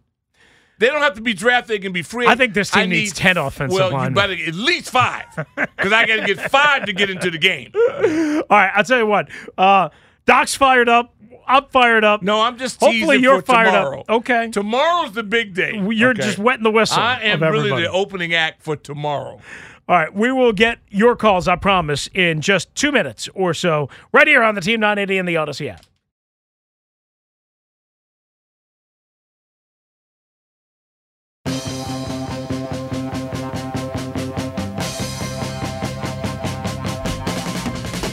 They 0.78 0.86
don't 0.88 1.02
have 1.02 1.14
to 1.14 1.20
be 1.22 1.32
drafted; 1.34 1.68
they 1.74 1.78
can 1.78 1.92
be 1.92 2.02
free. 2.02 2.26
I 2.26 2.34
think 2.34 2.54
this 2.54 2.70
team 2.70 2.82
I 2.84 2.86
needs 2.86 3.10
need- 3.12 3.16
10 3.16 3.36
offensive 3.38 3.78
Well, 3.78 3.90
linemen. 3.92 4.10
you 4.12 4.36
better 4.36 4.48
at 4.50 4.54
least 4.54 4.90
five, 4.90 5.24
because 5.56 5.92
I 5.92 6.06
got 6.06 6.16
to 6.16 6.34
get 6.34 6.50
five 6.50 6.84
to 6.86 6.92
get 6.94 7.10
into 7.10 7.30
the 7.30 7.38
game. 7.38 7.72
All 7.74 8.44
right, 8.50 8.70
I'll 8.74 8.84
tell 8.84 8.98
you 8.98 9.06
what. 9.06 9.28
Uh, 9.58 9.88
Doc's 10.26 10.54
fired 10.54 10.88
up. 10.88 11.14
I'm 11.47 11.64
fired 11.66 12.05
up. 12.05 12.22
No, 12.22 12.40
I'm 12.40 12.59
just 12.59 12.80
Hopefully 12.80 13.18
you're 13.18 13.42
fired 13.42 13.66
tomorrow. 13.66 14.01
up. 14.01 14.11
Okay. 14.11 14.51
Tomorrow's 14.51 15.12
the 15.12 15.22
big 15.22 15.55
day. 15.55 15.72
You're 15.74 16.11
okay? 16.11 16.22
just 16.22 16.38
wetting 16.38 16.64
the 16.64 16.70
whistle. 16.70 16.99
I 17.01 17.20
am 17.22 17.42
really 17.42 17.70
the 17.70 17.90
opening 17.90 18.34
act 18.34 18.62
for 18.62 18.76
tomorrow. 18.76 19.40
All 19.88 19.97
right, 19.97 20.12
we 20.12 20.32
will 20.32 20.53
get 20.53 20.80
your 20.88 21.14
calls, 21.14 21.47
I 21.47 21.55
promise, 21.55 22.09
in 22.12 22.40
just 22.40 22.74
two 22.74 22.90
minutes 22.90 23.28
or 23.34 23.55
so, 23.55 23.88
right 24.11 24.26
here 24.26 24.42
on 24.42 24.57
the 24.57 24.61
Team 24.61 24.80
980 24.80 25.18
and 25.18 25.28
the 25.28 25.34
Audacy 25.34 25.70
app. 25.70 25.84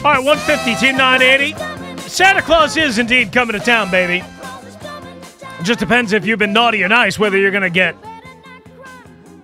All 0.04 0.12
right, 0.12 0.22
150, 0.22 0.74
Team 0.76 0.96
980. 0.96 1.73
Santa 2.14 2.42
Claus 2.42 2.76
is 2.76 2.98
indeed 2.98 3.32
coming 3.32 3.58
to 3.58 3.64
town, 3.64 3.90
baby. 3.90 4.24
It 5.58 5.64
just 5.64 5.80
depends 5.80 6.12
if 6.12 6.24
you've 6.24 6.38
been 6.38 6.52
naughty 6.52 6.80
or 6.84 6.88
nice, 6.88 7.18
whether 7.18 7.36
you're 7.36 7.50
going 7.50 7.64
to 7.64 7.70
get 7.70 7.96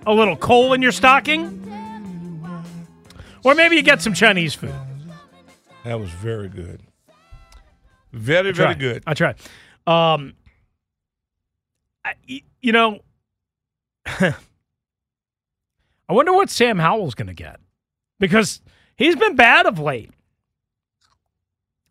a 0.07 0.13
little 0.13 0.37
coal 0.37 0.71
in 0.71 0.81
your 0.81 0.93
stocking 0.93 1.57
or 3.43 3.55
maybe 3.55 3.75
you 3.75 3.81
get 3.81 4.01
some 4.01 4.13
Chinese 4.13 4.55
food. 4.55 4.73
That 5.83 5.99
was 5.99 6.11
very 6.11 6.47
good. 6.47 6.79
Very, 8.13 8.53
very 8.53 8.75
good. 8.75 9.03
I 9.05 9.15
tried. 9.15 9.35
Um, 9.85 10.35
I, 12.05 12.13
you 12.61 12.71
know, 12.71 13.01
I 14.05 14.33
wonder 16.07 16.31
what 16.31 16.49
Sam 16.49 16.79
Howell's 16.79 17.15
going 17.15 17.27
to 17.27 17.33
get 17.33 17.59
because 18.17 18.61
he's 18.95 19.17
been 19.17 19.35
bad 19.35 19.65
of 19.65 19.77
late. 19.77 20.11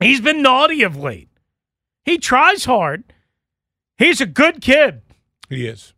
He's 0.01 0.21
been 0.21 0.43
naughty 0.43 0.83
of 0.83 0.97
late. 0.97 1.29
He 2.05 2.19
tries 2.19 2.65
hard. 2.65 3.13
He's 3.99 4.21
a 4.21 4.27
good 4.27 4.63
kid. 4.63 5.03
He 5.49 5.67
is. 5.67 5.93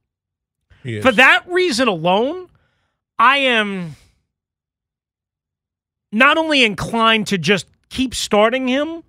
He 0.82 0.96
is. 0.96 1.04
For 1.04 1.12
that 1.12 1.44
reason 1.48 1.86
alone, 1.86 2.48
I 3.18 3.38
am 3.38 3.94
not 6.10 6.36
only 6.36 6.64
inclined 6.64 7.28
to 7.28 7.38
just 7.38 7.66
keep 7.88 8.14
starting 8.14 8.66
him, 8.66 9.04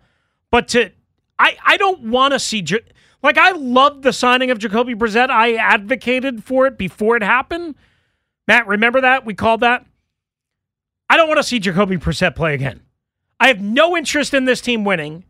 but 0.51 0.67
to 0.69 0.91
I 1.39 1.57
I 1.65 1.77
don't 1.77 2.01
want 2.03 2.33
to 2.33 2.39
see 2.39 2.63
like 3.23 3.37
I 3.37 3.51
loved 3.51 4.03
the 4.03 4.13
signing 4.13 4.51
of 4.51 4.59
Jacoby 4.59 4.93
Brissett. 4.93 5.31
I 5.31 5.55
advocated 5.55 6.43
for 6.43 6.67
it 6.67 6.77
before 6.77 7.17
it 7.17 7.23
happened. 7.23 7.75
Matt, 8.47 8.67
remember 8.67 9.01
that 9.01 9.25
we 9.25 9.33
called 9.33 9.61
that. 9.61 9.85
I 11.09 11.17
don't 11.17 11.27
want 11.27 11.39
to 11.39 11.43
see 11.43 11.59
Jacoby 11.59 11.97
Brissett 11.97 12.35
play 12.35 12.53
again. 12.53 12.81
I 13.43 13.47
have 13.47 13.59
no 13.59 13.97
interest 13.97 14.33
in 14.33 14.45
this 14.45 14.61
team 14.61 14.85
winning. 14.85 15.25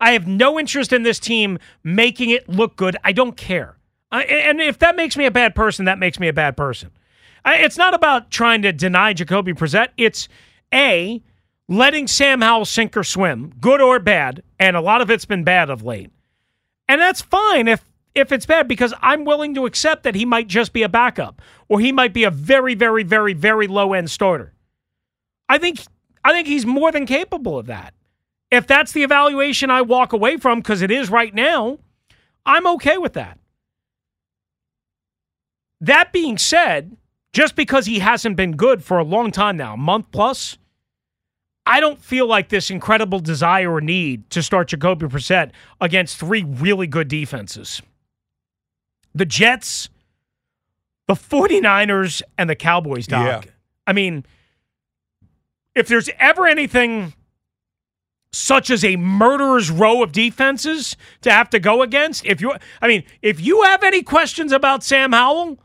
I 0.00 0.14
have 0.14 0.26
no 0.26 0.58
interest 0.58 0.92
in 0.92 1.04
this 1.04 1.20
team 1.20 1.60
making 1.84 2.30
it 2.30 2.48
look 2.48 2.74
good. 2.74 2.96
I 3.04 3.12
don't 3.12 3.36
care. 3.36 3.76
I, 4.10 4.24
and 4.24 4.60
if 4.60 4.80
that 4.80 4.96
makes 4.96 5.16
me 5.16 5.26
a 5.26 5.30
bad 5.30 5.54
person, 5.54 5.84
that 5.84 6.00
makes 6.00 6.18
me 6.18 6.26
a 6.26 6.32
bad 6.32 6.56
person. 6.56 6.90
I, 7.44 7.58
it's 7.58 7.76
not 7.78 7.94
about 7.94 8.32
trying 8.32 8.62
to 8.62 8.72
deny 8.72 9.12
Jacoby 9.12 9.52
Brissett. 9.52 9.90
It's 9.96 10.26
a 10.74 11.22
letting 11.68 12.08
Sam 12.08 12.40
Howell 12.40 12.64
sink 12.64 12.96
or 12.96 13.04
swim, 13.04 13.52
good 13.60 13.80
or 13.80 14.00
bad, 14.00 14.42
and 14.58 14.74
a 14.74 14.80
lot 14.80 15.00
of 15.00 15.08
it's 15.08 15.24
been 15.24 15.44
bad 15.44 15.70
of 15.70 15.84
late. 15.84 16.10
And 16.88 17.00
that's 17.00 17.22
fine 17.22 17.68
if 17.68 17.84
if 18.16 18.32
it's 18.32 18.44
bad 18.44 18.66
because 18.66 18.92
I'm 19.00 19.24
willing 19.24 19.54
to 19.54 19.66
accept 19.66 20.02
that 20.02 20.16
he 20.16 20.24
might 20.24 20.48
just 20.48 20.72
be 20.72 20.82
a 20.82 20.88
backup 20.88 21.40
or 21.68 21.78
he 21.78 21.92
might 21.92 22.12
be 22.12 22.24
a 22.24 22.30
very 22.32 22.74
very 22.74 23.04
very 23.04 23.34
very 23.34 23.68
low 23.68 23.92
end 23.92 24.10
starter. 24.10 24.52
I 25.48 25.58
think 25.58 25.78
I 26.24 26.32
think 26.32 26.46
he's 26.46 26.66
more 26.66 26.92
than 26.92 27.06
capable 27.06 27.58
of 27.58 27.66
that. 27.66 27.94
If 28.50 28.66
that's 28.66 28.92
the 28.92 29.02
evaluation 29.02 29.70
I 29.70 29.82
walk 29.82 30.12
away 30.12 30.36
from 30.36 30.60
because 30.60 30.82
it 30.82 30.90
is 30.90 31.10
right 31.10 31.34
now, 31.34 31.78
I'm 32.44 32.66
okay 32.66 32.98
with 32.98 33.14
that. 33.14 33.38
That 35.80 36.12
being 36.12 36.38
said, 36.38 36.96
just 37.32 37.56
because 37.56 37.86
he 37.86 37.98
hasn't 37.98 38.36
been 38.36 38.52
good 38.56 38.84
for 38.84 38.98
a 38.98 39.04
long 39.04 39.30
time 39.30 39.56
now, 39.56 39.74
a 39.74 39.78
month 39.78 40.06
plus, 40.12 40.58
I 41.64 41.80
don't 41.80 42.02
feel 42.02 42.26
like 42.26 42.48
this 42.48 42.70
incredible 42.70 43.20
desire 43.20 43.72
or 43.72 43.80
need 43.80 44.28
to 44.30 44.42
start 44.42 44.68
Jacoby 44.68 45.06
Brissett 45.06 45.50
against 45.80 46.18
three 46.18 46.44
really 46.44 46.86
good 46.86 47.08
defenses. 47.08 47.80
The 49.14 49.24
Jets, 49.24 49.88
the 51.06 51.14
49ers, 51.14 52.22
and 52.36 52.50
the 52.50 52.56
Cowboys, 52.56 53.06
Doc. 53.06 53.44
Yeah. 53.44 53.50
I 53.86 53.92
mean, 53.92 54.24
if 55.74 55.88
there's 55.88 56.10
ever 56.18 56.46
anything 56.46 57.14
such 58.32 58.70
as 58.70 58.84
a 58.84 58.96
murderer's 58.96 59.70
row 59.70 60.02
of 60.02 60.12
defenses 60.12 60.96
to 61.20 61.30
have 61.30 61.50
to 61.50 61.58
go 61.58 61.82
against, 61.82 62.24
if 62.24 62.40
you 62.40 62.54
I 62.80 62.88
mean, 62.88 63.04
if 63.20 63.40
you 63.40 63.62
have 63.62 63.82
any 63.82 64.02
questions 64.02 64.52
about 64.52 64.82
Sam 64.82 65.12
Howell, 65.12 65.58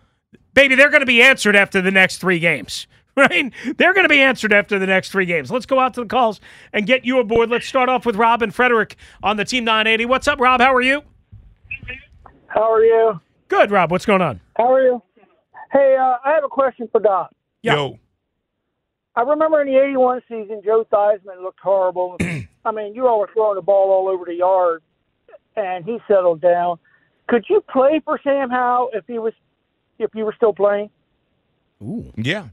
baby, 0.54 0.76
they're 0.76 0.90
going 0.90 1.02
to 1.02 1.06
be 1.06 1.22
answered 1.22 1.56
after 1.56 1.82
the 1.82 1.92
next 1.92 2.18
3 2.20 2.40
games. 2.40 2.88
Right? 3.18 3.52
They're 3.78 3.96
going 3.96 4.06
to 4.06 4.10
be 4.10 4.22
answered 4.22 4.54
after 4.54 4.78
the 4.78 4.86
next 4.86 5.10
3 5.10 5.26
games. 5.26 5.50
Let's 5.50 5.66
go 5.66 5.80
out 5.80 5.96
to 5.96 6.02
the 6.02 6.06
calls 6.06 6.40
and 6.72 6.86
get 6.86 7.04
you 7.04 7.18
aboard. 7.18 7.50
Let's 7.50 7.66
start 7.66 7.90
off 7.90 8.06
with 8.06 8.16
Rob 8.16 8.44
and 8.44 8.54
Frederick 8.54 8.96
on 9.24 9.38
the 9.38 9.44
Team 9.44 9.64
980. 9.64 10.06
What's 10.06 10.28
up, 10.28 10.40
Rob? 10.40 10.62
How 10.62 10.72
are 10.76 10.84
you? 10.84 11.02
How 12.46 12.72
are 12.72 12.84
you? 12.84 13.20
Good, 13.48 13.72
Rob. 13.72 13.90
What's 13.90 14.06
going 14.06 14.22
on? 14.22 14.40
How 14.56 14.72
are 14.72 14.84
you? 14.84 15.02
Hey, 15.72 15.98
uh, 16.00 16.18
I 16.24 16.34
have 16.36 16.44
a 16.44 16.48
question 16.48 16.90
for 16.92 17.02
Doc. 17.02 17.32
Yo. 17.64 17.98
I 19.18 19.22
remember 19.22 19.60
in 19.62 19.68
the 19.68 19.80
'81 19.80 20.22
season, 20.30 20.62
Joe 20.64 20.86
Theismann 20.94 21.42
looked 21.42 21.60
horrible. 21.60 22.18
I 22.66 22.72
mean, 22.72 22.94
you 22.94 23.08
all 23.08 23.20
were 23.20 23.30
throwing 23.34 23.56
the 23.56 23.64
ball 23.64 23.90
all 23.90 24.08
over 24.08 24.26
the 24.26 24.36
yard, 24.36 24.84
and 25.56 25.84
he 25.84 25.98
settled 26.08 26.40
down. 26.40 26.78
Could 27.28 27.46
you 27.50 27.62
play 27.62 28.00
for 28.06 28.20
Sam 28.24 28.52
Howell 28.52 28.92
if 28.94 29.06
he 29.08 29.18
was, 29.18 29.34
if 29.98 30.12
you 30.14 30.24
were 30.24 30.36
still 30.38 30.54
playing? 30.54 30.92
Ooh. 31.82 32.14
Yeah. 32.16 32.50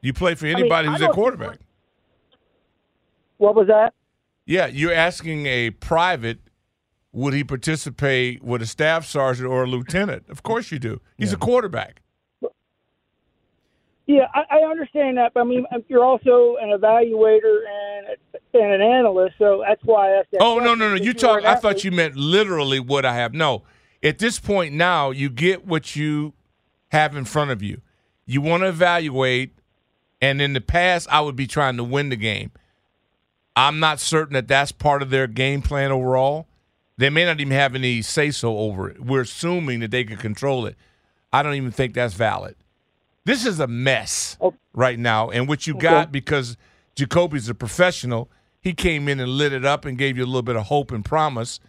You 0.00 0.12
play 0.12 0.36
for 0.36 0.46
anybody 0.46 0.86
I 0.86 0.92
who's 0.92 1.02
a 1.02 1.08
quarterback. 1.08 1.58
What 3.38 3.56
was 3.56 3.66
that? 3.66 3.94
Yeah, 4.46 4.66
you're 4.66 4.94
asking 4.94 5.46
a 5.46 5.70
private, 5.70 6.38
would 7.10 7.34
he 7.34 7.42
participate 7.42 8.44
with 8.44 8.62
a 8.62 8.66
staff 8.66 9.06
sergeant 9.06 9.48
or 9.48 9.64
a 9.64 9.66
lieutenant? 9.66 10.28
Of 10.28 10.44
course 10.44 10.70
you 10.70 10.78
do. 10.78 11.00
He's 11.18 11.32
a 11.32 11.36
quarterback. 11.36 12.02
Yeah, 14.06 14.26
I, 14.34 14.58
I 14.58 14.70
understand 14.70 15.16
that, 15.18 15.32
but 15.32 15.40
I 15.40 15.44
mean, 15.44 15.64
um, 15.72 15.84
you're 15.88 16.04
also 16.04 16.56
an 16.60 16.76
evaluator 16.76 17.60
and 17.68 18.16
and 18.54 18.72
an 18.72 18.82
analyst, 18.82 19.36
so 19.38 19.62
that's 19.66 19.82
why 19.84 20.10
I 20.10 20.18
asked 20.18 20.32
that. 20.32 20.42
Oh 20.42 20.58
no, 20.58 20.74
no, 20.74 20.90
no! 20.90 20.94
You 20.96 21.14
talk. 21.14 21.44
I 21.44 21.54
thought 21.54 21.84
you 21.84 21.92
meant 21.92 22.16
literally 22.16 22.80
what 22.80 23.04
I 23.04 23.14
have. 23.14 23.32
No, 23.32 23.62
at 24.02 24.18
this 24.18 24.40
point 24.40 24.74
now, 24.74 25.10
you 25.10 25.30
get 25.30 25.66
what 25.66 25.94
you 25.94 26.32
have 26.88 27.16
in 27.16 27.24
front 27.24 27.52
of 27.52 27.62
you. 27.62 27.80
You 28.26 28.40
want 28.40 28.64
to 28.64 28.68
evaluate, 28.68 29.56
and 30.20 30.42
in 30.42 30.52
the 30.52 30.60
past, 30.60 31.06
I 31.10 31.20
would 31.20 31.36
be 31.36 31.46
trying 31.46 31.76
to 31.76 31.84
win 31.84 32.08
the 32.08 32.16
game. 32.16 32.50
I'm 33.54 33.78
not 33.78 34.00
certain 34.00 34.34
that 34.34 34.48
that's 34.48 34.72
part 34.72 35.02
of 35.02 35.10
their 35.10 35.26
game 35.26 35.62
plan 35.62 35.92
overall. 35.92 36.48
They 36.96 37.10
may 37.10 37.24
not 37.24 37.40
even 37.40 37.52
have 37.52 37.74
any 37.74 38.02
say 38.02 38.30
so 38.30 38.58
over 38.58 38.90
it. 38.90 39.00
We're 39.00 39.22
assuming 39.22 39.80
that 39.80 39.90
they 39.90 40.04
can 40.04 40.16
control 40.16 40.66
it. 40.66 40.76
I 41.32 41.42
don't 41.42 41.54
even 41.54 41.70
think 41.70 41.94
that's 41.94 42.14
valid. 42.14 42.56
This 43.24 43.46
is 43.46 43.60
a 43.60 43.66
mess 43.66 44.36
right 44.72 44.98
now, 44.98 45.30
and 45.30 45.48
what 45.48 45.66
you 45.66 45.74
got 45.74 46.10
because 46.10 46.56
Jacoby's 46.96 47.48
a 47.48 47.54
professional. 47.54 48.30
He 48.60 48.74
came 48.74 49.08
in 49.08 49.20
and 49.20 49.30
lit 49.30 49.52
it 49.52 49.64
up 49.64 49.84
and 49.84 49.96
gave 49.96 50.16
you 50.16 50.24
a 50.24 50.26
little 50.26 50.42
bit 50.42 50.56
of 50.56 50.64
hope 50.66 50.90
and 50.92 51.04
promise, 51.04 51.60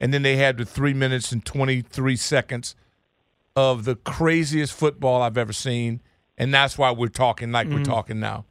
and 0.00 0.12
then 0.12 0.22
they 0.22 0.36
had 0.36 0.56
the 0.56 0.64
three 0.64 0.94
minutes 0.94 1.32
and 1.32 1.44
twenty 1.44 1.80
three 1.80 2.16
seconds 2.16 2.74
of 3.54 3.84
the 3.84 3.96
craziest 3.96 4.72
football 4.72 5.22
I've 5.22 5.38
ever 5.38 5.52
seen, 5.52 6.02
and 6.36 6.52
that's 6.52 6.76
why 6.76 6.90
we're 6.90 7.08
talking 7.08 7.52
like 7.52 7.68
we're 7.68 7.78
Mhm. 7.80 7.84
talking 7.84 8.20
now. 8.20 8.44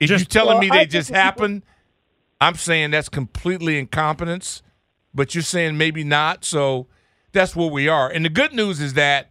If 0.00 0.08
Just- 0.08 0.20
you're 0.20 0.26
telling 0.42 0.54
Well, 0.54 0.60
me 0.60 0.68
they 0.68 0.78
think 0.80 0.90
just 0.90 1.10
happened, 1.10 1.62
I'm 2.40 2.56
saying 2.56 2.90
that's 2.90 3.08
completely 3.08 3.78
incompetence. 3.78 4.62
But 5.14 5.34
you're 5.34 5.42
saying 5.42 5.76
maybe 5.76 6.04
not, 6.04 6.42
so 6.44 6.86
that's 7.32 7.54
where 7.54 7.68
we 7.70 7.86
are. 7.86 8.08
And 8.08 8.24
the 8.24 8.30
good 8.30 8.54
news 8.54 8.80
is 8.80 8.94
that 8.94 9.30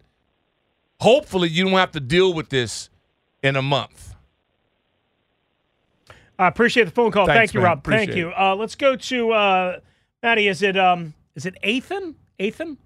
hopefully 1.01 1.49
you 1.49 1.65
don't 1.65 1.73
have 1.73 1.91
to 1.91 1.99
deal 1.99 2.33
with 2.33 2.49
this 2.49 2.89
in 3.43 3.55
a 3.55 3.61
month. 3.61 4.15
I 6.39 6.47
appreciate 6.47 6.85
the 6.85 6.91
phone 6.91 7.11
call. 7.11 7.25
Thanks, 7.25 7.51
Thank 7.51 7.53
you, 7.53 7.59
man. 7.59 7.69
Rob. 7.69 7.83
Thank 7.83 8.15
you. 8.15 8.31
Uh, 8.31 8.55
let's 8.55 8.75
go 8.75 8.95
to 8.95 9.31
uh, 9.31 9.79
Maddie. 10.23 10.47
Is 10.47 10.61
it 10.63 10.77
um 10.77 11.13
is 11.35 11.45
it 11.45 11.55
Ethan? 11.63 12.15
Ethan? 12.39 12.77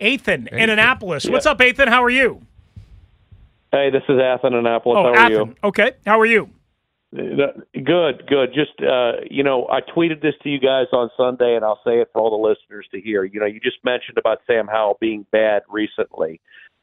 Ethan 0.00 0.48
in 0.48 0.70
Annapolis. 0.70 1.24
Yeah. 1.24 1.32
What's 1.32 1.46
up, 1.46 1.60
Ethan? 1.62 1.88
How 1.88 2.02
are 2.02 2.10
you? 2.10 2.42
Hey, 3.72 3.90
this 3.90 4.02
is 4.08 4.18
Athen 4.20 4.54
Annapolis. 4.54 4.98
oh, 4.98 5.02
How 5.02 5.08
are 5.08 5.16
Athen. 5.16 5.48
you? 5.48 5.54
Okay. 5.64 5.92
How 6.04 6.18
are 6.20 6.26
you? 6.26 6.50
Good, 7.14 8.26
good. 8.26 8.52
Just 8.52 8.82
uh, 8.82 9.12
you 9.30 9.42
know, 9.42 9.68
I 9.70 9.80
tweeted 9.80 10.20
this 10.20 10.34
to 10.42 10.48
you 10.48 10.58
guys 10.58 10.86
on 10.92 11.08
Sunday, 11.16 11.54
and 11.54 11.64
I'll 11.64 11.80
say 11.84 12.00
it 12.00 12.10
for 12.12 12.20
all 12.20 12.30
the 12.30 12.48
listeners 12.48 12.86
to 12.92 13.00
hear. 13.00 13.24
You 13.24 13.40
know, 13.40 13.46
you 13.46 13.60
just 13.60 13.78
mentioned 13.84 14.18
about 14.18 14.38
Sam 14.46 14.66
Howell 14.66 14.98
being 15.00 15.24
bad 15.30 15.62
recently. 15.70 16.40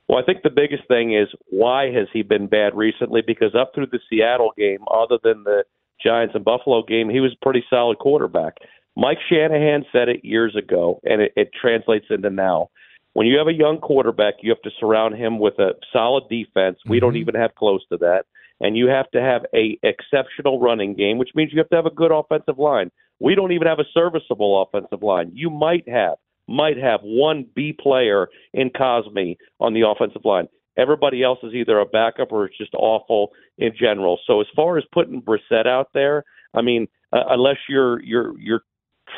Well, 0.08 0.20
I 0.22 0.26
think 0.26 0.44
the 0.44 0.50
biggest 0.50 0.88
thing 0.88 1.14
is 1.14 1.28
why 1.50 1.92
has 1.92 2.08
he 2.12 2.24
been 2.24 2.48
bad 2.48 2.76
recently? 2.76 3.22
Because 3.26 3.56
up 3.56 3.72
through 3.74 3.88
the 3.88 4.00
Seattle 4.10 4.52
game, 4.58 4.80
other 4.92 5.18
than 5.24 5.44
the 5.44 5.64
Giants 6.04 6.36
and 6.36 6.44
Buffalo 6.44 6.84
game, 6.84 7.10
he 7.10 7.20
was 7.20 7.34
a 7.34 7.44
pretty 7.44 7.64
solid 7.70 8.00
quarterback. 8.00 8.58
Mike 8.96 9.20
Shanahan 9.30 9.86
said 9.92 10.10
it 10.10 10.24
years 10.24 10.56
ago, 10.56 11.00
and 11.04 11.22
it, 11.22 11.34
it 11.36 11.52
translates 11.60 12.06
into 12.10 12.30
now. 12.30 12.70
When 13.14 13.28
you 13.28 13.38
have 13.38 13.48
a 13.48 13.54
young 13.54 13.80
quarterback, 13.80 14.36
you 14.42 14.52
have 14.52 14.62
to 14.64 14.72
surround 14.80 15.16
him 15.16 15.40
with 15.40 15.58
a 15.60 15.74
solid 15.92 16.24
defense. 16.30 16.80
We 16.88 17.00
don't 17.00 17.12
mm-hmm. 17.12 17.22
even 17.22 17.36
have 17.36 17.56
close 17.56 17.82
to 17.90 17.98
that 17.98 18.26
and 18.64 18.78
you 18.78 18.88
have 18.88 19.12
to 19.12 19.22
have 19.22 19.46
a 19.54 19.78
exceptional 19.84 20.60
running 20.60 20.96
game, 20.96 21.18
which 21.18 21.32
means 21.36 21.52
you 21.52 21.60
have 21.60 21.70
to 21.70 21.76
have 21.76 21.86
a 21.86 21.94
good 21.94 22.12
offensive 22.12 22.58
line. 22.58 22.92
We 23.20 23.36
don't 23.36 23.52
even 23.52 23.68
have 23.68 23.80
a 23.80 23.86
serviceable 23.94 24.62
offensive 24.62 25.04
line. 25.04 25.32
You 25.34 25.50
might 25.50 25.88
have 25.88 26.16
might 26.48 26.78
have 26.78 27.02
one 27.02 27.46
B 27.56 27.74
player 27.78 28.28
in 28.54 28.70
Cosmi 28.70 29.38
on 29.60 29.74
the 29.74 29.88
offensive 29.88 30.26
line. 30.26 30.48
Everybody 30.78 31.24
else 31.24 31.40
is 31.44 31.54
either 31.54 31.80
a 31.80 31.86
backup 31.86 32.32
or 32.32 32.46
it's 32.46 32.58
just 32.58 32.74
awful 32.74 33.32
in 33.58 33.74
general. 33.80 34.20
So 34.26 34.42
as 34.42 34.48
far 34.56 34.78
as 34.78 34.84
putting 34.92 35.22
Brissett 35.22 35.68
out 35.68 35.90
there, 35.94 36.24
I 36.54 36.62
mean, 36.62 36.88
uh, 37.12 37.24
unless 37.30 37.58
you're 37.70 38.02
you're 38.02 38.38
you're 38.40 38.62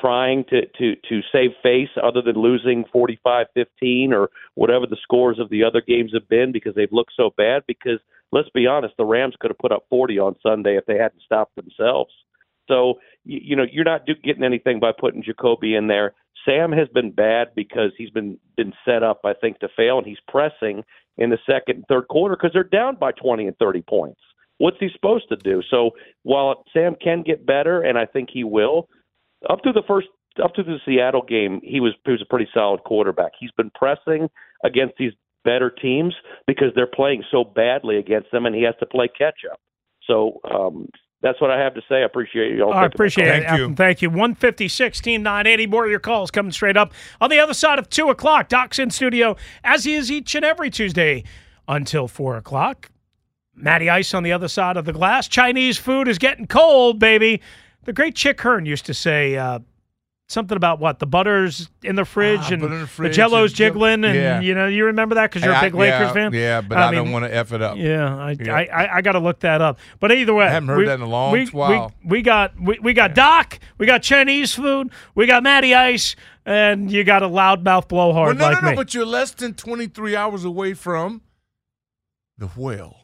trying 0.01 0.43
to 0.49 0.65
to 0.77 0.95
to 1.09 1.21
save 1.31 1.51
face 1.63 1.89
other 2.01 2.21
than 2.21 2.35
losing 2.35 2.83
45-15 2.93 4.11
or 4.11 4.29
whatever 4.55 4.85
the 4.85 4.97
scores 5.01 5.39
of 5.39 5.49
the 5.49 5.63
other 5.63 5.81
games 5.81 6.11
have 6.13 6.27
been 6.27 6.51
because 6.51 6.75
they've 6.75 6.91
looked 6.91 7.13
so 7.15 7.31
bad 7.37 7.63
because 7.67 7.99
let's 8.31 8.49
be 8.49 8.67
honest, 8.67 8.95
the 8.97 9.05
Rams 9.05 9.35
could 9.39 9.51
have 9.51 9.57
put 9.57 9.71
up 9.71 9.85
40 9.89 10.19
on 10.19 10.35
Sunday 10.43 10.77
if 10.77 10.85
they 10.85 10.97
hadn't 10.97 11.21
stopped 11.23 11.55
themselves. 11.55 12.11
So, 12.67 12.95
you, 13.23 13.39
you 13.43 13.55
know, 13.55 13.65
you're 13.71 13.85
not 13.85 14.05
do, 14.05 14.13
getting 14.23 14.43
anything 14.43 14.79
by 14.79 14.91
putting 14.97 15.23
Jacoby 15.23 15.75
in 15.75 15.87
there. 15.87 16.13
Sam 16.45 16.71
has 16.71 16.87
been 16.89 17.11
bad 17.11 17.49
because 17.55 17.91
he's 17.97 18.09
been 18.11 18.37
been 18.55 18.73
set 18.85 19.03
up, 19.03 19.21
I 19.25 19.33
think, 19.33 19.59
to 19.59 19.69
fail, 19.75 19.97
and 19.97 20.07
he's 20.07 20.19
pressing 20.27 20.83
in 21.17 21.29
the 21.29 21.37
second 21.45 21.77
and 21.77 21.85
third 21.87 22.07
quarter 22.07 22.35
because 22.35 22.51
they're 22.53 22.63
down 22.63 22.95
by 22.95 23.11
20 23.11 23.47
and 23.47 23.57
30 23.57 23.81
points. 23.81 24.19
What's 24.57 24.77
he 24.79 24.89
supposed 24.93 25.27
to 25.29 25.35
do? 25.35 25.61
So 25.69 25.91
while 26.23 26.63
Sam 26.71 26.95
can 27.01 27.23
get 27.23 27.45
better, 27.45 27.81
and 27.81 27.97
I 27.97 28.05
think 28.05 28.29
he 28.31 28.43
will, 28.43 28.87
up 29.49 29.61
to 29.63 29.71
the 29.71 29.83
first 29.87 30.07
up 30.43 30.53
to 30.55 30.63
the 30.63 30.77
Seattle 30.85 31.23
game, 31.27 31.61
he 31.63 31.79
was 31.79 31.93
he 32.05 32.11
was 32.11 32.21
a 32.21 32.29
pretty 32.29 32.47
solid 32.53 32.83
quarterback. 32.83 33.31
He's 33.39 33.51
been 33.51 33.71
pressing 33.73 34.29
against 34.63 34.95
these 34.97 35.13
better 35.43 35.69
teams 35.69 36.13
because 36.47 36.69
they're 36.75 36.87
playing 36.87 37.23
so 37.31 37.43
badly 37.43 37.97
against 37.97 38.31
them, 38.31 38.45
and 38.45 38.55
he 38.55 38.63
has 38.63 38.75
to 38.79 38.85
play 38.85 39.07
catch 39.07 39.41
up. 39.49 39.59
So 40.07 40.39
um, 40.43 40.89
that's 41.25 41.41
what 41.41 41.49
I 41.49 41.59
have 41.59 41.73
to 41.73 41.81
say. 41.89 41.95
I 41.95 42.05
appreciate 42.05 42.51
you. 42.51 42.63
All. 42.63 42.71
I 42.71 42.85
appreciate 42.85 43.27
it. 43.27 43.47
Thank 43.47 43.57
you. 43.57 43.75
Thank 43.75 44.01
you. 44.03 44.09
156 44.11 45.01
team 45.01 45.23
980. 45.23 45.65
More 45.65 45.83
of 45.83 45.89
your 45.89 45.99
calls 45.99 46.29
coming 46.29 46.51
straight 46.51 46.77
up 46.77 46.93
on 47.19 47.31
the 47.31 47.39
other 47.39 47.55
side 47.55 47.79
of 47.79 47.89
2 47.89 48.09
o'clock. 48.09 48.47
Doc's 48.47 48.77
in 48.77 48.91
studio, 48.91 49.35
as 49.63 49.85
he 49.85 49.95
is 49.95 50.11
each 50.11 50.35
and 50.35 50.45
every 50.45 50.69
Tuesday 50.69 51.23
until 51.67 52.07
4 52.07 52.37
o'clock. 52.37 52.91
Matty 53.55 53.89
Ice 53.89 54.13
on 54.13 54.21
the 54.21 54.33
other 54.33 54.47
side 54.47 54.77
of 54.77 54.85
the 54.85 54.93
glass. 54.93 55.27
Chinese 55.27 55.79
food 55.79 56.07
is 56.07 56.19
getting 56.19 56.45
cold, 56.45 56.99
baby. 56.99 57.41
The 57.85 57.93
great 57.93 58.15
Chick 58.15 58.39
Hearn 58.41 58.67
used 58.67 58.85
to 58.85 58.93
say, 58.93 59.35
uh, 59.35 59.59
something 60.27 60.55
about 60.57 60.79
what 60.79 60.97
the 60.99 61.05
butter's 61.05 61.69
in 61.83 61.95
the 61.95 62.03
fridge 62.05 62.39
Ah, 62.43 62.53
and 62.53 62.61
the 62.63 62.67
the 62.67 62.87
fridge 62.87 63.15
Jello's 63.15 63.51
and- 63.51 63.57
jiggling, 63.57 64.03
and 64.05 64.15
Yeah. 64.15 64.39
you 64.41 64.55
know 64.55 64.67
you 64.67 64.85
remember 64.85 65.15
that 65.15 65.29
because 65.29 65.43
you're 65.43 65.53
a 65.53 65.61
big 65.61 65.75
I- 65.75 65.77
Lakers 65.77 65.99
yeah, 66.07 66.13
fan. 66.13 66.33
yeah, 66.33 66.61
but 66.61 66.77
I 66.77 66.91
don't 66.91 67.11
wanna 67.11 67.27
F 67.29 67.51
it 67.53 67.61
up. 67.61 67.77
Yeah, 67.77 68.15
I 68.17 68.35
Yeah. 68.39 68.55
I, 68.55 68.61
I, 68.63 68.95
I 68.97 69.01
got 69.01 69.11
to 69.13 69.19
look 69.19 69.39
that 69.41 69.61
up. 69.61 69.79
But 69.99 70.11
either 70.11 70.33
way, 70.33 70.45
I 70.45 70.49
haven't 70.49 70.69
heard 70.69 70.77
we, 70.79 70.85
that 70.85 70.95
in 70.95 71.01
a 71.01 71.07
long 71.07 71.31
we, 71.31 71.45
while. 71.47 71.93
We, 72.03 72.17
we 72.17 72.21
got 72.23 72.59
we, 72.59 72.79
we 72.79 72.93
got 72.93 73.13
Doc, 73.13 73.59
we 73.77 73.85
got 73.85 74.01
Chinese 74.01 74.53
food, 74.55 74.89
we 75.13 75.27
got 75.27 75.43
Matty 75.43 75.73
Ice, 75.75 76.15
and 76.45 76.91
you 76.91 77.03
got 77.03 77.21
a 77.21 77.29
loudmouth 77.29 77.87
blowhard 77.87 78.37
Well, 78.39 78.49
no, 78.49 78.53
like 78.55 78.61
no, 78.63 78.69
no, 78.69 78.71
me. 78.71 78.75
but 78.75 78.93
you're 78.93 79.05
less 79.05 79.31
than 79.31 79.53
23 79.53 80.15
hours 80.15 80.43
away 80.43 80.73
from 80.73 81.21
the 82.37 82.47
whale. 82.47 82.97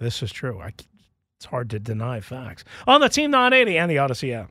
This 0.00 0.22
is 0.22 0.32
true. 0.32 0.60
I, 0.60 0.68
it's 1.36 1.44
hard 1.46 1.68
to 1.70 1.78
deny 1.78 2.20
facts 2.20 2.64
on 2.86 3.00
the 3.00 3.08
Team 3.08 3.30
980 3.30 3.78
and 3.78 3.90
the 3.90 3.96
Audacy 3.96 4.32
app. 4.34 4.50